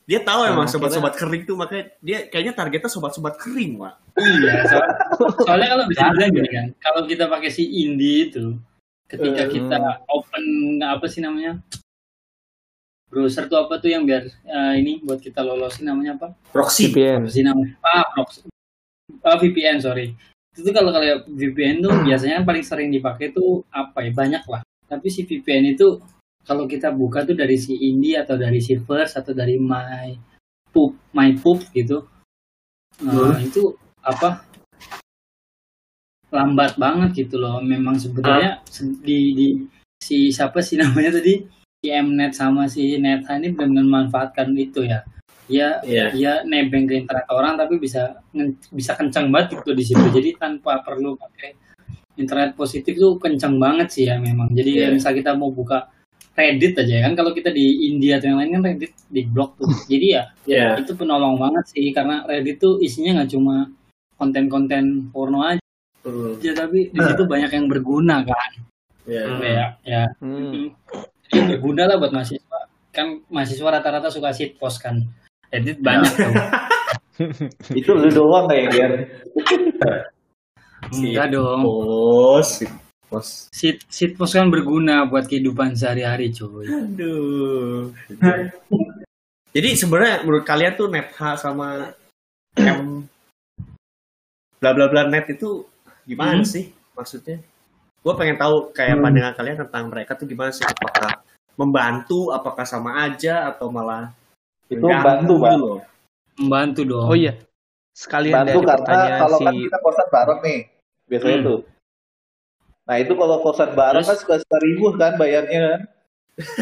Dia 0.06 0.22
tahu 0.22 0.46
Nah, 0.46 0.50
emang 0.50 0.66
sobat-sobat 0.66 1.14
kering 1.14 1.42
tuh 1.42 1.54
makanya 1.54 1.90
dia 1.98 2.26
kayaknya 2.26 2.54
targetnya 2.54 2.86
sobat-sobat 2.86 3.38
kering, 3.38 3.78
Pak. 3.78 3.94
Iya, 4.18 4.52
so- 4.64 4.90
soalnya 5.42 5.66
kalau 5.68 5.84
bisa 5.86 6.02
bilang 6.10 6.30
gini 6.30 6.48
kan, 6.48 6.66
kalau 6.78 7.00
kita 7.04 7.24
pakai 7.26 7.50
si 7.50 7.66
Indie 7.66 8.30
itu, 8.30 8.54
ketika 9.06 9.46
Eh. 9.46 9.50
kita 9.50 9.78
open 10.06 10.44
apa 10.80 11.06
sih 11.06 11.18
namanya 11.18 11.58
browser 13.06 13.46
tuh 13.46 13.58
apa 13.60 13.78
tuh 13.78 13.86
yang 13.86 14.02
biar 14.02 14.26
eh, 14.26 14.72
ini 14.76 14.98
buat 15.00 15.18
kita 15.18 15.38
lolosin 15.38 15.86
namanya 15.86 16.18
apa? 16.18 16.28
Proxy. 16.50 16.90
VPN. 16.90 17.22
Apa 17.22 17.30
sih 17.30 17.42
namanya? 17.42 17.74
Ah, 17.82 18.06
proxy. 18.12 18.46
Ah, 19.22 19.36
VPN 19.38 19.78
sorry. 19.82 20.14
Itu 20.56 20.70
kalau 20.72 20.90
kalau 20.94 21.04
VPN 21.28 21.84
tuh 21.84 21.92
biasanya 22.08 22.42
kan 22.42 22.44
paling 22.48 22.64
sering 22.64 22.88
dipakai 22.90 23.30
tuh 23.34 23.62
apa 23.70 24.06
ya 24.06 24.12
banyak 24.14 24.44
lah. 24.48 24.62
Tapi 24.86 25.06
si 25.10 25.26
VPN 25.26 25.74
itu 25.74 25.98
kalau 26.46 26.64
kita 26.70 26.94
buka 26.94 27.26
tuh 27.26 27.34
dari 27.34 27.58
si 27.58 27.74
Indie 27.74 28.14
atau 28.22 28.38
dari 28.38 28.62
si 28.62 28.78
First 28.78 29.18
atau 29.18 29.34
dari 29.34 29.58
My 29.58 30.14
Poop, 30.70 31.10
My 31.10 31.34
Poop 31.34 31.58
gitu, 31.74 32.06
eh, 33.02 33.34
itu 33.42 33.74
apa 34.06 34.46
lambat 36.30 36.78
banget 36.78 37.26
gitu 37.26 37.36
loh. 37.42 37.58
Memang 37.62 37.96
sebenarnya 37.98 38.62
se- 38.70 38.98
di, 39.02 39.18
di 39.34 39.46
si 39.98 40.30
siapa 40.30 40.62
sih 40.62 40.78
namanya 40.82 41.18
tadi 41.18 41.34
si 41.82 41.88
Mnet 41.90 42.32
sama 42.34 42.70
si 42.70 42.94
Netha 43.02 43.38
ini 43.38 43.48
benar 43.58 43.82
memanfaatkan 43.82 44.54
itu 44.54 44.86
ya. 44.86 45.02
Dia 45.46 45.78
Iya. 45.82 46.04
dia 46.10 46.32
nebeng 46.42 46.84
ke 46.84 46.98
internet 46.98 47.26
orang 47.30 47.54
tapi 47.54 47.78
bisa 47.78 48.18
bisa 48.68 48.92
kencang 48.94 49.30
banget 49.30 49.62
gitu 49.62 49.70
di 49.72 49.84
situ. 49.84 50.06
Jadi 50.10 50.34
tanpa 50.34 50.82
perlu 50.82 51.14
pakai 51.14 51.54
internet 52.16 52.54
positif 52.54 52.96
tuh 52.96 53.16
kencang 53.16 53.56
banget 53.56 53.88
sih 53.88 54.04
ya 54.06 54.18
memang. 54.18 54.50
Jadi 54.50 54.70
Iya. 54.82 54.90
misal 54.90 55.12
kita 55.12 55.32
mau 55.32 55.50
buka 55.50 55.86
Reddit 56.36 56.76
aja 56.76 57.00
kan 57.00 57.16
kalau 57.16 57.32
kita 57.32 57.48
di 57.48 57.88
India 57.88 58.20
atau 58.20 58.28
yang 58.28 58.36
lain 58.36 58.50
kan 58.58 58.62
Reddit 58.66 58.92
di 59.08 59.24
blok 59.24 59.56
tuh. 59.56 59.68
Jadi 59.92 60.06
ya 60.12 60.22
Iya. 60.44 60.82
itu 60.82 60.92
penolong 60.92 61.38
banget 61.38 61.64
sih 61.72 61.88
karena 61.90 62.26
Reddit 62.26 62.58
tuh 62.58 62.76
isinya 62.78 63.20
nggak 63.20 63.30
cuma 63.32 63.70
konten-konten 64.16 65.08
porno 65.10 65.40
aja 65.42 65.60
Hmm, 66.06 66.38
tapi 66.38 66.86
di 66.88 67.00
situ 67.02 67.26
banyak 67.26 67.50
yang 67.50 67.66
berguna 67.66 68.22
kan 68.22 68.50
Iya. 69.04 69.22
Hmm. 69.26 69.38
kayak 69.42 69.68
ya 69.82 70.04
Hmm. 70.22 70.70
jadi 71.26 71.40
berguna 71.50 71.82
lah 71.84 71.98
buat 71.98 72.14
mahasiswa 72.14 72.60
kan 72.94 73.06
mahasiswa 73.26 73.68
rata-rata 73.68 74.06
suka 74.06 74.30
shit 74.30 74.54
post 74.54 74.78
kan 74.78 75.02
Reddit 75.48 75.78
banyak 75.78 76.12
tuh 76.12 76.32
Itu 77.80 77.96
lu 77.96 78.12
doang 78.12 78.44
kayak 78.44 78.66
Ger. 78.70 78.92
enggak 80.92 81.26
dong 81.32 81.64
Bos. 81.64 82.62
Bos. 83.06 83.48
shit 83.50 83.80
shit 83.86 84.12
post 84.14 84.34
kan 84.34 84.50
berguna 84.50 85.06
buat 85.06 85.24
kehidupan 85.24 85.72
sehari-hari 85.72 86.28
cuy 86.30 86.66
Aduh. 86.66 87.94
Jadi 89.50 89.68
sebenarnya 89.72 90.20
menurut 90.20 90.44
kalian 90.44 90.74
tuh 90.74 90.90
Netha 90.90 91.38
sama 91.38 91.90
M 92.58 93.06
bla 94.56 94.70
bla 94.72 94.88
bla 94.88 95.06
net 95.06 95.28
itu 95.28 95.64
gimana 96.04 96.40
Hmm. 96.40 96.48
sih 96.48 96.68
maksudnya? 96.92 97.40
Gue 98.00 98.14
pengen 98.14 98.36
tahu 98.36 98.70
kayak 98.70 99.00
pandangan 99.00 99.34
kalian 99.34 99.58
tentang 99.66 99.84
mereka 99.90 100.14
tuh 100.14 100.24
gimana 100.24 100.48
sih? 100.48 100.62
Apakah 100.62 101.20
membantu, 101.56 102.30
apakah 102.30 102.62
sama 102.62 103.02
aja 103.02 103.50
atau 103.50 103.68
malah 103.68 104.12
Itu 104.68 104.82
mengganggu 104.82 105.04
bantu, 105.04 105.34
Pak. 105.38 105.52
loh? 105.56 105.78
membantu 106.36 106.80
dong 106.84 107.06
Oh 107.06 107.16
iya. 107.16 107.32
Sekalian 107.90 108.34
Bantu 108.36 108.48
dari 108.52 108.60
karena 108.60 108.76
pertanyaan 108.76 109.20
kalau 109.20 109.38
si 109.38 109.44
kan 109.44 109.54
kita 109.56 109.78
kosan 109.80 110.06
bareng 110.10 110.40
nih. 110.42 110.58
Biasanya 111.06 111.32
Hmm. 111.34 111.46
tuh. 111.46 111.58
Nah 112.84 112.96
itu 112.96 113.12
kalau 113.12 113.36
kosan 113.40 113.70
bareng 113.72 113.98
Terus? 113.98 114.08
kan 114.08 114.16
suka 114.18 114.34
suka 114.38 114.56
ribu 114.60 114.84
kan 114.92 115.12
bayarnya 115.16 115.60
kan. 115.64 115.80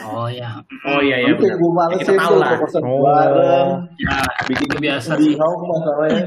oh 0.06 0.30
ya 0.30 0.62
Oh 0.86 1.02
iya 1.02 1.18
iya 1.18 1.34
Itu 1.34 1.42
gue 1.42 1.72
males 1.74 2.06
lah. 2.06 2.54
ke 2.54 2.62
kosan 2.62 2.82
Oh. 2.82 3.02
bareng. 3.02 3.68
ya 3.98 4.16
Bikin 4.46 4.68
Itu 4.68 4.76
biasa 4.78 5.10
di 5.14 5.24
sih. 5.24 5.34
masalahnya. 5.34 6.24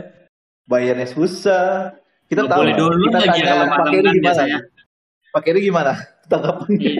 Bayarnya 0.65 1.07
susah. 1.07 1.95
Kita 2.27 2.43
Nggak 2.43 2.51
tahu. 2.51 2.59
boleh 2.59 2.73
download 2.75 2.99
kita 3.07 3.17
lagi 3.23 3.39
ya 3.39 3.45
tanya 3.47 3.65
malam 3.65 3.87
Keri 3.87 3.95
kan 3.97 4.11
gimana? 4.11 4.23
biasanya. 4.27 4.57
Pak 5.31 5.41
Keri 5.41 5.59
gimana? 5.61 5.93
Tanggapannya. 6.29 6.93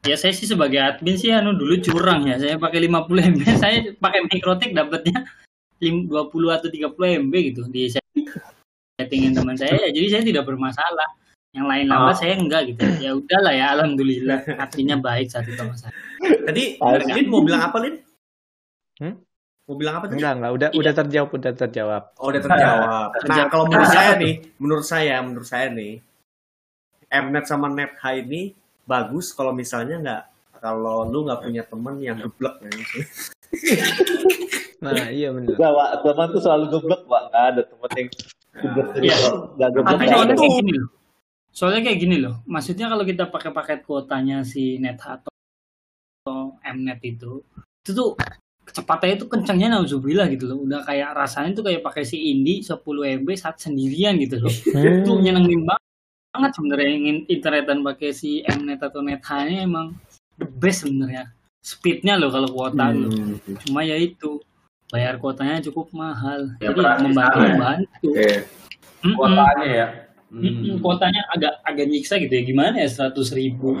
Iya. 0.00 0.08
Ya 0.10 0.16
saya 0.16 0.32
sih 0.32 0.48
sebagai 0.48 0.80
admin 0.80 1.16
sih 1.16 1.28
anu 1.28 1.52
dulu 1.52 1.76
curang 1.78 2.24
ya. 2.24 2.36
Saya 2.36 2.56
pakai 2.56 2.88
50 2.88 3.20
MB, 3.20 3.40
saya 3.62 3.76
pakai 3.94 4.20
Mikrotik 4.26 4.72
dapatnya 4.72 5.28
lim- 5.78 6.08
20 6.08 6.24
atau 6.50 6.68
30 6.68 6.96
MB 7.20 7.32
gitu 7.52 7.62
di 7.68 7.92
settingin 8.96 9.32
teman 9.32 9.56
saya 9.56 9.76
ya. 9.78 9.90
Jadi 9.90 10.06
saya 10.08 10.22
tidak 10.22 10.44
bermasalah. 10.44 11.08
Yang 11.50 11.66
lain 11.66 11.86
lambat 11.90 12.14
Oh. 12.14 12.16
saya 12.16 12.34
enggak 12.38 12.62
gitu. 12.70 12.84
Ya 13.02 13.10
udahlah 13.10 13.50
ya 13.50 13.66
alhamdulillah 13.74 14.38
artinya 14.64 14.94
baik 14.96 15.28
saat 15.28 15.44
itu 15.44 15.58
sama 15.58 15.74
saya. 15.74 15.90
Tadi. 16.46 16.78
Lin 17.10 17.26
mau 17.26 17.42
bilang 17.42 17.66
apa 17.66 17.76
Lin? 17.82 17.98
Hmm? 19.02 19.18
Mau 19.66 19.74
bilang 19.74 19.98
apa 19.98 20.06
tadi? 20.06 20.22
enggak 20.22 20.32
enggak 20.38 20.52
udah 20.54 20.68
udah 20.72 20.92
terjawab 20.94 21.30
udah 21.34 21.52
terjawab. 21.52 22.02
Oh 22.16 22.30
udah 22.30 22.40
terjawab. 22.40 23.08
Nah 23.10 23.20
Terjawab. 23.20 23.48
kalau 23.50 23.64
menurut 23.66 23.90
saya 23.90 24.12
nih, 24.14 24.34
menurut 24.56 24.86
saya, 24.86 25.14
menurut 25.20 25.48
saya 25.48 25.66
nih, 25.68 25.92
Mnet 27.10 27.44
sama 27.44 27.66
Netha 27.66 28.10
ini 28.14 28.54
bagus 28.90 29.30
kalau 29.30 29.54
misalnya 29.54 29.96
nggak 30.02 30.22
kalau 30.58 31.06
lu 31.06 31.24
nggak 31.30 31.40
punya 31.46 31.62
teman 31.62 31.94
yang 32.02 32.18
geblek 32.18 32.58
ya. 32.60 32.70
Nah, 34.80 35.12
iya 35.12 35.28
benar. 35.28 35.60
Enggak, 35.60 35.72
Pak. 35.76 35.90
Teman 36.08 36.26
tuh 36.32 36.40
selalu 36.40 36.64
geblek, 36.72 37.02
Pak. 37.04 37.22
Nggak 37.28 37.44
ada 37.52 37.62
teman 37.68 37.90
yang 37.92 38.08
geblek. 38.56 38.88
Iya. 39.04 39.16
Nggak 39.60 39.70
geblek. 39.76 39.92
Tapi 39.92 40.04
nggak 40.08 40.16
soalnya 40.16 40.36
kayak 40.40 40.56
gini 40.56 40.72
loh. 40.72 40.88
Soalnya 41.50 41.80
kayak 41.84 41.98
gini 42.00 42.16
loh. 42.16 42.34
Maksudnya 42.48 42.86
kalau 42.88 43.04
kita 43.04 43.24
pakai 43.28 43.50
paket 43.52 43.78
kuotanya 43.84 44.36
si 44.40 44.80
Netha 44.80 45.20
atau 45.20 45.30
atau 46.20 46.56
Mnet 46.64 47.00
itu, 47.04 47.44
itu 47.84 47.90
tuh 47.92 48.12
kecepatannya 48.64 49.20
itu 49.20 49.26
kencangnya 49.28 49.68
nauzubillah 49.76 50.32
gitu 50.32 50.48
loh. 50.48 50.64
Udah 50.64 50.80
kayak 50.84 51.12
rasanya 51.12 51.52
tuh 51.52 51.64
kayak 51.68 51.84
pakai 51.84 52.04
si 52.08 52.32
Indi 52.32 52.64
10 52.64 52.80
MB 53.20 53.28
saat 53.36 53.60
sendirian 53.60 54.16
gitu 54.16 54.40
loh. 54.40 54.52
Itu 54.52 55.20
nyenengin 55.20 55.68
banget 55.68 55.89
banget 56.30 56.50
sebenarnya 56.54 56.90
ingin 56.94 57.16
internetan 57.26 57.82
pakai 57.82 58.10
si 58.14 58.46
Mnet 58.46 58.80
atau 58.80 59.02
Netha 59.02 59.44
ini 59.46 59.66
emang 59.66 59.98
the 60.38 60.46
best 60.46 60.86
sebenarnya. 60.86 61.34
Speednya 61.60 62.16
loh 62.16 62.32
kalau 62.32 62.48
kuota 62.48 62.94
loh. 62.94 63.10
Cuma 63.66 63.84
ya 63.84 63.98
itu 63.98 64.40
bayar 64.88 65.20
kuotanya 65.20 65.60
cukup 65.68 65.92
mahal. 65.92 66.56
Ya, 66.62 66.72
Jadi 66.72 66.80
membantu 67.04 67.38
ya. 67.38 67.48
membantu. 67.52 67.86
Oke. 68.06 68.30
Mm-mm. 69.00 69.14
Kuotanya 69.18 69.68
ya. 69.68 69.86
Hmm. 70.30 70.42
Mm-mm, 70.46 70.78
kuotanya 70.78 71.22
agak 71.34 71.58
agak 71.66 71.86
nyiksa 71.90 72.14
gitu 72.22 72.30
ya 72.30 72.42
gimana 72.46 72.78
ya 72.78 72.86
seratus 72.86 73.34
ribu 73.34 73.74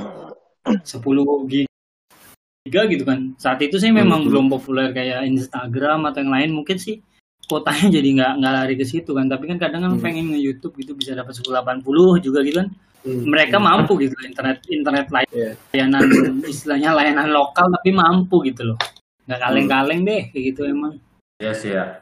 sepuluh 0.82 1.22
giga 1.46 2.90
gitu 2.90 3.06
kan 3.06 3.38
saat 3.38 3.62
itu 3.62 3.78
sih 3.78 3.94
memang 3.94 4.26
belum 4.26 4.50
populer 4.50 4.90
kayak 4.90 5.30
Instagram 5.30 6.10
atau 6.10 6.26
yang 6.26 6.34
lain 6.34 6.50
mungkin 6.50 6.74
sih 6.74 7.06
kuotanya 7.50 7.90
jadi 7.90 8.08
nggak 8.14 8.32
nggak 8.38 8.52
lari 8.54 8.74
ke 8.78 8.86
situ 8.86 9.10
kan. 9.10 9.26
Tapi 9.26 9.50
kan 9.50 9.58
kadang 9.58 9.82
kan 9.82 9.92
pengen 9.98 10.30
nge 10.30 10.38
YouTube 10.38 10.78
gitu 10.78 10.94
bisa 10.94 11.12
dapat 11.12 11.34
1080 11.34 11.82
juga 12.22 12.40
gitu 12.40 12.62
kan. 12.62 12.70
Mereka 13.02 13.56
mampu 13.58 13.98
gitu 13.98 14.14
internet 14.22 14.62
internet 14.70 15.10
lay- 15.10 15.26
Iya. 15.34 15.58
layanan 15.72 16.04
istilahnya 16.52 16.94
layanan 16.94 17.28
lokal 17.28 17.66
tapi 17.66 17.90
mampu 17.90 18.46
gitu 18.46 18.62
loh. 18.62 18.78
Nggak 19.26 19.40
kaleng-kaleng 19.40 20.00
deh 20.04 20.22
kayak 20.30 20.44
gitu 20.54 20.62
emang. 20.64 20.94
Iya 21.36 21.52
sih 21.52 21.74
ya. 21.74 21.98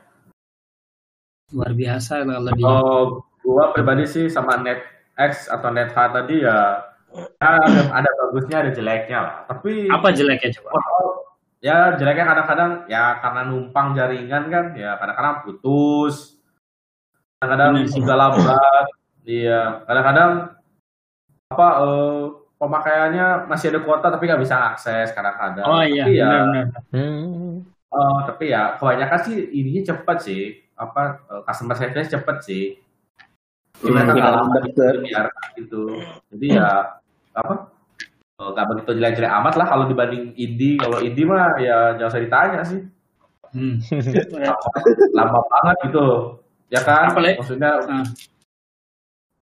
luar 1.49 1.73
biasa 1.73 2.29
kalau 2.29 2.53
di 2.53 2.61
Kalau 2.61 3.25
gua 3.41 3.73
pribadi 3.73 4.05
sih 4.05 4.29
sama 4.29 4.61
net 4.61 4.85
X 5.17 5.49
atau 5.49 5.73
net 5.73 5.89
H 5.91 6.13
tadi 6.13 6.45
ya 6.45 6.85
ya 7.41 7.49
ada, 7.57 7.89
ada 7.89 8.11
bagusnya 8.21 8.57
ada 8.61 8.71
jeleknya 8.71 9.19
lah. 9.25 9.37
Tapi 9.49 9.89
apa 9.89 10.13
jeleknya 10.13 10.61
coba 10.61 10.77
ya 11.59 11.99
jeleknya 11.99 12.27
kadang-kadang 12.27 12.73
ya 12.87 13.19
karena 13.19 13.41
numpang 13.51 13.95
jaringan 13.99 14.45
kan 14.51 14.67
ya 14.79 14.95
kadang-kadang 14.99 15.43
putus. 15.47 16.39
Kadang-kadang 17.39 17.87
sih. 17.87 18.03
juga 18.03 18.15
lambat. 18.19 18.87
Iya, 19.29 19.85
kadang-kadang 19.85 20.33
apa 21.49 21.69
eh, 21.85 22.25
pemakaiannya 22.59 23.27
masih 23.47 23.67
ada 23.73 23.81
kuota 23.87 24.07
tapi 24.11 24.27
nggak 24.27 24.43
bisa 24.43 24.57
akses 24.75 25.15
kadang-kadang. 25.15 25.67
oh 25.67 25.83
iya 25.87 26.05
Tapi 26.05 26.19
ya, 26.19 26.27
benar-benar 26.27 26.67
Hmm. 26.93 27.53
Oh, 27.89 28.21
tapi 28.21 28.53
ya 28.53 28.77
kebanyakan 28.77 29.21
sih 29.25 29.37
ininya 29.57 29.95
cepet 29.95 30.19
sih. 30.21 30.43
Apa 30.77 31.25
eh, 31.31 31.43
customer 31.47 31.77
service 31.79 32.13
cepet 32.13 32.37
sih. 32.45 32.65
Benar. 33.79 34.11
gitu, 34.67 34.83
biarkan 35.07 35.47
gitu. 35.55 35.83
Jadi 36.35 36.47
ya 36.59 36.99
apa? 37.33 37.78
Eh, 38.39 38.49
Nggak 38.49 38.67
begitu 38.71 38.91
jelek-jelek 38.95 39.33
amat 39.43 39.55
lah 39.59 39.67
kalau 39.67 39.85
dibanding 39.87 40.33
indie. 40.35 40.79
Kalau 40.79 41.03
indie 41.03 41.27
mah 41.27 41.59
ya 41.59 41.99
jangan 41.99 42.11
usah 42.15 42.23
ditanya 42.23 42.61
sih. 42.63 42.81
Hmm. 43.49 43.81
Lama, 44.39 44.57
lama 45.19 45.39
banget 45.49 45.77
gitu. 45.91 46.07
Ya 46.69 46.81
kan? 46.85 47.11
Apalagi- 47.11 47.39
Maksudnya 47.41 47.71
Nah, 47.89 48.05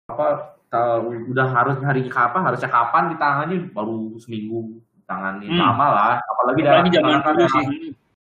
apa? 0.09 0.27
tahu- 0.71 1.27
udah 1.29 1.47
harus 1.47 1.75
hari 1.83 2.07
kapan? 2.07 2.41
Harusnya 2.47 2.67
kapan 2.67 3.11
ditangani? 3.13 3.55
Baru 3.69 4.15
seminggu 4.17 4.79
ditangani. 4.97 5.47
Hmm. 5.51 5.59
Lama 5.59 5.85
lah. 5.91 6.13
Apalagi 6.23 6.59
apalagi 6.63 6.89
zaman 6.97 7.19
dulu 7.21 7.45
sih. 7.47 7.65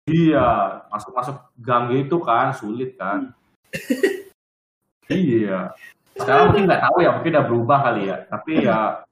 Iya, 0.07 0.47
masuk-masuk 0.87 1.35
gang 1.59 1.91
gitu 1.91 2.23
kan, 2.23 2.55
sulit 2.55 2.95
kan. 2.95 3.35
iya. 5.11 5.75
Sekarang 6.15 6.55
mungkin 6.55 6.65
nggak 6.71 6.83
tahu 6.87 6.97
ya, 7.03 7.11
mungkin 7.11 7.33
udah 7.35 7.45
berubah 7.51 7.79
kali 7.91 8.03
ya. 8.09 8.17
Tapi 8.31 8.53
ya 8.65 9.03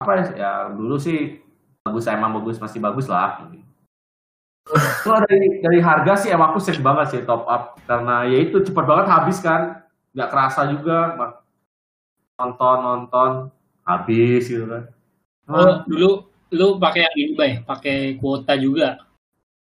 apa 0.00 0.12
ya, 0.20 0.24
ya 0.36 0.52
dulu 0.76 1.00
sih 1.00 1.40
bagus 1.86 2.04
emang 2.10 2.36
bagus 2.36 2.60
masih 2.60 2.80
bagus 2.82 3.08
lah. 3.08 3.48
Kalau 5.06 5.22
dari 5.24 5.62
dari 5.62 5.78
harga 5.78 6.26
sih 6.26 6.30
emang 6.34 6.50
aku 6.52 6.58
sering 6.58 6.82
banget 6.82 7.06
sih 7.14 7.22
top 7.22 7.46
up 7.46 7.78
karena 7.86 8.26
ya 8.26 8.38
itu 8.42 8.60
cepet 8.60 8.84
banget 8.84 9.06
habis 9.06 9.38
kan, 9.38 9.86
nggak 10.12 10.30
kerasa 10.32 10.66
juga 10.68 11.14
nonton 12.36 12.76
nonton 12.82 13.30
habis 13.86 14.50
gitu 14.50 14.66
kan. 14.66 14.90
Oh, 15.46 15.86
dulu 15.86 16.26
lu 16.50 16.78
pakai 16.82 17.06
yang 17.06 17.14
ini, 17.16 17.32
Bay, 17.38 17.52
pakai 17.62 18.18
kuota 18.18 18.58
juga. 18.58 19.06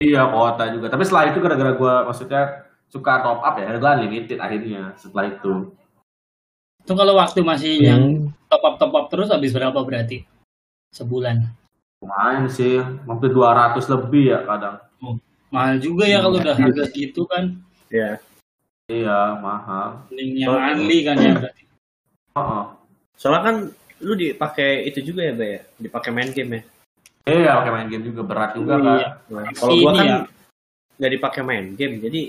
Iya 0.00 0.24
kuota 0.32 0.72
juga. 0.72 0.88
Tapi 0.88 1.04
setelah 1.04 1.24
itu 1.28 1.38
gara-gara 1.44 1.72
gue 1.76 1.94
maksudnya 2.08 2.42
suka 2.88 3.20
top 3.20 3.44
up 3.44 3.54
ya, 3.60 3.76
gue 3.76 3.90
unlimited 4.00 4.38
akhirnya 4.40 4.96
setelah 4.96 5.28
itu. 5.28 5.76
Itu 6.80 6.92
kalau 6.96 7.14
waktu 7.20 7.40
masih 7.44 7.72
yang 7.80 8.02
Hmm. 8.04 8.13
Top 8.54 8.62
up 8.62 8.74
top 8.78 8.92
up 8.94 9.06
terus 9.10 9.34
habis 9.34 9.50
berapa 9.50 9.74
berarti? 9.74 10.22
Sebulan. 10.94 11.42
Lumayan 11.98 12.46
sih, 12.46 12.78
hampir 12.78 13.34
200 13.34 13.82
lebih 13.90 14.30
ya 14.30 14.38
kadang. 14.46 14.78
Mahal 15.50 15.78
juga 15.82 16.06
ya 16.06 16.22
kalau 16.22 16.38
udah 16.38 16.54
harga 16.54 16.82
segitu 16.86 17.26
kan. 17.26 17.58
Ya. 17.90 18.22
Iya 18.86 19.38
mahal. 19.42 20.06
Mending 20.10 20.30
yang 20.38 20.54
unli 20.54 20.98
kan 21.02 21.16
ya 21.18 21.32
berarti. 21.34 21.62
Heeh. 22.34 22.64
Soalnya 23.14 23.42
kan 23.42 23.56
lu 24.02 24.14
dipakai 24.18 24.86
itu 24.90 25.00
juga 25.00 25.22
ya, 25.24 25.32
Bay 25.34 25.50
ya? 25.56 25.60
Dipakai 25.78 26.10
main 26.10 26.30
game 26.34 26.50
ya? 26.58 26.62
Iya, 27.24 27.50
pakai 27.62 27.72
main 27.72 27.88
game 27.88 28.04
juga 28.04 28.22
berat 28.26 28.50
juga 28.58 28.76
Iya. 28.76 28.82
kan. 28.84 28.98
Nah, 29.32 29.52
kalau 29.56 29.74
gua 29.80 29.92
kan 29.96 30.06
ya. 30.06 30.18
nggak 31.00 31.12
dipakai 31.16 31.42
main 31.46 31.66
game, 31.78 31.94
jadi 32.02 32.20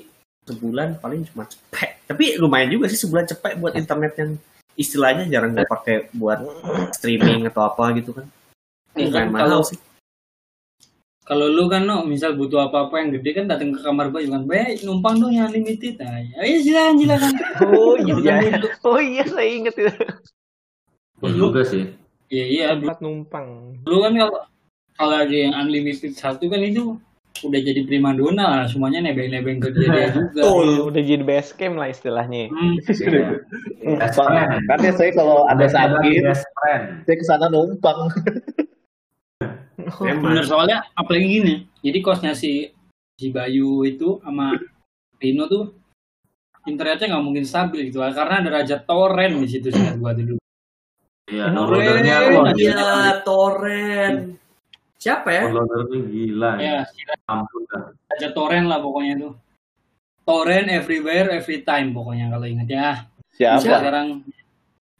sebulan 0.45 1.01
paling 1.01 1.25
cuma 1.33 1.43
cepet. 1.49 2.05
Tapi 2.05 2.37
lumayan 2.37 2.69
juga 2.69 2.85
sih 2.87 3.01
sebulan 3.01 3.25
cepet 3.25 3.57
buat 3.57 3.73
internet 3.75 4.13
yang 4.15 4.31
istilahnya 4.75 5.27
jarang 5.31 5.55
gue 5.55 5.63
pakai 5.67 6.11
buat 6.15 6.43
streaming 6.95 7.47
atau 7.47 7.67
apa 7.67 7.95
gitu 7.95 8.11
kan. 8.15 8.27
Iya 8.95 9.11
Lumayan 9.11 9.27
kan, 9.27 9.27
mahal 9.31 9.47
kalau 9.47 9.63
sih. 9.67 9.79
kalau 11.25 11.47
lu 11.49 11.65
kan 11.67 11.83
no, 11.89 12.05
misal 12.05 12.37
butuh 12.37 12.69
apa-apa 12.69 13.01
yang 13.01 13.09
gede 13.17 13.29
kan 13.33 13.45
datang 13.49 13.73
ke 13.73 13.81
kamar 13.81 14.13
Bayu 14.13 14.29
kan, 14.29 14.45
Bay 14.45 14.77
numpang 14.85 15.17
dong 15.17 15.33
yang 15.33 15.49
limited. 15.49 15.97
Nah, 15.97 16.21
ayo 16.45 16.55
silakan 16.61 16.95
silakan. 17.01 17.33
Oh 17.65 17.97
iya. 17.97 18.61
Oh 18.85 19.01
iya 19.01 19.25
saya 19.25 19.49
inget 19.49 19.73
itu. 19.73 19.89
Betul 21.17 21.31
juga 21.33 21.61
sih. 21.65 21.89
Iya 22.29 22.45
iya. 22.45 22.65
Tempat 22.77 23.01
numpang. 23.01 23.81
dulu 23.81 24.05
kan 24.05 24.13
kalau 24.13 24.39
kalau 24.95 25.15
ada 25.17 25.35
yang 25.35 25.51
unlimited 25.57 26.13
satu 26.13 26.47
kan 26.47 26.61
itu 26.61 26.95
udah 27.47 27.61
jadi 27.61 27.81
primadona 27.85 28.43
lah, 28.43 28.63
semuanya 28.65 29.05
nebeng-nebeng 29.05 29.61
ke 29.61 29.69
dia, 29.73 29.87
dia 29.89 30.07
juga. 30.17 30.41
Betul. 30.41 30.67
Udah 30.89 31.01
jadi 31.05 31.23
base 31.23 31.51
camp 31.53 31.75
lah 31.77 31.87
istilahnya. 31.93 32.49
Hmm. 32.49 32.75
Best 32.85 34.17
Numpang. 34.17 34.27
friend. 34.27 34.63
Karena 34.65 34.89
saya 34.97 35.11
kalau 35.13 35.37
ada 35.45 35.65
sakit, 35.69 36.21
saya 37.05 37.15
ke 37.15 37.25
sana 37.25 37.45
numpang. 37.53 38.09
Bener 39.77 40.17
Memang. 40.17 40.45
soalnya 40.49 40.81
apalagi 40.97 41.27
gini. 41.29 41.55
Jadi 41.85 41.97
kosnya 42.01 42.33
si 42.33 42.73
si 43.15 43.29
Bayu 43.29 43.85
itu 43.85 44.17
sama 44.25 44.57
Rino 45.21 45.45
tuh 45.45 45.69
internetnya 46.65 47.13
nggak 47.13 47.25
mungkin 47.25 47.45
stabil 47.45 47.93
gitu 47.93 48.01
karena 48.01 48.41
ada 48.41 48.49
raja 48.49 48.81
torrent 48.81 49.37
di 49.37 49.47
situ 49.47 49.69
sih 49.69 49.85
gua 50.01 50.17
dulu. 50.17 50.41
Iya, 51.25 51.49
downloadernya 51.49 52.15
Torrent, 52.21 52.37
wah, 52.37 52.53
iya. 52.53 52.73
gila. 52.73 52.93
Siapa 55.05 55.29
ya? 55.29 55.43
Downloadernya 55.53 55.99
gila 56.09 56.51
ya. 56.57 56.65
Ya, 56.65 56.77
si 56.89 57.05
Ampun 57.29 57.61
dah. 57.69 57.93
raja 58.09 58.27
torrent 58.33 58.65
lah 58.65 58.81
pokoknya 58.81 59.13
tuh. 59.21 59.33
Torrent 60.25 60.65
everywhere 60.73 61.29
every 61.29 61.61
time 61.61 61.93
pokoknya 61.93 62.33
kalau 62.33 62.49
ingat 62.49 62.65
ya. 62.65 62.89
Siapa? 63.37 63.61
Sekarang 63.61 64.25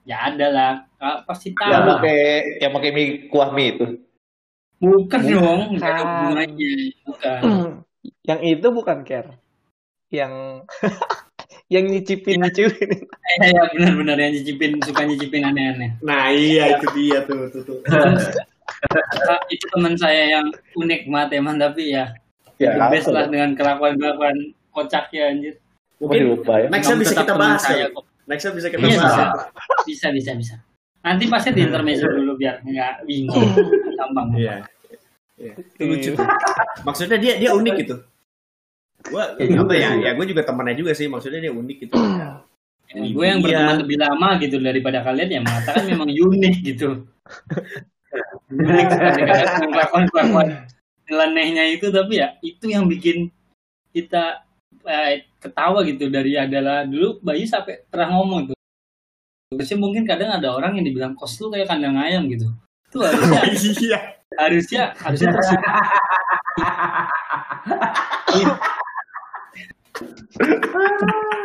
ya 0.06 0.30
ada 0.30 0.48
lah. 0.54 0.72
Ah, 1.02 1.26
Pasti 1.26 1.58
tahu. 1.58 1.74
Yang 1.74 1.84
pakai 1.90 2.20
yang 2.62 2.72
pakai 2.78 2.90
mie 2.94 3.08
kuah 3.34 3.50
mie 3.50 3.70
itu. 3.74 3.86
Bukan 4.78 5.22
dong, 5.26 5.62
ada 5.82 5.82
Bukan. 5.82 6.06
hubungannya. 6.06 6.74
Bukan. 7.10 7.42
yang 8.30 8.40
itu 8.46 8.68
bukan 8.70 8.98
care. 9.02 9.34
Yang 10.14 10.34
yang 11.74 11.86
nyicipin 11.90 12.46
nyicipin. 12.46 13.10
Eh, 13.42 13.50
ya 13.50 13.64
benar-benar 13.74 14.22
yang 14.22 14.38
nyicipin 14.38 14.78
suka 14.86 15.02
nyicipin 15.02 15.50
aneh-aneh. 15.50 15.98
Nah 16.06 16.30
iya 16.30 16.78
itu 16.78 16.86
dia 16.94 17.26
tuh. 17.26 17.50
tuh, 17.50 17.66
tuh. 17.66 17.80
Ah, 19.26 19.42
itu 19.50 19.66
teman 19.74 19.94
saya 19.98 20.24
yang 20.40 20.46
unik 20.78 21.10
banget 21.10 21.30
emang 21.42 21.58
tapi 21.58 21.92
ya 21.94 22.14
Ya, 22.56 22.72
the 22.80 22.88
best 22.88 23.12
lah 23.12 23.28
dengan 23.28 23.52
kelakuan-kelakuan 23.52 24.56
kocaknya 24.72 25.28
anjir. 25.28 25.54
Mungkin 26.00 26.40
ya. 26.40 26.72
Emang 26.72 27.00
bisa 27.04 27.14
kita 27.20 27.34
bahas 27.36 27.62
saya 27.64 27.88
ya. 27.88 27.88
kok. 27.92 28.04
Nextnya 28.26 28.52
bisa 28.56 28.68
kita 28.72 28.80
bahas. 28.80 28.96
bisa. 28.96 29.24
Bisa 29.84 30.08
bisa 30.16 30.32
bisa. 30.40 30.56
Nanti 31.04 31.28
pasti 31.28 31.52
di 31.52 31.62
intermezzo 31.68 32.08
dulu 32.08 32.40
biar 32.40 32.64
nggak 32.64 33.04
bingung. 33.04 33.52
Gampang. 34.00 34.28
Iya. 34.40 34.64
Iya. 35.36 35.54
Itu 35.60 35.84
lucu. 35.84 36.12
Maksudnya 36.88 37.18
dia 37.20 37.34
dia 37.36 37.52
unik 37.52 37.76
gitu. 37.84 37.96
Gua 39.12 39.36
Iya 39.38 39.60
apa 39.62 39.74
ya? 39.76 39.90
Ya 40.00 40.12
gue 40.16 40.26
juga 40.26 40.42
temannya 40.48 40.80
juga 40.80 40.92
sih. 40.96 41.12
Maksudnya 41.12 41.44
dia 41.44 41.54
unik 41.54 41.78
gitu. 41.88 41.94
Ya, 42.96 43.02
gue 43.12 43.26
yang 43.28 43.40
Iya. 43.44 43.46
berteman 43.46 43.78
lebih 43.84 43.98
lama 44.00 44.30
gitu 44.40 44.56
daripada 44.64 45.04
kalian 45.04 45.30
yang 45.30 45.44
mengatakan 45.44 45.84
memang 45.92 46.08
unik 46.08 46.56
gitu. 46.64 47.04
kalian 48.50 49.70
kelakuan-kelakuan 49.74 50.48
nyelenehnya 51.10 51.64
itu 51.70 51.88
tapi 51.94 52.18
ya 52.22 52.34
itu 52.42 52.66
yang 52.70 52.90
bikin 52.90 53.30
kita 53.94 54.42
eh, 54.86 55.26
ketawa 55.38 55.86
gitu 55.86 56.10
dari 56.10 56.34
adalah 56.38 56.86
dulu 56.86 57.22
Bayu 57.22 57.46
sampai 57.46 57.86
pernah 57.90 58.18
ngomong 58.18 58.54
tuh. 58.54 58.58
Terusnya 59.54 59.78
mungkin 59.78 60.04
kadang 60.10 60.34
ada 60.34 60.50
orang 60.52 60.78
yang 60.82 60.86
dibilang 60.90 61.14
kos 61.14 61.38
lu 61.42 61.54
kayak 61.54 61.70
kandang 61.70 61.96
ayam 61.98 62.26
gitu. 62.28 62.50
Itu 62.90 63.06
harusnya 63.06 63.42
Iya. 63.82 64.00
harusnya 64.36 64.84
harusnya 64.98 65.28
terus 65.32 65.50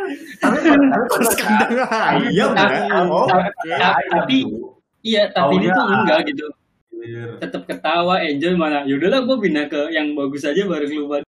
Terus 0.01 1.31
kandang 1.39 1.87
ayam 1.89 2.49
ya. 2.55 2.67
Oh, 3.07 3.25
oke. 3.29 3.71
tapi 4.11 4.37
iya 5.01 5.29
tapi 5.31 5.61
tuh 5.61 5.85
enggak 5.87 6.19
gitu. 6.29 6.45
Tetap 7.37 7.61
ketawa 7.65 8.21
enjoy 8.21 8.53
mana 8.53 8.85
yaudahlah 8.85 9.21
gue 9.23 9.37
pindah 9.39 9.65
ke 9.67 9.81
yang 9.89 10.13
bagus 10.13 10.43
aja 10.43 10.61
baru 10.63 10.85
keluar 10.85 11.21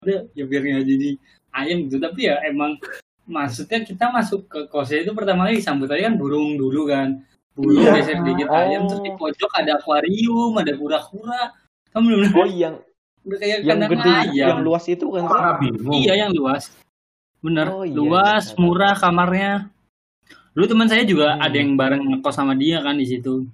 udah 0.00 0.20
ya 0.32 0.44
biar 0.44 0.62
nggak 0.64 0.86
jadi 0.86 1.10
ayam 1.52 1.78
gitu 1.86 1.96
tapi 1.98 2.20
ya 2.24 2.40
emang 2.48 2.80
maksudnya 3.28 3.84
kita 3.84 4.08
masuk 4.08 4.48
ke 4.48 4.60
kosnya 4.66 5.04
itu 5.04 5.12
pertama 5.12 5.46
kali 5.46 5.60
disambut 5.60 5.86
aja 5.86 6.08
kan 6.08 6.16
burung 6.16 6.56
dulu 6.56 6.88
kan 6.88 7.20
burung 7.52 7.78
Iya. 7.78 8.00
geser 8.00 8.18
dikit 8.24 8.48
Oh. 8.48 8.56
ayam 8.56 8.82
terus 8.88 9.02
di 9.04 9.12
pojok 9.12 9.50
ada 9.54 9.76
akuarium 9.76 10.52
ada 10.56 10.72
kura-kura 10.72 11.52
kan 11.90 12.00
belum 12.00 12.32
Oh 12.32 12.48
yang 12.48 12.74
udah 13.20 13.36
kayak 13.36 13.58
yang 13.62 13.80
gede 13.84 14.10
ayam 14.32 14.48
yang 14.48 14.60
luas 14.64 14.84
itu 14.88 15.04
kan. 15.12 15.28
Bingung. 15.60 15.92
Iya 15.92 16.24
yang 16.24 16.32
luas. 16.32 16.72
Bener, 17.44 17.66
Oh, 17.68 17.84
iya, 17.84 17.92
luas, 17.92 18.52
iya. 18.52 18.56
murah 18.56 18.94
kamarnya. 18.96 19.68
Dulu 20.56 20.64
teman 20.64 20.88
saya 20.88 21.04
juga 21.04 21.36
Hmm. 21.36 21.44
ada 21.44 21.56
yang 21.56 21.72
bareng 21.76 22.00
ngekos 22.00 22.32
sama 22.32 22.56
dia 22.56 22.80
kan 22.80 22.96
di 22.96 23.04
situ. 23.04 23.44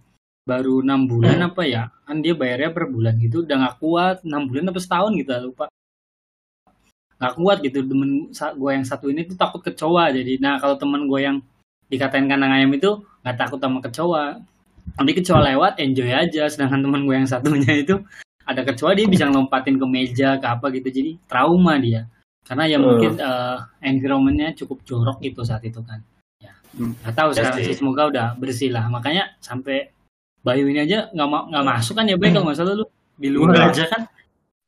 Baru 0.46 0.80
enam 0.80 1.10
bulan 1.10 1.42
apa 1.42 1.66
ya? 1.66 1.90
Kan 2.06 2.22
dia 2.22 2.32
bayarnya 2.38 2.70
per 2.70 2.86
bulan 2.86 3.18
gitu, 3.18 3.42
udah 3.42 3.56
nggak 3.66 3.76
kuat. 3.82 4.16
enam 4.22 4.46
bulan 4.46 4.70
apa 4.70 4.78
setahun 4.78 5.12
gitu 5.18 5.30
lupa. 5.42 5.66
Nggak 7.18 7.34
kuat 7.34 7.58
gitu. 7.66 7.78
Temen 7.82 8.10
gue 8.32 8.70
yang 8.70 8.86
satu 8.86 9.10
ini 9.10 9.26
tuh 9.26 9.34
takut 9.34 9.60
kecoa. 9.60 10.14
Jadi, 10.14 10.38
nah 10.38 10.62
kalau 10.62 10.78
temen 10.78 11.10
gue 11.10 11.20
yang 11.20 11.36
dikatain 11.90 12.30
kandang 12.30 12.54
ayam 12.54 12.70
itu 12.72 13.02
nggak 13.26 13.36
takut 13.36 13.58
sama 13.58 13.82
kecoa. 13.82 14.38
Nanti 14.96 15.12
kecoa 15.18 15.40
lewat, 15.50 15.82
enjoy 15.82 16.10
aja. 16.14 16.46
Sedangkan 16.46 16.78
temen 16.78 17.02
gue 17.02 17.14
yang 17.18 17.26
satunya 17.26 17.72
itu 17.82 17.98
ada 18.46 18.62
kecoa 18.62 18.94
dia 18.94 19.10
bisa 19.10 19.26
ngelompatin 19.26 19.74
ke 19.82 19.86
meja 19.90 20.38
ke 20.38 20.46
apa 20.46 20.70
gitu. 20.70 20.88
Jadi 20.94 21.18
trauma 21.26 21.74
dia 21.82 22.06
karena 22.46 22.64
ya 22.70 22.78
Hmm. 22.78 22.86
mungkin 22.86 23.12
eh, 23.18 23.58
environmentnya 23.82 24.54
cukup 24.54 24.86
jorok 24.86 25.18
gitu 25.18 25.42
saat 25.42 25.66
itu 25.66 25.82
kan 25.82 25.98
ya 26.38 26.54
nggak 26.78 27.14
tahu 27.18 27.34
sekarang 27.34 27.58
sih. 27.58 27.74
sih 27.74 27.76
semoga 27.82 28.06
udah 28.06 28.26
bersih 28.38 28.70
lah 28.70 28.86
makanya 28.86 29.34
sampai 29.42 29.90
Bayu 30.46 30.64
ini 30.64 30.78
aja 30.80 31.10
nggak 31.10 31.26
mau 31.26 31.42
nggak 31.44 31.66
masuk 31.66 31.94
kan 31.94 32.06
ya 32.06 32.14
Bay 32.14 32.30
kalau 32.30 32.46
nggak 32.46 32.56
salah 32.56 32.74
lu 32.74 32.86
di 33.16 33.28
luar 33.28 33.50
Enggak. 33.50 33.70
aja 33.72 33.84
kan 33.88 34.02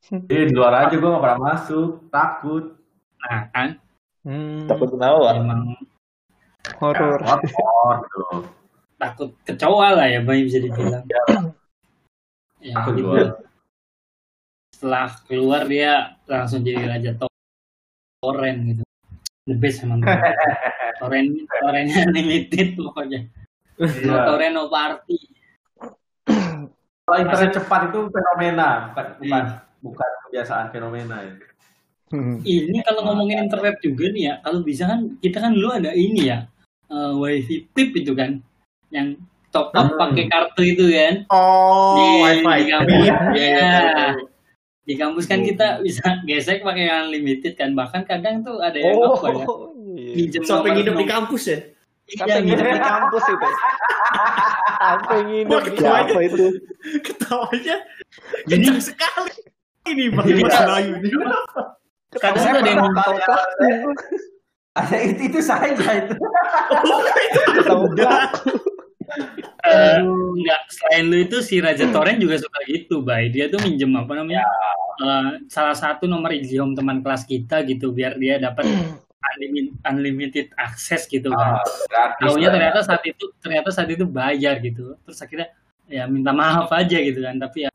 Iya, 0.08 0.42
di 0.44 0.54
luar 0.54 0.72
aja 0.78 0.94
gue 0.94 1.04
gak 1.06 1.20
pernah 1.20 1.40
masuk. 1.44 1.88
Takut. 2.08 2.64
nah 3.20 3.42
kan 3.48 3.68
Hmm, 4.24 4.64
Takut 4.64 4.88
kenapa? 4.90 5.36
emang 5.36 5.62
horor. 6.76 7.16
Kotor 7.18 7.96
gitu. 8.02 8.24
takut 8.96 9.30
kecoa 9.42 9.88
lah 9.94 10.06
ya 10.06 10.20
Bayu 10.20 10.44
bisa 10.44 10.58
dibilang 10.58 11.04
ya 11.06 11.22
Takut 12.74 12.92
gitu 12.92 13.06
gua. 13.06 13.24
setelah 14.68 15.06
keluar 15.24 15.62
dia 15.64 15.92
langsung 16.24 16.60
jadi 16.60 16.82
raja 16.84 17.10
torrent 18.18 18.58
gitu 18.66 18.82
the 19.44 19.54
best 19.54 19.82
emang 19.82 20.02
torrent 20.98 21.30
torrentnya 21.48 22.02
limited 22.16 22.74
pokoknya 22.74 23.20
Iya. 23.78 24.04
no 24.04 24.14
torrent 24.26 24.52
no 24.52 24.64
party 24.66 25.18
Kalau 27.08 27.18
internet 27.18 27.50
cepat 27.54 27.80
itu 27.88 27.98
fenomena, 28.06 28.68
bukan 28.86 29.06
bukan 29.16 29.42
Iya. 29.42 29.56
bukan 29.80 30.10
kebiasaan 30.22 30.66
fenomena 30.68 31.16
ya. 31.18 31.32
Hmm. 32.08 32.40
ini 32.40 32.80
kalau 32.80 33.04
ngomongin 33.04 33.44
internet 33.44 33.80
juga 33.80 34.08
nih 34.08 34.22
ya 34.24 34.34
kalau 34.40 34.60
bisa 34.60 34.84
kan 34.84 35.16
kita 35.18 35.38
kan 35.38 35.52
dulu 35.52 35.68
ada 35.70 35.92
ini 35.92 36.24
ya 36.26 36.48
eh, 36.86 37.12
wifi 37.14 37.68
pip 37.68 37.92
itu 37.94 38.12
kan 38.12 38.40
yang 38.88 39.12
top 39.48 39.68
up 39.70 39.84
Hmm. 39.86 40.00
pakai 40.08 40.24
kartu 40.24 40.62
itu 40.66 40.88
kan 40.88 41.28
Oh, 41.28 41.92
di, 41.94 42.04
wifi. 42.18 42.64
di 42.64 42.64
kampus 42.66 43.04
ya 43.04 43.16
tahu, 43.92 44.24
di 44.82 44.94
kampus 44.96 45.24
kan 45.24 45.40
kita 45.42 45.66
bisa 45.80 46.00
gesek 46.24 46.60
pakai 46.60 46.88
unlimited 46.88 47.52
kan 47.54 47.72
bahkan 47.72 48.00
kadang 48.02 48.40
tuh 48.40 48.56
ada 48.56 48.76
yang 48.76 48.92
Oh, 48.94 49.12
apa 49.14 49.28
ya 49.28 49.44
pinjem 50.16 50.42
Sampai 50.42 50.72
nginep 50.74 50.96
di 50.96 51.06
kampus 51.06 51.42
ya? 51.46 51.58
Sampai 52.16 52.40
iya, 52.40 52.56
nginep 52.56 52.66
di 52.72 52.80
kampus 52.80 53.24
itu. 53.28 53.48
Sampai 54.80 55.18
nginep 55.28 55.50
Wah, 55.52 55.62
di. 55.68 55.84
Apa 55.84 56.20
itu? 56.24 56.46
Ketawanya 57.04 57.76
Jadi- 58.48 58.64
kencang 58.64 58.80
sekali. 58.80 59.32
Ini 59.88 60.04
Bang 60.12 60.28
Mas 60.28 60.56
Bayu 60.68 60.94
nih. 61.00 61.12
kadang 62.20 62.44
ada 62.44 62.68
yang 62.68 62.80
pernah 62.88 63.04
Tongkak. 63.04 63.40
Ada 64.76 64.96
itu, 65.04 65.20
itu 65.32 65.38
saya 65.44 65.68
itu. 65.72 66.14
Tongkak. 67.64 68.28
eh, 69.64 70.00
enggak 70.04 70.60
selain 70.68 71.04
lu 71.08 71.16
itu 71.24 71.40
si 71.40 71.60
Raja 71.60 71.88
Torrent 71.88 72.20
juga 72.20 72.36
suka 72.36 72.58
gitu, 72.68 73.00
Bay. 73.00 73.32
Dia 73.32 73.48
tuh 73.48 73.60
minjem 73.64 73.92
apa 73.96 74.12
namanya? 74.16 74.44
eh, 74.98 75.30
salah 75.48 75.76
satu 75.76 76.04
nomor 76.04 76.32
Izihome 76.36 76.76
teman 76.76 77.00
kelas 77.00 77.24
kita 77.24 77.64
gitu 77.64 77.92
biar 77.92 78.16
dia 78.20 78.36
dapat 78.36 78.68
unlimited, 79.18 79.74
unlimited 79.82 80.46
akses 80.54 81.06
gitu 81.06 81.28
kan. 81.30 81.58
Ah, 81.90 82.14
Taunya 82.22 82.48
lah. 82.48 82.54
ternyata 82.54 82.78
saat 82.86 83.02
itu 83.04 83.24
ternyata 83.42 83.68
saat 83.74 83.90
itu 83.90 84.06
bayar 84.06 84.62
gitu. 84.62 84.94
Terus 85.02 85.18
akhirnya 85.18 85.48
ya 85.88 86.06
minta 86.06 86.30
maaf 86.30 86.70
aja 86.70 86.98
gitu 87.00 87.20
kan. 87.22 87.36
Tapi 87.36 87.66
ya 87.66 87.70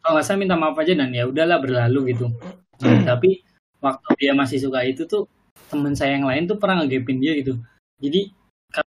kalau 0.00 0.20
nggak 0.20 0.26
salah 0.26 0.40
minta 0.40 0.54
maaf 0.54 0.76
aja 0.78 0.92
dan 0.94 1.10
ya 1.10 1.26
udahlah 1.26 1.58
berlalu 1.58 2.14
gitu. 2.14 2.30
Nah, 2.84 3.02
tapi 3.16 3.42
waktu 3.82 4.08
dia 4.20 4.32
masih 4.36 4.58
suka 4.62 4.84
itu 4.84 5.08
tuh 5.08 5.26
teman 5.66 5.96
saya 5.98 6.14
yang 6.14 6.28
lain 6.28 6.46
tuh 6.46 6.60
pernah 6.60 6.84
ngegepin 6.84 7.18
dia 7.18 7.34
gitu. 7.40 7.58
Jadi 7.98 8.30
ka- 8.70 8.86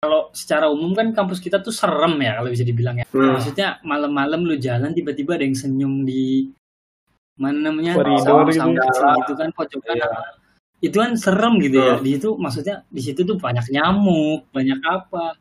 kalau 0.00 0.30
secara 0.32 0.70
umum 0.70 0.94
kan 0.96 1.12
kampus 1.12 1.42
kita 1.42 1.60
tuh 1.60 1.74
serem 1.74 2.16
ya 2.22 2.40
kalau 2.40 2.48
bisa 2.48 2.64
dibilang 2.64 2.96
ya. 3.02 3.04
Hmm. 3.12 3.36
Maksudnya 3.36 3.82
malam-malam 3.84 4.46
lu 4.46 4.56
jalan 4.56 4.94
tiba-tiba 4.96 5.36
ada 5.36 5.44
yang 5.44 5.58
senyum 5.58 6.06
di 6.06 6.48
mana 7.36 7.70
namanya? 7.70 7.92
Koridor 7.94 8.48
gitu. 8.48 8.64
gitu 8.72 9.32
kan 9.34 9.48
pojokan. 9.52 9.96
Iya. 9.96 10.10
itu 10.76 10.96
kan 10.96 11.16
serem 11.16 11.56
gitu 11.56 11.80
ya. 11.80 11.96
Di 11.98 12.20
itu 12.20 12.36
maksudnya 12.36 12.84
di 12.88 13.00
situ 13.00 13.24
tuh 13.24 13.36
banyak 13.36 13.64
nyamuk 13.72 14.44
banyak 14.52 14.76
apa. 14.84 15.32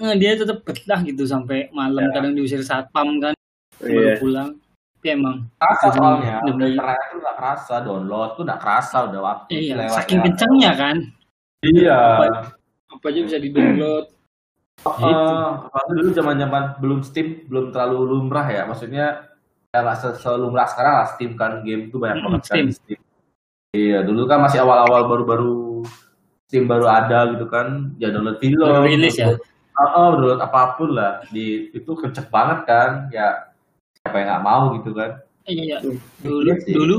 Eh, 0.00 0.14
dia 0.18 0.34
tetap 0.34 0.66
betah 0.66 1.00
gitu 1.02 1.22
sampai 1.22 1.70
malam. 1.70 2.10
Iya. 2.10 2.14
kadang 2.14 2.32
diusir 2.34 2.62
satpam 2.62 3.18
kan 3.18 3.34
baru 3.78 3.94
Iya. 3.94 4.14
pulang. 4.18 4.50
Tapi 5.00 5.16
emang 5.16 5.36
Kerasa 5.56 5.86
soalnya, 5.96 6.44
demi- 6.44 6.76
udah 6.76 6.92
tuh 7.08 7.16
nggak 7.16 7.36
kerasa, 7.38 7.74
download 7.80 8.30
tuh 8.36 8.42
nggak 8.44 8.60
kerasa 8.60 8.96
udah 9.08 9.20
waktu 9.22 9.50
iya 9.56 9.74
lewat 9.80 9.96
saking 9.96 10.18
ya. 10.18 10.24
kencangnya 10.28 10.72
kan. 10.76 10.96
Iya. 11.60 11.98
apa 12.90 13.04
aja 13.06 13.20
bisa 13.22 13.38
di 13.38 13.48
download 13.48 14.04
Eh, 14.80 15.48
waktu 15.70 15.92
dulu 15.94 16.10
zaman-zaman 16.10 16.80
belum 16.80 17.00
Steam 17.00 17.44
belum 17.46 17.68
terlalu 17.68 18.00
lumrah 18.02 18.44
ya, 18.44 18.64
maksudnya 18.64 19.28
ya 19.70 19.86
nggak 19.86 19.96
se- 19.96 20.18
selumrah 20.18 20.66
sekarang 20.66 20.94
lah 20.98 21.06
Steam 21.14 21.38
kan 21.38 21.62
game 21.62 21.86
tuh 21.88 22.02
banyak 22.02 22.18
Mm, 22.18 22.24
banget 22.26 22.42
kan 22.42 22.46
Steam. 22.50 22.66
di 22.66 22.74
Steam. 22.74 23.00
Iya, 23.70 23.98
dulu 24.02 24.26
kan 24.26 24.38
masih 24.42 24.58
awal-awal 24.60 25.06
baru-baru 25.06 25.86
Steam 26.50 26.66
baru 26.66 26.90
ada 26.90 27.30
gitu 27.30 27.46
kan, 27.46 27.94
ya 27.94 28.10
download 28.10 28.42
film, 28.42 28.66
Baru 28.66 28.82
rilis 28.82 29.14
ya? 29.14 29.30
download- 29.30 29.46
Oh, 29.80 29.86
oh, 29.88 30.08
download 30.12 30.42
apa 30.42 30.74
pun 30.74 30.92
lah 30.92 31.22
di 31.30 31.70
itu 31.70 31.90
kenceng 31.94 32.26
banget 32.28 32.66
kan, 32.66 32.90
ya 33.08 33.54
siapa 33.96 34.16
yang 34.18 34.28
nggak 34.28 34.44
mau 34.44 34.62
gitu 34.74 34.90
kan? 34.92 35.22
iya 35.46 35.78
dulu 36.20 36.46
Iya 36.46 36.54
dulu 36.68 36.96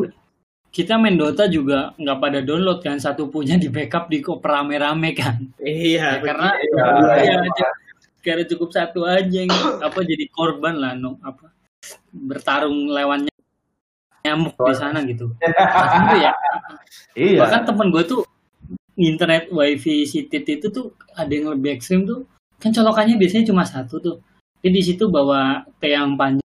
kita 0.71 0.95
main 0.95 1.15
Dota 1.15 1.45
juga 1.45 1.91
nggak 1.93 2.17
pada 2.17 2.39
download 2.39 2.79
kan 2.79 2.95
satu 2.97 3.27
punya 3.27 3.55
di 3.55 3.67
backup 3.67 4.07
di 4.07 4.19
kop 4.19 4.39
rame-rame 4.41 5.11
kan 5.11 5.39
Iya, 5.59 6.19
Ya, 6.19 6.19
karena 6.21 6.49
Iya, 6.55 6.83
ya, 7.11 7.21
iya. 7.21 7.35
aja 7.43 7.67
karena 8.19 8.43
cukup 8.45 8.69
satu 8.71 9.03
aja 9.03 9.39
yang 9.39 9.51
apa 9.79 9.99
jadi 10.01 10.25
korban 10.31 10.79
lah 10.79 10.95
no 10.95 11.19
apa 11.21 11.50
bertarung 12.11 12.87
lawannya 12.87 13.31
nyamuk 14.21 14.53
di 14.53 14.75
sana 14.75 15.01
gitu. 15.03 15.31
Itu 15.33 16.15
ya 16.19 16.31
Iya. 17.15 17.39
bahkan 17.41 17.65
temen 17.65 17.89
gue 17.89 18.03
tuh 18.05 18.21
internet 18.95 19.49
wifi 19.49 20.05
sitit 20.05 20.45
itu 20.45 20.67
tuh 20.69 20.93
ada 21.15 21.31
yang 21.31 21.49
lebih 21.49 21.73
ekstrim 21.75 22.05
tuh. 22.05 22.27
Kan 22.61 22.69
colokannya 22.69 23.17
biasanya 23.17 23.49
cuma 23.49 23.65
satu 23.65 23.97
tuh. 23.97 24.15
Jadi 24.61 24.71
di 24.71 24.83
situ 24.83 25.09
bawa 25.09 25.65
yang 25.81 26.13
panjang 26.13 26.45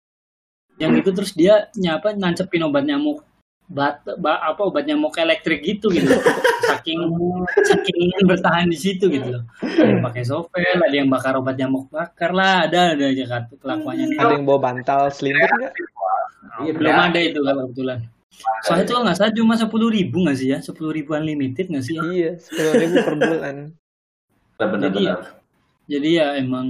yang 0.78 0.94
itu 0.94 1.10
terus 1.10 1.34
dia 1.34 1.68
nyapa 1.74 2.14
nancepin 2.14 2.62
obat 2.64 2.86
nyamuk 2.86 3.26
bat 3.68 4.00
ba- 4.16 4.40
apa 4.40 4.62
obat 4.64 4.86
nyamuk 4.86 5.12
elektrik 5.18 5.60
gitu 5.60 5.90
gitu 5.90 6.08
saking 6.68 7.00
saking 7.64 7.98
ingin 8.12 8.24
bertahan 8.28 8.68
di 8.68 8.78
situ 8.78 9.08
gitu 9.08 9.40
loh 9.40 9.44
ada 9.64 9.88
yang 9.88 10.04
pakai 10.04 10.24
sovel 10.28 10.78
ada 10.84 10.96
yang 10.96 11.08
bakar 11.08 11.34
obat 11.40 11.56
nyamuk 11.56 11.88
bakar 11.88 12.36
lah 12.36 12.68
ada 12.68 12.94
ada 12.94 13.06
aja 13.08 13.26
kan 13.26 13.42
kelakuannya 13.56 14.16
Ada 14.20 14.34
yang 14.36 14.46
bawa 14.46 14.60
bantal 14.60 15.08
selimut 15.10 15.48
nggak? 15.48 15.74
Iya, 16.58 16.72
belum 16.74 16.90
ya. 16.94 17.06
ada 17.10 17.20
itu 17.22 17.40
kalau 17.42 17.62
kebetulan 17.70 18.00
soalnya 18.62 18.86
itu 18.86 18.94
nggak 18.94 19.16
salah 19.18 19.34
cuma 19.34 19.54
sepuluh 19.58 19.90
ribu 19.90 20.18
nggak 20.22 20.38
sih 20.38 20.48
ya 20.54 20.58
sepuluh 20.62 20.92
ribu 20.94 21.18
unlimited 21.18 21.66
nggak 21.74 21.86
sih 21.86 21.98
ya 21.98 22.02
Iya, 22.06 22.32
sepuluh 22.38 22.72
ribu 22.78 22.96
per 23.02 23.16
bulan. 23.18 23.56
Benar-benar. 24.58 24.90
Jadi 24.90 25.02
ya, 25.06 25.16
jadi 25.90 26.10
ya 26.22 26.28
emang 26.38 26.68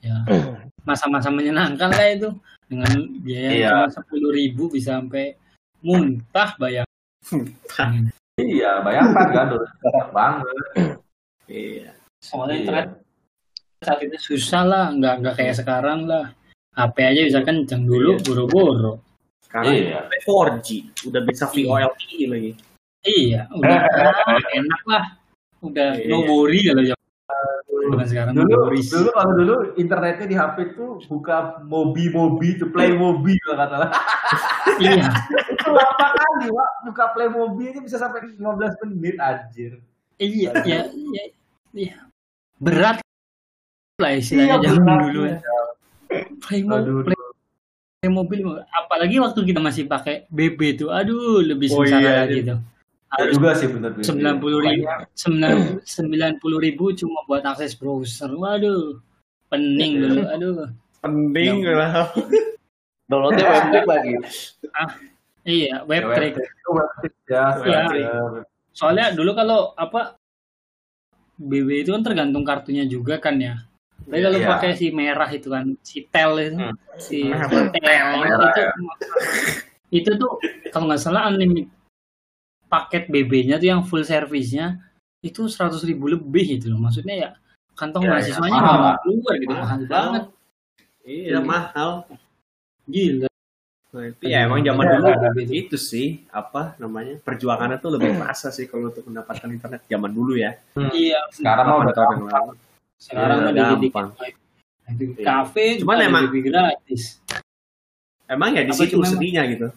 ya 0.00 0.16
masa-masa 0.88 1.28
menyenangkan 1.28 1.88
lah 1.92 2.08
itu 2.12 2.28
dengan 2.68 2.96
biaya 3.20 3.48
Iya. 3.52 3.68
cuma 3.72 3.88
sepuluh 3.92 4.30
ribu 4.32 4.72
bisa 4.72 4.96
sampai 5.00 5.36
muntah 5.84 6.56
bayang. 6.56 6.88
Iya, 8.40 8.80
bayangkan 8.80 9.28
kan, 9.28 9.46
udah 9.52 9.70
banyak 9.84 10.08
banget. 10.16 10.56
Iya. 11.44 11.92
Soalnya 12.16 12.56
Iya. 12.56 12.60
internet 12.64 12.88
saat 13.82 13.98
itu 14.00 14.16
susah 14.16 14.62
lah, 14.64 14.84
nggak 14.94 15.14
nggak 15.20 15.34
kayak 15.36 15.54
sekarang 15.58 16.08
lah. 16.08 16.32
HP 16.72 16.96
aja 17.04 17.20
bisa 17.28 17.40
kenceng 17.44 17.84
dulu, 17.84 18.16
Iya. 18.16 18.24
boro-boro. 18.24 18.92
Sekarang 19.44 19.76
Iya. 19.76 20.00
4G, 20.24 20.68
udah 21.12 21.20
bisa 21.28 21.44
VoLTE 21.44 22.24
lagi. 22.24 22.50
Iya, 23.04 23.50
udah 23.52 23.76
ah, 23.84 24.40
enak 24.56 24.82
lah. 24.88 25.04
Udah 25.60 25.92
Iya. 26.00 26.08
no 26.08 26.24
worry 26.24 26.64
kalau 26.64 26.82
ya. 26.88 26.96
Bukan 27.82 28.06
sekarang 28.06 28.32
no 28.38 28.46
Dulu, 28.46 28.78
dulu 28.78 29.08
kalau 29.10 29.32
dulu 29.36 29.54
internetnya 29.74 30.24
di 30.30 30.36
HP 30.38 30.56
tuh 30.72 31.02
buka 31.10 31.60
mobi 31.66 32.08
mobi 32.08 32.54
to 32.56 32.70
play 32.70 32.94
mobi 32.94 33.34
kalau 33.44 33.56
kata 33.60 33.76
lah. 33.76 33.90
Iya, 34.80 35.04
lama 35.72 36.06
kali 36.12 36.46
Wak. 36.48 36.70
buka 36.84 37.04
play 37.12 37.28
mobi 37.28 37.62
aja 37.68 37.80
bisa 37.80 37.96
sampai 37.96 38.28
15 38.28 38.38
menit 38.86 39.16
anjir. 39.16 39.72
iya, 40.16 40.50
iya, 40.62 40.80
iya, 40.92 41.22
iya. 41.72 41.96
Berat 42.56 43.02
lah 43.96 44.12
istilahnya 44.12 44.56
Iya, 44.56 44.68
zaman 44.70 44.84
berat, 44.86 45.02
dulu 45.06 45.20
ya. 45.22 45.30
iya. 45.32 45.58
Play, 46.38 46.60
mo- 46.62 46.76
Aduh, 46.76 47.02
play 47.02 47.16
pakai 48.02 48.10
mobil 48.10 48.38
apalagi 48.68 49.16
waktu 49.16 49.40
kita 49.46 49.62
masih 49.62 49.86
pakai 49.86 50.26
BB 50.26 50.74
tuh 50.76 50.90
aduh 50.90 51.38
lebih 51.38 51.70
Oh, 51.70 51.86
sengsara 51.86 52.02
iya, 52.02 52.12
lagi 52.26 52.38
iya. 52.42 52.50
tuh 52.50 52.58
ada 53.12 53.24
juga 53.30 53.50
sih 53.54 53.68
bener 53.70 53.90
bener. 53.94 54.02
sembilan 54.02 54.34
puluh 54.42 54.58
ribu 54.58 54.82
sembilan 55.94 56.32
puluh 56.42 56.58
ribu 56.58 56.84
cuma 56.98 57.22
buat 57.24 57.46
akses 57.46 57.78
browser 57.78 58.34
waduh 58.34 58.98
pening 59.46 60.02
dulu 60.02 60.22
aduh 60.26 60.66
Penting 60.98 61.62
lah. 61.66 62.10
Downloadnya 63.10 63.42
webtrick 63.42 63.86
lagi. 63.86 64.14
Iya 65.44 65.66
Ya, 65.68 65.78
web 65.82 66.04
trick 66.12 66.34
Itu 66.36 66.70
webtrick 66.70 67.14
ya. 67.26 67.44
Iya. 67.58 67.80
ya. 67.92 68.14
soalnya 68.70 69.12
dulu 69.12 69.30
kalau 69.32 69.58
apa 69.74 70.16
BB 71.36 71.82
itu 71.82 71.90
kan 71.90 72.02
tergantung 72.02 72.42
kartunya 72.42 72.84
juga 72.84 73.18
kan 73.18 73.36
ya 73.36 73.58
tapi 74.02 74.18
kalau 74.18 74.34
Iya. 74.34 74.48
pakai 74.50 74.70
si 74.74 74.90
merah 74.90 75.26
itu 75.28 75.46
kan 75.46 75.64
si 75.80 76.06
tel 76.06 76.34
itu 76.36 76.58
Hmm. 76.58 76.74
si 76.96 77.22
Merah, 77.24 77.48
tel 77.70 78.06
merah, 78.18 78.50
itu 78.50 78.60
ya. 78.60 78.70
itu 79.98 80.10
tuh 80.16 80.30
kalau 80.68 80.88
nggak 80.88 81.00
salah 81.00 81.28
unlimited 81.28 81.70
paket 82.66 83.06
BB-nya 83.06 83.56
tuh 83.56 83.68
yang 83.68 83.82
full 83.82 84.00
service-nya 84.02 84.80
itu 85.20 85.44
seratus 85.46 85.84
ribu 85.84 86.08
lebih 86.08 86.56
gitu 86.56 86.72
loh 86.72 86.80
maksudnya 86.80 87.14
ya 87.14 87.30
kantong 87.72 88.04
Ya, 88.04 88.08
ya, 88.08 88.12
mahasiswanya 88.16 88.52
mahal, 88.54 88.64
nggak 88.64 88.80
Pak. 88.82 88.96
keluar 89.02 89.34
gitu 89.36 89.52
mahal 89.54 89.80
banget 89.86 90.24
Iya, 91.02 91.38
mahal. 91.42 91.90
gila 92.84 93.28
Nah, 93.92 94.08
itu 94.08 94.24
ya 94.24 94.48
emang 94.48 94.64
zaman 94.64 94.82
Iya, 94.82 94.92
dulu 94.96 95.08
gitu. 95.36 95.52
itu 95.52 95.76
sih 95.76 96.24
apa 96.32 96.72
namanya 96.80 97.20
perjuangannya 97.20 97.76
tuh 97.76 97.92
lebih 97.92 98.16
terasa 98.16 98.48
sih 98.48 98.64
kalau 98.64 98.88
untuk 98.88 99.04
mendapatkan 99.04 99.44
internet 99.46 99.84
zaman 99.84 100.08
dulu 100.08 100.32
ya. 100.34 100.56
iya 100.90 101.20
Sekarang 101.28 101.68
mah 101.68 101.76
udah 101.84 101.92
tahun 101.92 102.24
lalu. 102.24 102.52
sekarang 102.96 103.36
Iya, 103.36 103.38
mah 103.38 103.52
dikit-dikit 103.52 103.92
gampang. 103.92 104.08
Di 104.92 105.04
Iya. 105.12 105.22
kafe 105.22 105.64
Cuman 105.78 105.96
emang- 106.00 106.32
gratis 106.32 107.20
Emang 108.24 108.56
ya 108.56 108.64
di 108.64 108.72
situ 108.72 108.96
seninya 109.04 109.44
gitu. 109.44 109.68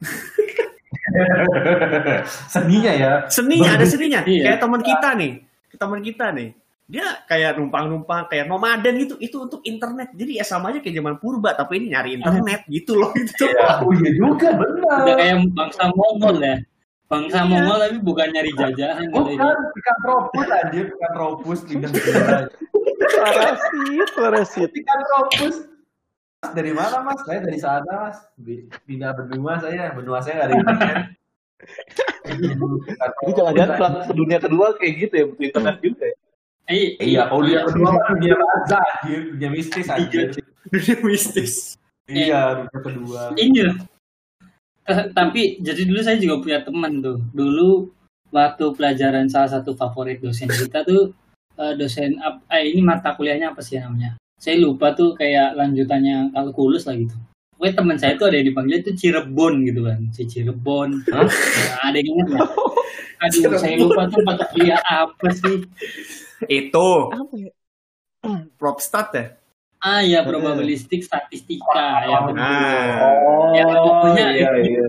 Seninya 2.48 2.92
ya. 2.92 3.12
Seninya 3.28 3.70
ada 3.74 3.86
seninya. 3.86 4.20
Iya. 4.24 4.44
Kayak 4.46 4.58
teman 4.58 4.80
kita 4.82 5.08
nih, 5.14 5.32
teman 5.72 6.00
kita 6.00 6.26
nih. 6.32 6.48
Dia 6.90 7.22
kayak 7.30 7.62
numpang-numpang, 7.62 8.26
kayak 8.26 8.50
nomaden 8.50 8.98
gitu. 8.98 9.14
Itu 9.22 9.46
untuk 9.46 9.62
internet. 9.62 10.10
Jadi 10.18 10.42
ya 10.42 10.44
sama 10.44 10.74
aja 10.74 10.82
kayak 10.82 10.98
zaman 10.98 11.14
purba, 11.22 11.54
tapi 11.54 11.78
ini 11.78 11.94
nyari 11.94 12.18
internet 12.18 12.66
gitu 12.66 12.98
loh. 12.98 13.14
Gitu. 13.14 13.46
Oh 13.86 13.94
iya 13.94 14.10
juga 14.18 14.58
benar. 14.58 15.06
udah 15.06 15.14
kayak 15.14 15.36
bangsa 15.54 15.82
Mongol 15.94 16.36
ya 16.42 16.58
bangsa 17.10 17.42
Iya. 17.42 17.50
Mongol 17.50 17.76
tapi 17.82 17.98
bukan 18.06 18.28
nyari 18.30 18.50
jajahan 18.54 19.04
gitu. 19.10 19.18
Bukan, 19.34 19.56
ikan 19.82 19.96
tropus 20.06 20.46
anjir, 20.46 20.86
ikan 20.94 21.12
tropus 21.18 21.60
lidah. 21.66 21.90
Parasit, 23.10 24.08
parasit. 24.14 24.70
Ikan 24.70 25.00
tropus. 25.02 25.56
Mas, 26.40 26.56
dari 26.56 26.72
mana 26.72 27.04
mas? 27.04 27.20
Saya 27.26 27.42
dari 27.42 27.58
sana 27.58 27.92
mas. 28.08 28.18
Pindah 28.86 29.12
benua 29.18 29.58
saya, 29.58 29.90
benua 29.92 30.22
saya 30.22 30.34
nggak 30.38 30.48
ada 30.48 30.54
internet. 30.56 30.98
Jadi 33.20 33.32
jangan-jangan 33.36 33.92
dunia 34.16 34.38
kedua 34.40 34.66
kayak 34.80 34.92
gitu 34.96 35.14
ya, 35.18 35.24
butuh 35.28 35.44
internet 35.50 35.76
juga 35.82 36.04
ya. 36.08 36.16
Iya, 36.70 37.26
kalau 37.26 37.42
dunia 37.42 37.66
kedua 37.66 37.88
mah 37.90 38.06
dunia 38.14 38.34
baza 38.38 38.78
anjir, 38.78 39.20
dunia 39.34 39.50
mistis 39.50 39.86
anjir. 39.90 40.26
Dunia 40.70 40.96
mistis. 41.02 41.52
Iya, 42.06 42.40
dunia 42.62 42.78
kedua. 42.78 43.20
Iya. 43.34 43.68
Eh, 44.86 45.00
tapi 45.14 45.58
jadi 45.58 45.82
dulu 45.86 46.00
saya 46.02 46.18
juga 46.18 46.42
punya 46.42 46.58
teman 46.62 47.02
tuh. 47.02 47.18
Dulu 47.34 47.90
waktu 48.30 48.64
pelajaran 48.78 49.26
salah 49.26 49.50
satu 49.50 49.74
favorit 49.74 50.22
dosen 50.22 50.46
kita 50.46 50.86
tuh 50.86 51.10
eh, 51.58 51.74
dosen 51.74 52.18
eh, 52.22 52.62
ini 52.70 52.80
mata 52.82 53.18
kuliahnya 53.18 53.50
apa 53.50 53.60
sih 53.62 53.78
namanya? 53.78 54.14
Saya 54.40 54.56
lupa 54.62 54.94
tuh 54.96 55.12
kayak 55.18 55.58
lanjutannya 55.58 56.32
kalkulus 56.32 56.86
lah 56.86 56.96
gitu. 56.96 57.14
Pokoknya 57.60 57.76
teman 57.76 57.96
saya 58.00 58.16
itu 58.16 58.24
ada 58.24 58.36
yang 58.40 58.48
dipanggil 58.48 58.76
itu 58.80 58.92
Cirebon 58.96 59.54
gitu 59.62 59.80
kan 59.84 60.00
si 60.10 60.24
Cirebon 60.24 61.04
Nah, 61.04 61.28
ada 61.84 61.92
yang 61.92 62.08
ingat 62.10 62.26
nggak 62.32 62.48
aduh 63.22 63.52
saya 63.54 63.76
lupa 63.76 64.08
tuh 64.08 64.24
mata 64.24 64.48
kuliah 64.48 64.80
apa 64.80 65.28
sih 65.30 65.68
Itu 66.42 67.12
Apa 67.12 67.34
ya? 67.36 67.52
propstat 68.56 69.08
ya? 69.12 69.24
ah 69.78 70.00
ya 70.00 70.24
probabilistik 70.24 71.00
statistika 71.00 72.00
ya 72.02 72.18
betul 72.22 72.40
Nah, 72.40 72.96
Oh, 73.20 73.52
Ya, 73.52 73.64
pokoknya 73.66 74.24
iya, 74.32 74.48
iya. 74.58 74.84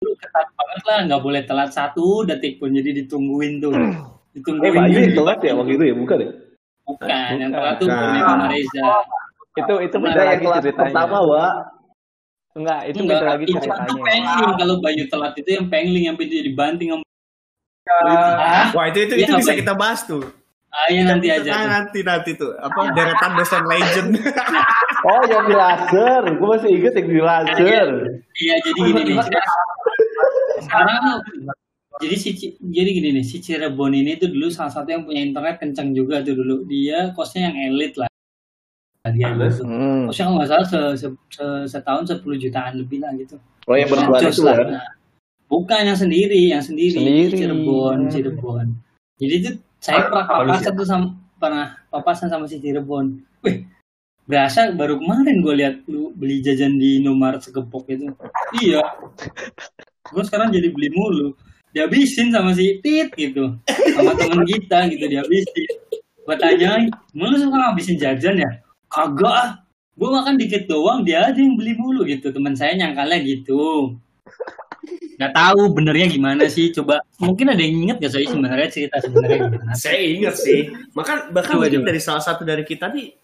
Lu 0.00 0.10
ketat 0.14 0.50
banget 0.50 0.80
lah 0.82 0.98
nggak 1.06 1.22
boleh 1.22 1.42
telat 1.42 1.70
satu 1.70 2.22
detik 2.22 2.58
pun 2.58 2.70
jadi 2.70 2.90
ditungguin 2.96 3.58
tuh 3.58 3.70
Eh, 3.78 3.94
ditungguin 4.34 4.74
Bayu 4.74 4.90
yang 4.92 5.10
di- 5.10 5.16
telat 5.16 5.38
ya 5.40 5.52
waktu 5.54 5.72
itu 5.72 5.84
ya, 5.84 5.94
bukan 5.94 6.18
ya? 6.20 6.30
bukan 6.84 7.32
yang 7.38 7.50
Bukan. 7.50 7.62
telat 7.62 7.74
tuh 7.78 7.86
sama 7.86 8.46
Reza 8.50 8.88
Itu 9.54 9.74
itu 9.80 9.96
beda 9.96 10.20
yang 10.26 10.42
ceritanya. 10.58 10.74
pertama, 10.74 11.18
Wak. 11.22 11.52
Enggak, 12.54 12.80
itu 12.86 12.98
Enggak, 13.00 13.18
beda 13.18 13.26
lagi 13.28 13.44
ceritanya. 13.50 13.90
pengling 13.98 14.52
kalau 14.54 14.74
Bayu 14.78 15.04
telat 15.08 15.34
itu 15.34 15.50
yang 15.50 15.66
pengling 15.66 16.04
yang 16.06 16.16
dia 16.16 16.38
dibanting 16.40 16.88
sama 16.88 17.04
ah, 17.84 18.70
wah 18.70 18.86
itu 18.88 18.98
itu 19.04 19.14
Iya, 19.16 19.26
itu 19.26 19.32
bisa 19.42 19.52
kita 19.54 19.74
bahas 19.74 20.00
tuh. 20.04 20.22
ah 20.70 20.86
ya 20.88 21.02
nanti 21.04 21.26
Nah, 21.26 21.36
aja 21.36 21.50
tuh. 21.52 21.66
nanti 21.68 21.98
nanti 22.02 22.30
tuh 22.34 22.50
apa 22.56 22.80
deretan 22.92 23.32
dosen 23.34 23.62
legend. 23.64 24.10
Oh, 25.04 25.20
yang 25.28 25.44
di 25.44 25.52
laser. 25.52 26.24
Gue 26.32 26.48
masih 26.48 26.70
inget 26.72 26.96
yang 26.96 27.08
di 27.10 27.20
laser. 27.20 27.88
Iya 28.34 28.54
jadi 28.64 28.80
gini 28.80 29.00
nih. 29.04 29.16
Sekarang 30.58 31.20
jadi 32.00 32.16
si 32.16 32.30
jadi 32.58 32.88
gini 32.90 33.08
nih 33.12 33.24
si 33.24 33.36
Cirebon 33.38 33.92
ini 33.92 34.16
tuh 34.16 34.32
dulu 34.32 34.48
salah 34.48 34.72
satu 34.72 34.88
yang 34.88 35.04
punya 35.04 35.20
internet 35.22 35.60
kencang 35.60 35.92
juga 35.92 36.24
tuh 36.24 36.34
dulu. 36.34 36.64
Dia 36.64 37.12
kosnya 37.12 37.52
yang 37.52 37.56
elit 37.68 37.94
lah. 37.94 38.08
Dia 39.04 39.36
Terus? 39.36 39.60
gitu. 39.60 39.68
Hmm. 39.68 40.08
Kosnya 40.08 40.24
kalau 40.24 40.36
nggak 40.40 40.48
salah 40.48 40.66
se, 40.66 40.80
se- 40.96 41.20
se- 41.28 41.66
setahun 41.68 42.04
10 42.08 42.24
jutaan 42.40 42.72
lebih 42.80 43.04
lah 43.04 43.12
gitu. 43.20 43.36
Oh, 43.68 43.76
yang 43.76 43.92
berdua 43.92 44.16
Jos 44.16 44.40
itu 44.40 44.48
lah. 44.48 44.56
ya. 44.56 44.64
Nah, 44.80 44.88
bukan 45.44 45.82
yang 45.84 45.98
sendiri, 45.98 46.40
yang 46.48 46.64
sendiri, 46.64 46.96
Sendiri. 46.96 47.36
Cirebon, 47.36 48.08
Cirebon. 48.08 48.66
Jadi 49.20 49.34
tuh 49.44 49.54
saya 49.76 50.08
pernah 50.08 50.24
papasan 50.24 50.72
tuh 50.72 50.86
sama 50.88 51.06
pernah 51.36 51.66
papasan 51.92 52.28
sama 52.32 52.48
si 52.48 52.56
Cirebon. 52.64 53.20
Wih, 53.44 53.68
berasa 54.24 54.72
baru 54.72 54.96
kemarin 54.96 55.36
gue 55.44 55.54
lihat 55.60 55.74
lu 55.84 56.08
beli 56.16 56.40
jajan 56.40 56.80
di 56.80 57.04
Indomaret 57.04 57.44
segepok 57.44 57.84
itu. 57.92 58.08
Iya. 58.56 58.80
Gue 60.08 60.24
sekarang 60.24 60.48
jadi 60.48 60.72
beli 60.72 60.88
mulu. 60.96 61.36
Dihabisin 61.76 62.32
sama 62.32 62.56
si 62.56 62.80
Tit 62.80 63.12
gitu. 63.12 63.52
Sama 63.68 64.16
temen 64.16 64.48
kita 64.48 64.88
gitu 64.88 65.04
dihabisin. 65.04 65.68
Gue 66.24 66.36
tanyain, 66.40 66.88
"Emang 67.12 67.28
lu 67.28 67.36
suka 67.36 67.52
ngabisin 67.52 68.00
jajan 68.00 68.40
ya? 68.40 68.50
Kagak 68.94 69.34
ah. 69.34 69.50
Gue 69.94 70.10
makan 70.10 70.34
dikit 70.34 70.66
doang, 70.66 71.06
dia 71.06 71.22
aja 71.22 71.38
yang 71.38 71.54
beli 71.54 71.78
mulu 71.78 72.02
gitu. 72.02 72.34
Teman 72.34 72.58
saya 72.58 72.74
nyangkalnya 72.74 73.18
gitu. 73.22 73.94
Nggak 75.14 75.30
tahu 75.30 75.70
benernya 75.70 76.10
gimana 76.10 76.50
sih. 76.50 76.74
Coba 76.74 76.98
mungkin 77.22 77.54
ada 77.54 77.62
yang 77.62 77.78
inget 77.78 77.96
gak 78.02 78.10
sih 78.10 78.26
sebenarnya 78.26 78.68
cerita 78.74 78.98
sebenarnya 78.98 79.38
gimana? 79.46 79.70
Saya 79.78 80.02
ingat 80.02 80.34
sih. 80.34 80.66
Bahkan 80.90 81.30
bahkan 81.30 81.54
Coba, 81.54 81.70
mungkin 81.70 81.86
coba. 81.86 81.88
dari 81.94 82.00
salah 82.02 82.22
satu 82.26 82.42
dari 82.42 82.66
kita 82.66 82.90
nih 82.90 83.14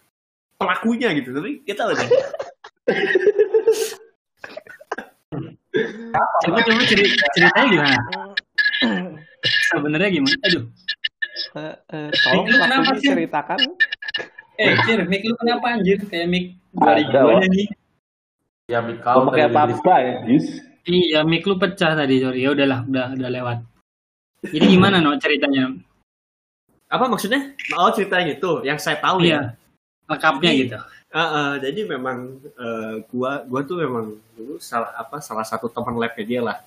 pelakunya 0.55 1.11
gitu. 1.11 1.35
Tapi 1.35 1.59
kita 1.67 1.81
udah 1.91 2.07
Coba 6.41 6.57
coba 6.63 6.81
ceri- 6.87 7.15
ceritanya 7.35 7.67
gimana? 7.67 7.99
Sebenarnya 9.71 10.09
gimana? 10.11 10.35
Aduh. 10.47 10.63
Eh, 11.51 11.75
eh, 11.95 12.09
tolong 12.23 12.47
kenapa 12.47 12.91
ceritakan. 12.95 13.59
Eh, 14.61 14.73
Cir, 14.85 14.99
mic 15.09 15.21
lu 15.25 15.33
kenapa 15.33 15.73
anjir? 15.73 15.97
Kayak 16.05 16.27
mic 16.29 16.45
dari 16.71 17.03
gua 17.09 17.41
nih. 17.41 17.67
Ya, 18.69 18.79
Gak 18.85 19.01
kau 19.01 19.25
pakai 19.27 19.49
apa-apa 19.49 19.95
ya, 19.99 20.15
Jis. 20.29 20.45
Iya, 20.85 21.19
mic 21.25 21.43
lu 21.43 21.57
pecah 21.57 21.97
tadi, 21.97 22.21
sorry. 22.21 22.45
Ya 22.45 22.53
udahlah, 22.53 22.85
udah 22.85 23.05
udah 23.17 23.29
lewat. 23.29 23.57
Jadi 24.45 24.65
gimana 24.69 25.01
no 25.01 25.17
ceritanya? 25.17 25.73
apa 26.91 27.07
maksudnya? 27.07 27.55
Oh 27.79 27.87
ceritanya 27.89 28.35
gitu. 28.35 28.59
Yang 28.67 28.83
saya 28.83 28.99
tahu 28.99 29.23
ya. 29.23 29.25
Iya. 29.25 29.41
Lengkapnya 30.11 30.51
Jadi- 30.51 30.61
gitu. 30.67 30.77
Ah, 31.11 31.19
ah, 31.27 31.51
jadi 31.59 31.83
memang 31.83 32.39
eh, 32.45 32.95
gua 33.11 33.43
gua 33.43 33.61
tuh 33.63 33.83
memang 33.83 34.15
dulu 34.31 34.55
salah 34.63 34.95
apa 34.95 35.19
salah 35.19 35.43
satu 35.43 35.67
teman 35.67 35.99
labnya 35.99 36.23
dia 36.23 36.39
lah 36.39 36.57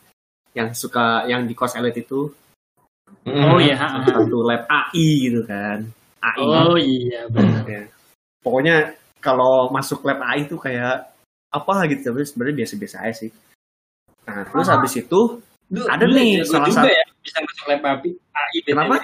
yang 0.53 0.69
suka 0.77 1.25
yang 1.25 1.49
di 1.49 1.57
kos 1.57 1.77
elit 1.81 1.97
itu 1.97 2.29
Oh 3.25 3.57
iya, 3.57 3.81
satu 4.05 4.45
lab 4.45 4.69
AI 4.69 5.33
gitu 5.33 5.49
kan 5.49 5.89
AI 6.27 6.41
Oh 6.41 6.77
iya, 6.77 7.21
benar. 7.29 7.63
Ya. 7.65 7.83
pokoknya 8.41 8.77
kalau 9.19 9.69
masuk 9.69 10.01
lab 10.03 10.21
AI 10.21 10.45
itu 10.45 10.57
kayak 10.57 11.13
apa 11.49 11.75
gitu 11.87 12.01
tapi 12.07 12.25
sebenarnya 12.25 12.57
biasa-biasa 12.61 12.97
aja 13.01 13.15
sih 13.17 13.31
nah 14.25 14.43
terus 14.43 14.67
habis 14.67 14.95
itu 14.95 15.21
Duh, 15.65 15.89
Ada 15.89 16.05
dulu 16.05 16.13
nih, 16.15 16.31
jago 16.39 16.51
salah 16.51 16.67
juga 16.67 16.77
satu- 16.77 16.93
ya 16.93 17.05
bisa 17.19 17.39
masuk 17.41 17.65
lab 17.67 17.83
AI. 17.83 18.11
AI 18.31 18.59
kenapa 18.63 18.97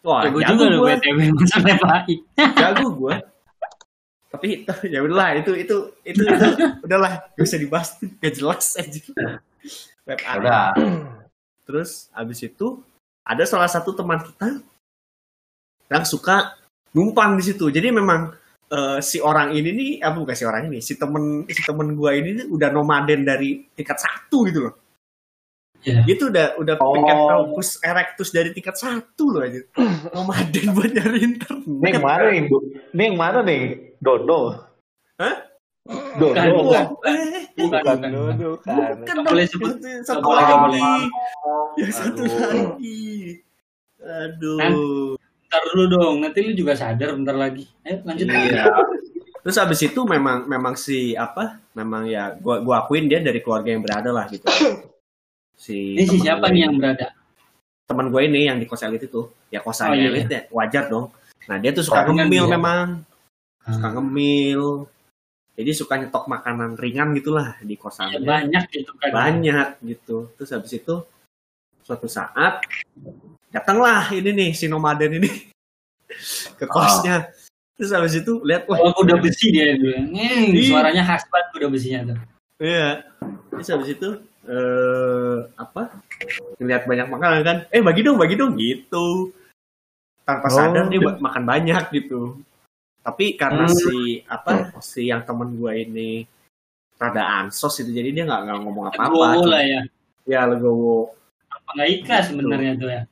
wah 0.00 0.20
Jago 0.22 0.38
jago 0.38 0.52
juga 0.54 0.64
loh 0.66 0.78
gua 0.78 0.90
BTW 0.94 1.18
masuk 1.36 1.60
lab 1.60 1.82
AI. 1.84 2.14
jago 2.54 2.86
gua 2.94 3.14
tapi 4.30 4.48
ya 4.94 4.98
udahlah 5.02 5.28
itu 5.34 5.52
itu 5.56 5.76
itu, 6.04 6.20
itu 6.22 6.46
udahlah 6.86 7.12
gak 7.28 7.42
usah 7.42 7.58
dibahas 7.58 7.88
gak 7.98 8.32
jelas 8.32 8.66
aja 8.76 9.00
lab 10.04 10.20
AI 10.20 10.36
Udah. 10.38 10.70
Terus 11.66 11.90
abis 12.12 12.38
itu 12.40 12.66
ada 13.22 13.42
salah 13.44 13.66
satu 13.66 13.90
teman 13.92 14.18
kita 14.20 14.58
yang 15.90 16.04
suka 16.06 16.54
numpang 16.94 17.34
di 17.36 17.44
situ. 17.44 17.68
Jadi 17.68 17.90
memang 17.90 18.30
eh, 18.66 18.98
si 19.02 19.18
orang 19.18 19.50
ini 19.50 19.70
nih, 19.74 19.90
apa 20.00 20.16
bukan 20.16 20.36
si 20.38 20.44
orang 20.46 20.70
ini, 20.70 20.78
si 20.78 20.94
temen 20.94 21.44
si 21.50 21.60
temen 21.60 21.92
gua 21.92 22.14
ini 22.14 22.38
nih 22.38 22.46
udah 22.46 22.70
nomaden 22.70 23.26
dari 23.26 23.66
tingkat 23.74 23.98
satu 23.98 24.46
gitu 24.46 24.70
loh. 24.70 24.74
Iya. 25.80 26.04
Itu 26.04 26.28
udah 26.28 26.60
udah 26.60 26.74
Oh. 26.76 26.92
Pithecanthropus 26.92 27.68
erectus 27.80 28.28
dari 28.30 28.52
tingkat 28.52 28.76
satu 28.76 29.32
loh 29.32 29.42
aja. 29.42 29.64
Nomaden 30.14 30.76
buat 30.76 30.92
nyari 30.92 31.18
internet. 31.24 31.64
Ini 31.64 31.88
yang 31.96 32.04
mana 32.04 32.24
nih? 32.28 32.42
Bu? 32.46 32.56
Ini 32.92 33.02
yang 33.08 33.16
mana 33.16 33.38
nih? 33.40 33.62
Dono. 33.96 34.40
Hah? 35.16 35.36
Dono. 36.20 36.36
Bukan, 36.36 36.46
bukan. 36.52 36.84
Eh, 37.08 37.40
Bukan, 37.60 37.80
Bukan 37.80 37.96
kan. 38.64 38.92
bukan 39.00 39.14
dong. 39.16 39.24
boleh 39.24 39.44
sebut. 39.48 39.74
Satu 40.04 40.28
lagi. 40.28 40.52
boleh. 40.54 40.80
Yang 41.76 41.92
satu 41.96 42.22
Aduh. 42.24 42.40
lagi. 42.44 43.00
Aduh. 44.00 45.19
Ntar 45.50 45.62
dulu 45.74 45.84
dong, 45.90 46.14
nanti 46.22 46.46
lu 46.46 46.54
juga 46.54 46.78
sadar 46.78 47.10
bentar 47.10 47.34
lagi. 47.34 47.66
Ayo 47.82 48.06
lanjut. 48.06 48.26
Iya. 48.30 48.64
Terus 49.42 49.56
habis 49.58 49.80
itu 49.82 50.00
memang 50.06 50.46
memang 50.46 50.78
si 50.78 51.18
apa? 51.18 51.58
Memang 51.74 52.06
ya 52.06 52.38
gua 52.38 52.62
gua 52.62 52.84
akuin 52.84 53.10
dia 53.10 53.18
dari 53.18 53.42
keluarga 53.42 53.74
yang 53.74 53.82
berada 53.82 54.10
lah 54.10 54.30
gitu. 54.30 54.46
Si 55.60 55.92
Ini 55.92 56.08
si 56.08 56.16
siapa 56.24 56.48
nih 56.48 56.64
yang 56.64 56.80
berada? 56.80 57.12
Teman 57.84 58.08
gue 58.08 58.22
ini 58.24 58.48
yang 58.48 58.56
di 58.56 58.64
kos 58.64 58.80
elit 58.80 59.04
itu. 59.04 59.28
Ya 59.52 59.60
kosan 59.60 59.92
Oh, 59.92 59.94
iya, 59.94 60.08
elit 60.08 60.24
ya, 60.24 60.40
wajar 60.48 60.88
dong. 60.88 61.12
Nah, 61.44 61.60
dia 61.60 61.76
tuh 61.76 61.84
suka 61.84 62.08
ngemil 62.08 62.48
dia. 62.48 62.54
memang. 62.56 63.04
Suka 63.68 63.92
Hmm. 63.92 64.00
ngemil. 64.00 64.88
Jadi 65.60 65.70
suka 65.76 66.00
nyetok 66.00 66.32
makanan 66.32 66.80
ringan 66.80 67.12
gitulah 67.12 67.60
di 67.60 67.76
Ya, 67.76 67.80
kosannya. 67.82 68.24
banyak 68.24 68.64
gitu 68.72 68.92
kan. 68.96 69.10
Banyak 69.12 69.68
gitu. 69.84 70.32
Terus 70.40 70.48
habis 70.48 70.72
itu 70.72 70.94
suatu 71.84 72.08
saat 72.08 72.64
datanglah 73.50 74.06
ini 74.14 74.30
nih 74.30 74.50
si 74.54 74.66
nomaden 74.66 75.18
ini 75.18 75.30
ke 76.58 76.66
kosnya. 76.66 77.30
Terus 77.74 77.90
habis 77.96 78.14
itu 78.18 78.44
lihat 78.44 78.68
wah 78.68 78.76
Oh, 78.76 78.92
kuda 78.92 79.16
besi 79.18 79.50
dia 79.50 79.72
itu. 79.72 79.88
Hmm, 79.88 80.52
suaranya 80.68 81.02
khas 81.06 81.24
banget 81.32 81.46
kuda 81.56 81.66
besinya 81.72 82.00
tuh. 82.12 82.18
Iya. 82.60 82.88
Terus 83.50 83.68
habis 83.72 83.88
itu 83.90 84.08
eh 84.44 85.36
apa? 85.56 85.88
Ngeliat 86.60 86.84
banyak 86.84 87.06
makanan 87.08 87.40
kan. 87.40 87.56
Eh 87.72 87.80
bagi 87.80 88.04
dong, 88.04 88.20
bagi 88.20 88.36
dong 88.36 88.52
gitu. 88.60 89.32
Tanpa 90.28 90.46
Oh. 90.46 90.56
sadar 90.60 90.86
dia 90.92 91.00
ba- 91.00 91.16
makan 91.18 91.44
banyak 91.48 91.84
gitu. 91.96 92.36
Tapi 93.00 93.34
karena 93.40 93.64
Hmm. 93.64 93.72
si 93.74 94.20
apa 94.28 94.76
si 94.84 95.08
yang 95.08 95.24
temen 95.24 95.56
gue 95.56 95.72
ini 95.72 96.10
rada 97.00 97.24
ansos 97.40 97.80
itu 97.80 97.96
jadi 97.96 98.12
dia 98.12 98.24
nggak 98.28 98.40
nggak 98.44 98.58
ngomong 98.60 98.84
apa-apa. 98.92 99.08
Legowo 99.08 99.42
lah 99.48 99.62
ya. 99.64 99.80
Ya 100.28 100.40
legowo. 100.44 101.16
Apa 101.48 101.68
nggak 101.80 101.88
ikhlas 101.96 102.24
sebenarnya 102.28 102.72
tuh 102.76 102.88
ya. 102.92 103.02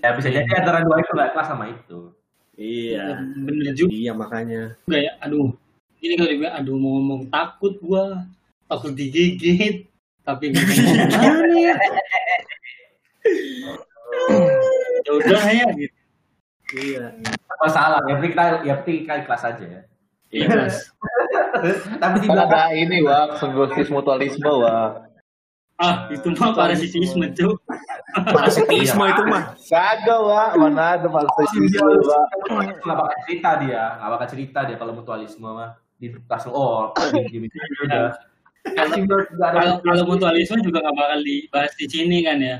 Ya 0.00 0.12
bisa 0.12 0.28
jadi 0.28 0.44
antara 0.60 0.84
dua 0.84 1.00
itu 1.00 1.12
nggak 1.16 1.30
kelas 1.32 1.48
sama 1.48 1.64
itu. 1.72 2.12
Iya. 2.60 3.24
Bener 3.40 3.72
juga 3.72 3.88
Iya 3.88 4.12
makanya. 4.12 4.62
ya. 4.92 5.12
Aduh. 5.24 5.56
Ini 6.00 6.16
kali 6.16 6.40
gue, 6.40 6.48
aduh 6.48 6.76
mau 6.80 6.96
ngomong 6.96 7.28
takut 7.28 7.76
gua. 7.80 8.24
Takut 8.68 8.92
digigit. 8.96 9.88
Tapi 10.24 10.48
gimana 10.52 11.56
ya. 11.56 11.74
Ya 15.04 15.10
udah 15.16 15.44
ya 15.48 15.66
gitu. 15.76 15.96
Iya. 16.70 17.04
Masalah, 17.60 18.00
penting 18.06 18.32
kita, 18.32 18.44
penting 18.62 18.96
kita 19.04 19.14
kelas 19.26 19.44
aja 19.44 19.64
ya. 19.64 19.82
Ikhlas. 20.30 20.76
Tapi 22.02 22.16
belakang 22.24 22.46
ada 22.46 22.72
ini, 22.72 23.02
Wak. 23.02 23.42
Simbiosis 23.42 23.90
mutualisme, 23.90 24.46
Wak. 24.46 25.09
Ah, 25.80 26.04
itu 26.12 26.28
mah 26.36 26.52
parasisisme, 26.58 27.32
Cuk. 27.32 27.56
Parasitisme 28.12 29.00
itu 29.00 29.22
mah. 29.24 29.56
Kagak, 29.56 30.20
Pak. 30.20 30.50
Mana 30.60 31.00
ada 31.00 31.08
parasitisme, 31.08 31.88
Pak. 32.04 32.24
nggak 32.84 32.96
bakal 33.00 33.16
cerita 33.24 33.50
dia, 33.64 33.82
nggak 33.96 34.10
bakal 34.12 34.26
cerita 34.28 34.58
dia 34.68 34.76
kalau 34.76 34.92
mutualisme 34.92 35.48
mah 35.48 35.80
di 35.96 36.12
langsung 36.28 36.52
oh 36.52 36.92
di 37.32 37.48
udah. 37.88 38.12
Nggak 38.60 38.84
ada 38.92 39.52
Kalau 39.56 39.74
kalau 39.80 40.04
mutualisme 40.04 40.60
juga 40.60 40.84
nggak 40.84 40.96
bakal 41.00 41.18
dibahas 41.24 41.72
di 41.80 41.86
sini 41.88 42.28
kan 42.28 42.36
ya. 42.44 42.56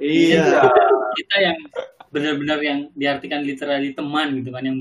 Iya. 0.00 0.72
Kita 1.20 1.36
yang 1.44 1.58
benar-benar 2.08 2.58
yang 2.64 2.88
diartikan 2.96 3.44
literally 3.44 3.92
teman 3.92 4.40
gitu 4.40 4.48
kan 4.48 4.64
yang 4.64 4.78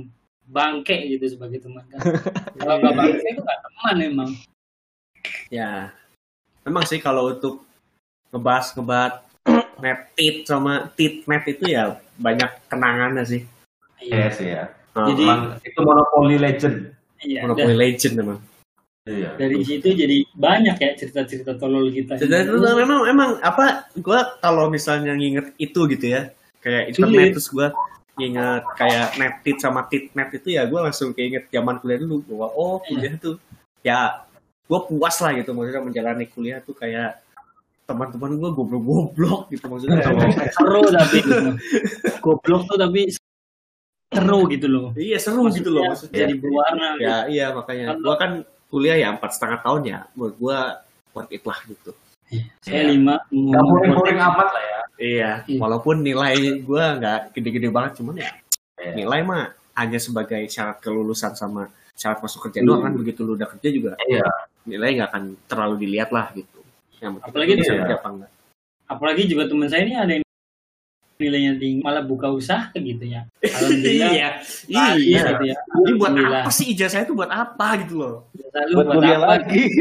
bangke 0.47 0.95
gitu 1.11 1.35
sebagai 1.35 1.59
teman 1.59 1.83
kan. 1.91 1.99
Kalau 2.55 2.79
nggak 2.79 2.95
bangke 2.95 3.27
itu 3.27 3.41
nggak 3.43 3.59
teman 3.59 3.95
emang. 3.99 4.31
Ya. 5.51 5.91
Memang 6.63 6.87
sih 6.87 7.03
kalau 7.03 7.27
untuk 7.35 7.72
ngebahas 8.33 8.67
ngebahas 8.73 9.13
net 9.79 9.99
tit 10.17 10.35
sama 10.49 10.89
tit 10.97 11.21
net 11.29 11.45
itu 11.45 11.69
ya 11.69 12.01
banyak 12.17 12.49
kenangannya 12.67 13.23
sih. 13.23 13.41
Iya 14.01 14.27
sih 14.33 14.47
ya. 14.51 14.73
Nah, 14.97 15.07
Jadi- 15.09 15.25
Emang 15.29 15.41
itu 15.61 15.79
monopoli 15.79 16.35
legend. 16.41 16.75
Iya. 17.23 17.47
Monopoly 17.47 17.75
Legend 17.79 18.13
memang. 18.19 18.39
Iya. 19.03 19.35
dari 19.35 19.59
situ 19.67 19.83
jadi 19.99 20.23
banyak 20.31 20.79
ya 20.79 20.91
cerita-cerita 20.95 21.59
tolol 21.59 21.91
kita. 21.91 22.15
Jadi 22.15 22.47
itu 22.47 22.55
memang 22.55 23.03
memang 23.03 23.29
apa 23.43 23.91
gua 23.99 24.39
kalau 24.39 24.71
misalnya 24.71 25.11
nginget 25.11 25.51
itu 25.59 25.91
gitu 25.91 26.07
ya 26.07 26.31
kayak 26.63 26.95
Sulit. 26.95 27.11
internet 27.11 27.35
terus 27.35 27.51
gua 27.51 27.67
nginget 28.15 28.63
kayak 28.79 29.07
net 29.19 29.33
tit 29.43 29.59
sama 29.59 29.83
tit 29.91 30.07
net 30.15 30.31
itu 30.31 30.55
ya 30.55 30.63
gua 30.71 30.87
langsung 30.87 31.11
keinget 31.11 31.51
zaman 31.51 31.83
kuliah 31.83 31.99
dulu 31.99 32.23
bahwa 32.31 32.47
oh 32.55 32.75
kuliah 32.79 33.11
tuh 33.19 33.35
ya 33.83 34.23
gua 34.71 34.79
puas 34.87 35.19
lah 35.19 35.35
gitu 35.35 35.51
maksudnya 35.51 35.83
menjalani 35.83 36.25
kuliah 36.31 36.63
tuh 36.63 36.71
kayak 36.71 37.19
teman-teman 37.83 38.39
gua 38.39 38.51
goblok-goblok 38.51 39.51
gitu 39.51 39.65
maksudnya 39.67 39.99
kalau 39.99 40.23
seru 40.49 40.81
tapi 40.87 41.17
gitu. 41.19 41.49
goblok 42.19 42.63
tuh 42.65 42.77
tapi 42.79 43.01
seru 44.07 44.39
gitu 44.47 44.67
loh. 44.69 44.87
iya 44.95 45.17
seru 45.17 45.49
gitu 45.49 45.69
loh 45.69 45.89
maksudnya 45.89 46.23
Jadi 46.23 46.33
berwarna. 46.37 46.87
gitu. 46.95 47.03
ya 47.03 47.15
iya 47.27 47.45
makanya 47.51 47.85
Kalau- 47.91 48.01
gua 48.01 48.15
kan 48.15 48.31
kuliah 48.69 48.97
ya 48.97 49.07
empat 49.11 49.31
setengah 49.33 49.59
tahun 49.61 49.81
ya 49.83 49.99
buat 50.13 50.33
gua 50.37 50.57
worth 51.11 51.29
it 51.29 51.43
lah 51.43 51.59
gitu 51.65 51.91
Saya 52.65 52.89
lima. 52.89 53.21
Gak 53.29 53.61
boring-boring 53.61 54.17
amat 54.17 54.49
lah 54.49 54.63
ya. 54.65 54.79
Iya, 54.97 55.31
Iya. 55.45 55.59
walaupun 55.61 56.01
nilai 56.01 56.33
gue 56.65 56.83
nggak 56.97 57.29
gede-gede 57.29 57.69
banget, 57.69 58.01
cuman 58.01 58.17
ya 58.17 58.33
Iya. 58.81 58.91
nilai 58.97 59.21
mah 59.21 59.53
hanya 59.77 60.01
sebagai 60.01 60.41
syarat 60.49 60.81
kelulusan 60.81 61.37
sama 61.37 61.69
syarat 61.93 62.25
masuk 62.25 62.49
kerja 62.49 62.61
Hmm. 62.61 62.73
doang 62.73 62.81
kan 62.89 62.93
begitu 62.97 63.21
lu 63.21 63.37
udah 63.37 63.45
kerja 63.53 63.69
juga 63.69 63.93
Iya. 64.01 64.25
nilai 64.65 64.97
nggak 64.97 65.09
akan 65.13 65.23
terlalu 65.45 65.75
dilihat 65.85 66.09
lah 66.09 66.33
gitu. 66.33 66.52
Yang 67.03 67.13
penting 67.19 67.29
Apalagi 67.29 67.51
iya. 67.51 67.63
kerja 67.67 67.95
apa 67.99 68.07
enggak. 68.09 68.31
Apalagi 68.87 69.23
juga 69.27 69.43
teman 69.51 69.67
saya 69.67 69.83
ini 69.83 69.95
ada 69.95 70.11
yang 70.15 70.23
nilainya 71.13 71.53
tinggi 71.55 71.79
malah 71.79 72.03
buka 72.03 72.27
usaha 72.31 72.67
gitu 72.73 73.03
ya. 73.03 73.27
Alhamdulillah. 73.39 74.11
iya, 74.11 74.29
Iya, 74.67 74.87
iya. 74.97 75.21
gitu 75.29 75.43
ya. 75.45 75.57
Jadi 75.59 75.91
buat 75.95 76.11
apa 76.15 76.51
sih 76.51 76.67
ijazah 76.73 77.03
itu 77.03 77.13
buat 77.13 77.31
apa 77.31 77.67
gitu 77.85 77.95
loh? 77.99 78.15
Lalu 78.51 78.75
Buat 78.75 78.87
kuliah 78.97 79.19
apa? 79.19 79.27
lagi. 79.37 79.63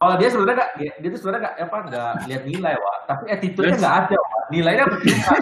Kalau 0.00 0.16
dia 0.16 0.28
sebenarnya 0.32 0.56
gak, 0.64 0.70
dia, 0.80 0.92
dia 0.96 1.08
tuh 1.12 1.18
sebenarnya 1.20 1.42
gak 1.44 1.56
apa 1.60 1.76
nggak 1.84 2.12
lihat 2.24 2.42
nilai 2.48 2.74
wah, 2.80 2.96
tapi 3.04 3.24
attitude-nya 3.28 3.76
nggak 3.76 3.96
ada 4.08 4.16
wah. 4.16 4.42
Nilainya 4.48 4.84
percuma. 4.88 5.34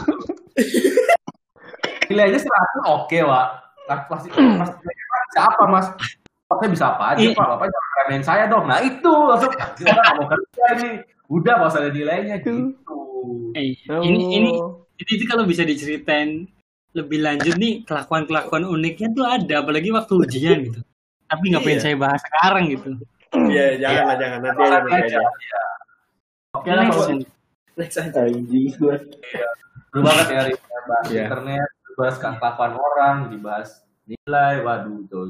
Nilainya 2.10 2.38
seratus 2.42 2.82
oke 2.84 3.18
wah. 3.22 3.46
Nah, 3.86 3.98
pasti 4.10 4.26
mas, 4.34 4.70
bisa 4.82 5.40
apa 5.48 5.64
mas? 5.70 5.86
Saya 6.58 6.70
bisa 6.70 6.86
apa 6.90 7.04
aja 7.14 7.24
pak, 7.30 7.46
bapak 7.48 7.66
jangan 7.66 7.90
remehin 7.98 8.24
saya 8.24 8.44
dong. 8.46 8.64
Nah 8.66 8.78
itu 8.80 9.12
langsung 9.26 9.50
kita 9.52 9.90
nggak 9.90 10.14
mau 10.14 10.26
kerja 10.26 10.64
ini. 10.74 10.90
Udah 11.28 11.52
nggak 11.56 11.70
usah 11.70 11.80
ada 11.80 11.90
nilainya 11.90 12.36
gitu. 12.40 12.72
Eh, 13.52 13.74
ini 14.02 14.20
ini 14.34 14.50
ini 14.98 15.12
tuh 15.14 15.26
kalau 15.26 15.44
bisa 15.44 15.62
diceritain 15.62 16.46
lebih 16.92 17.20
lanjut 17.20 17.54
nih 17.54 17.84
kelakuan-kelakuan 17.84 18.64
uniknya 18.64 19.08
tuh 19.12 19.24
ada 19.24 19.54
apalagi 19.60 19.92
waktu 19.92 20.12
ujian 20.18 20.58
gitu. 20.66 20.80
Tapi 21.28 21.44
nggak 21.52 21.62
pengen 21.62 21.78
Iya. 21.78 21.84
saya 21.84 21.96
bahas 22.00 22.20
sekarang 22.24 22.64
gitu. 22.72 22.88
Iya, 23.28 23.66
jangan 23.76 24.04
lah, 24.08 24.16
jangan 24.16 24.38
nanti 24.40 24.60
aja 24.64 24.72
nanti 24.80 24.90
aja. 24.96 25.18
Iya. 25.20 25.62
Oke 26.56 26.70
lah, 26.72 26.82
Next. 26.82 26.96
kalau 26.96 27.16
Next 27.76 27.96
aja. 28.00 28.20
Anjing 28.24 28.66
gue. 28.72 28.96
seru 29.88 30.00
banget 30.04 30.26
ya 30.28 30.40
Rik. 30.48 30.58
bahas 30.88 31.06
Iya. 31.12 31.22
internet, 31.28 31.68
bahas 31.92 32.16
kelakuan 32.16 32.72
orang, 32.72 33.16
dibahas 33.28 33.70
nilai, 34.08 34.54
waduh 34.64 35.04
tuh. 35.12 35.28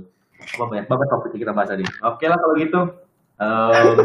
Wah, 0.58 0.66
banyak 0.70 0.86
banget 0.86 1.06
topik 1.10 1.30
yang 1.34 1.42
kita 1.46 1.52
bahas 1.54 1.68
tadi. 1.70 1.84
Oke 2.06 2.24
lah 2.30 2.38
kalau 2.38 2.54
gitu. 2.58 2.80
Em, 3.38 3.96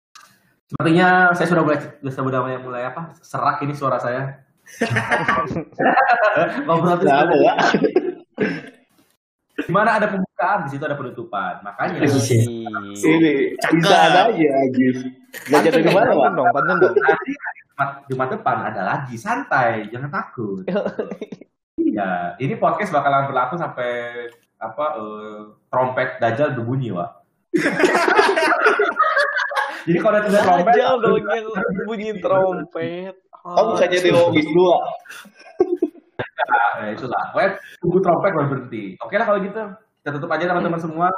sepertinya 0.70 1.08
saya 1.34 1.46
sudah 1.50 1.62
mulai 1.66 1.78
sudah 2.02 2.40
mulai, 2.42 2.58
mulai 2.62 2.82
apa? 2.90 3.14
Serak 3.22 3.62
ini 3.62 3.74
suara 3.74 3.98
saya. 3.98 4.46
Ngobrol 6.66 6.94
tuh 7.02 7.06
Kenapa, 7.10 7.34
Pak? 7.34 7.58
di 9.60 9.72
mana 9.76 10.00
ada 10.00 10.08
pembukaan, 10.08 10.66
di 10.66 10.70
situ 10.72 10.84
ada 10.88 10.96
penutupan. 10.96 11.60
Makanya 11.62 12.00
Ini 12.00 13.54
bisa 13.76 13.96
ada 14.08 14.32
aja 14.32 14.48
anjir. 14.66 14.94
Belajar 15.46 15.70
dari 15.74 15.90
mana, 15.92 16.10
Pak? 16.10 16.16
Pantun 16.16 16.34
dong, 16.34 16.48
pantun 16.54 16.76
dong. 16.80 16.94
Jumat 18.10 18.28
depan 18.28 18.56
ada 18.66 18.82
lagi 18.84 19.16
santai, 19.16 19.88
jangan 19.92 20.10
takut. 20.10 20.64
Iya, 21.80 22.36
ini 22.38 22.60
podcast 22.60 22.92
bakalan 22.92 23.32
berlaku 23.32 23.56
sampai 23.56 24.28
apa 24.60 24.84
eh, 25.00 25.40
trompet 25.72 26.20
dajal 26.20 26.54
berbunyi, 26.54 26.92
Wak. 26.92 27.10
Jadi 29.88 29.98
kalau 29.98 30.14
ada 30.16 30.24
tulisan 30.28 30.44
trompet, 30.44 30.74
Dajjal 30.76 30.94
dong 31.00 31.16
yang 31.24 31.46
bunyi 31.88 32.10
trompet. 32.20 33.14
Oh, 33.40 33.72
bukan 33.72 33.88
jadi 33.88 34.12
logis 34.12 34.44
dua. 34.52 34.76
ya 36.84 36.92
itulah. 36.92 37.32
Pokoknya 37.32 37.50
tunggu 37.80 37.98
trompet 38.04 38.30
baru 38.36 38.48
berhenti. 38.52 39.00
Oke 39.00 39.16
lah 39.16 39.24
kalau 39.24 39.40
gitu, 39.40 39.62
kita 40.04 40.10
tutup 40.20 40.30
aja 40.36 40.44
teman-teman 40.52 40.80
semua. 40.80 41.08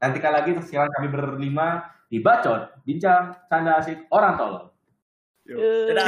Nanti 0.00 0.18
kali 0.20 0.32
lagi 0.32 0.50
sekarang 0.64 0.92
kami 0.96 1.08
berlima 1.12 1.92
di 2.08 2.20
Bacot, 2.24 2.80
Bincang, 2.88 3.36
Canda 3.52 3.80
Asik, 3.80 4.08
Orang 4.08 4.40
Tolong. 4.40 4.66
Dadah. 5.46 6.06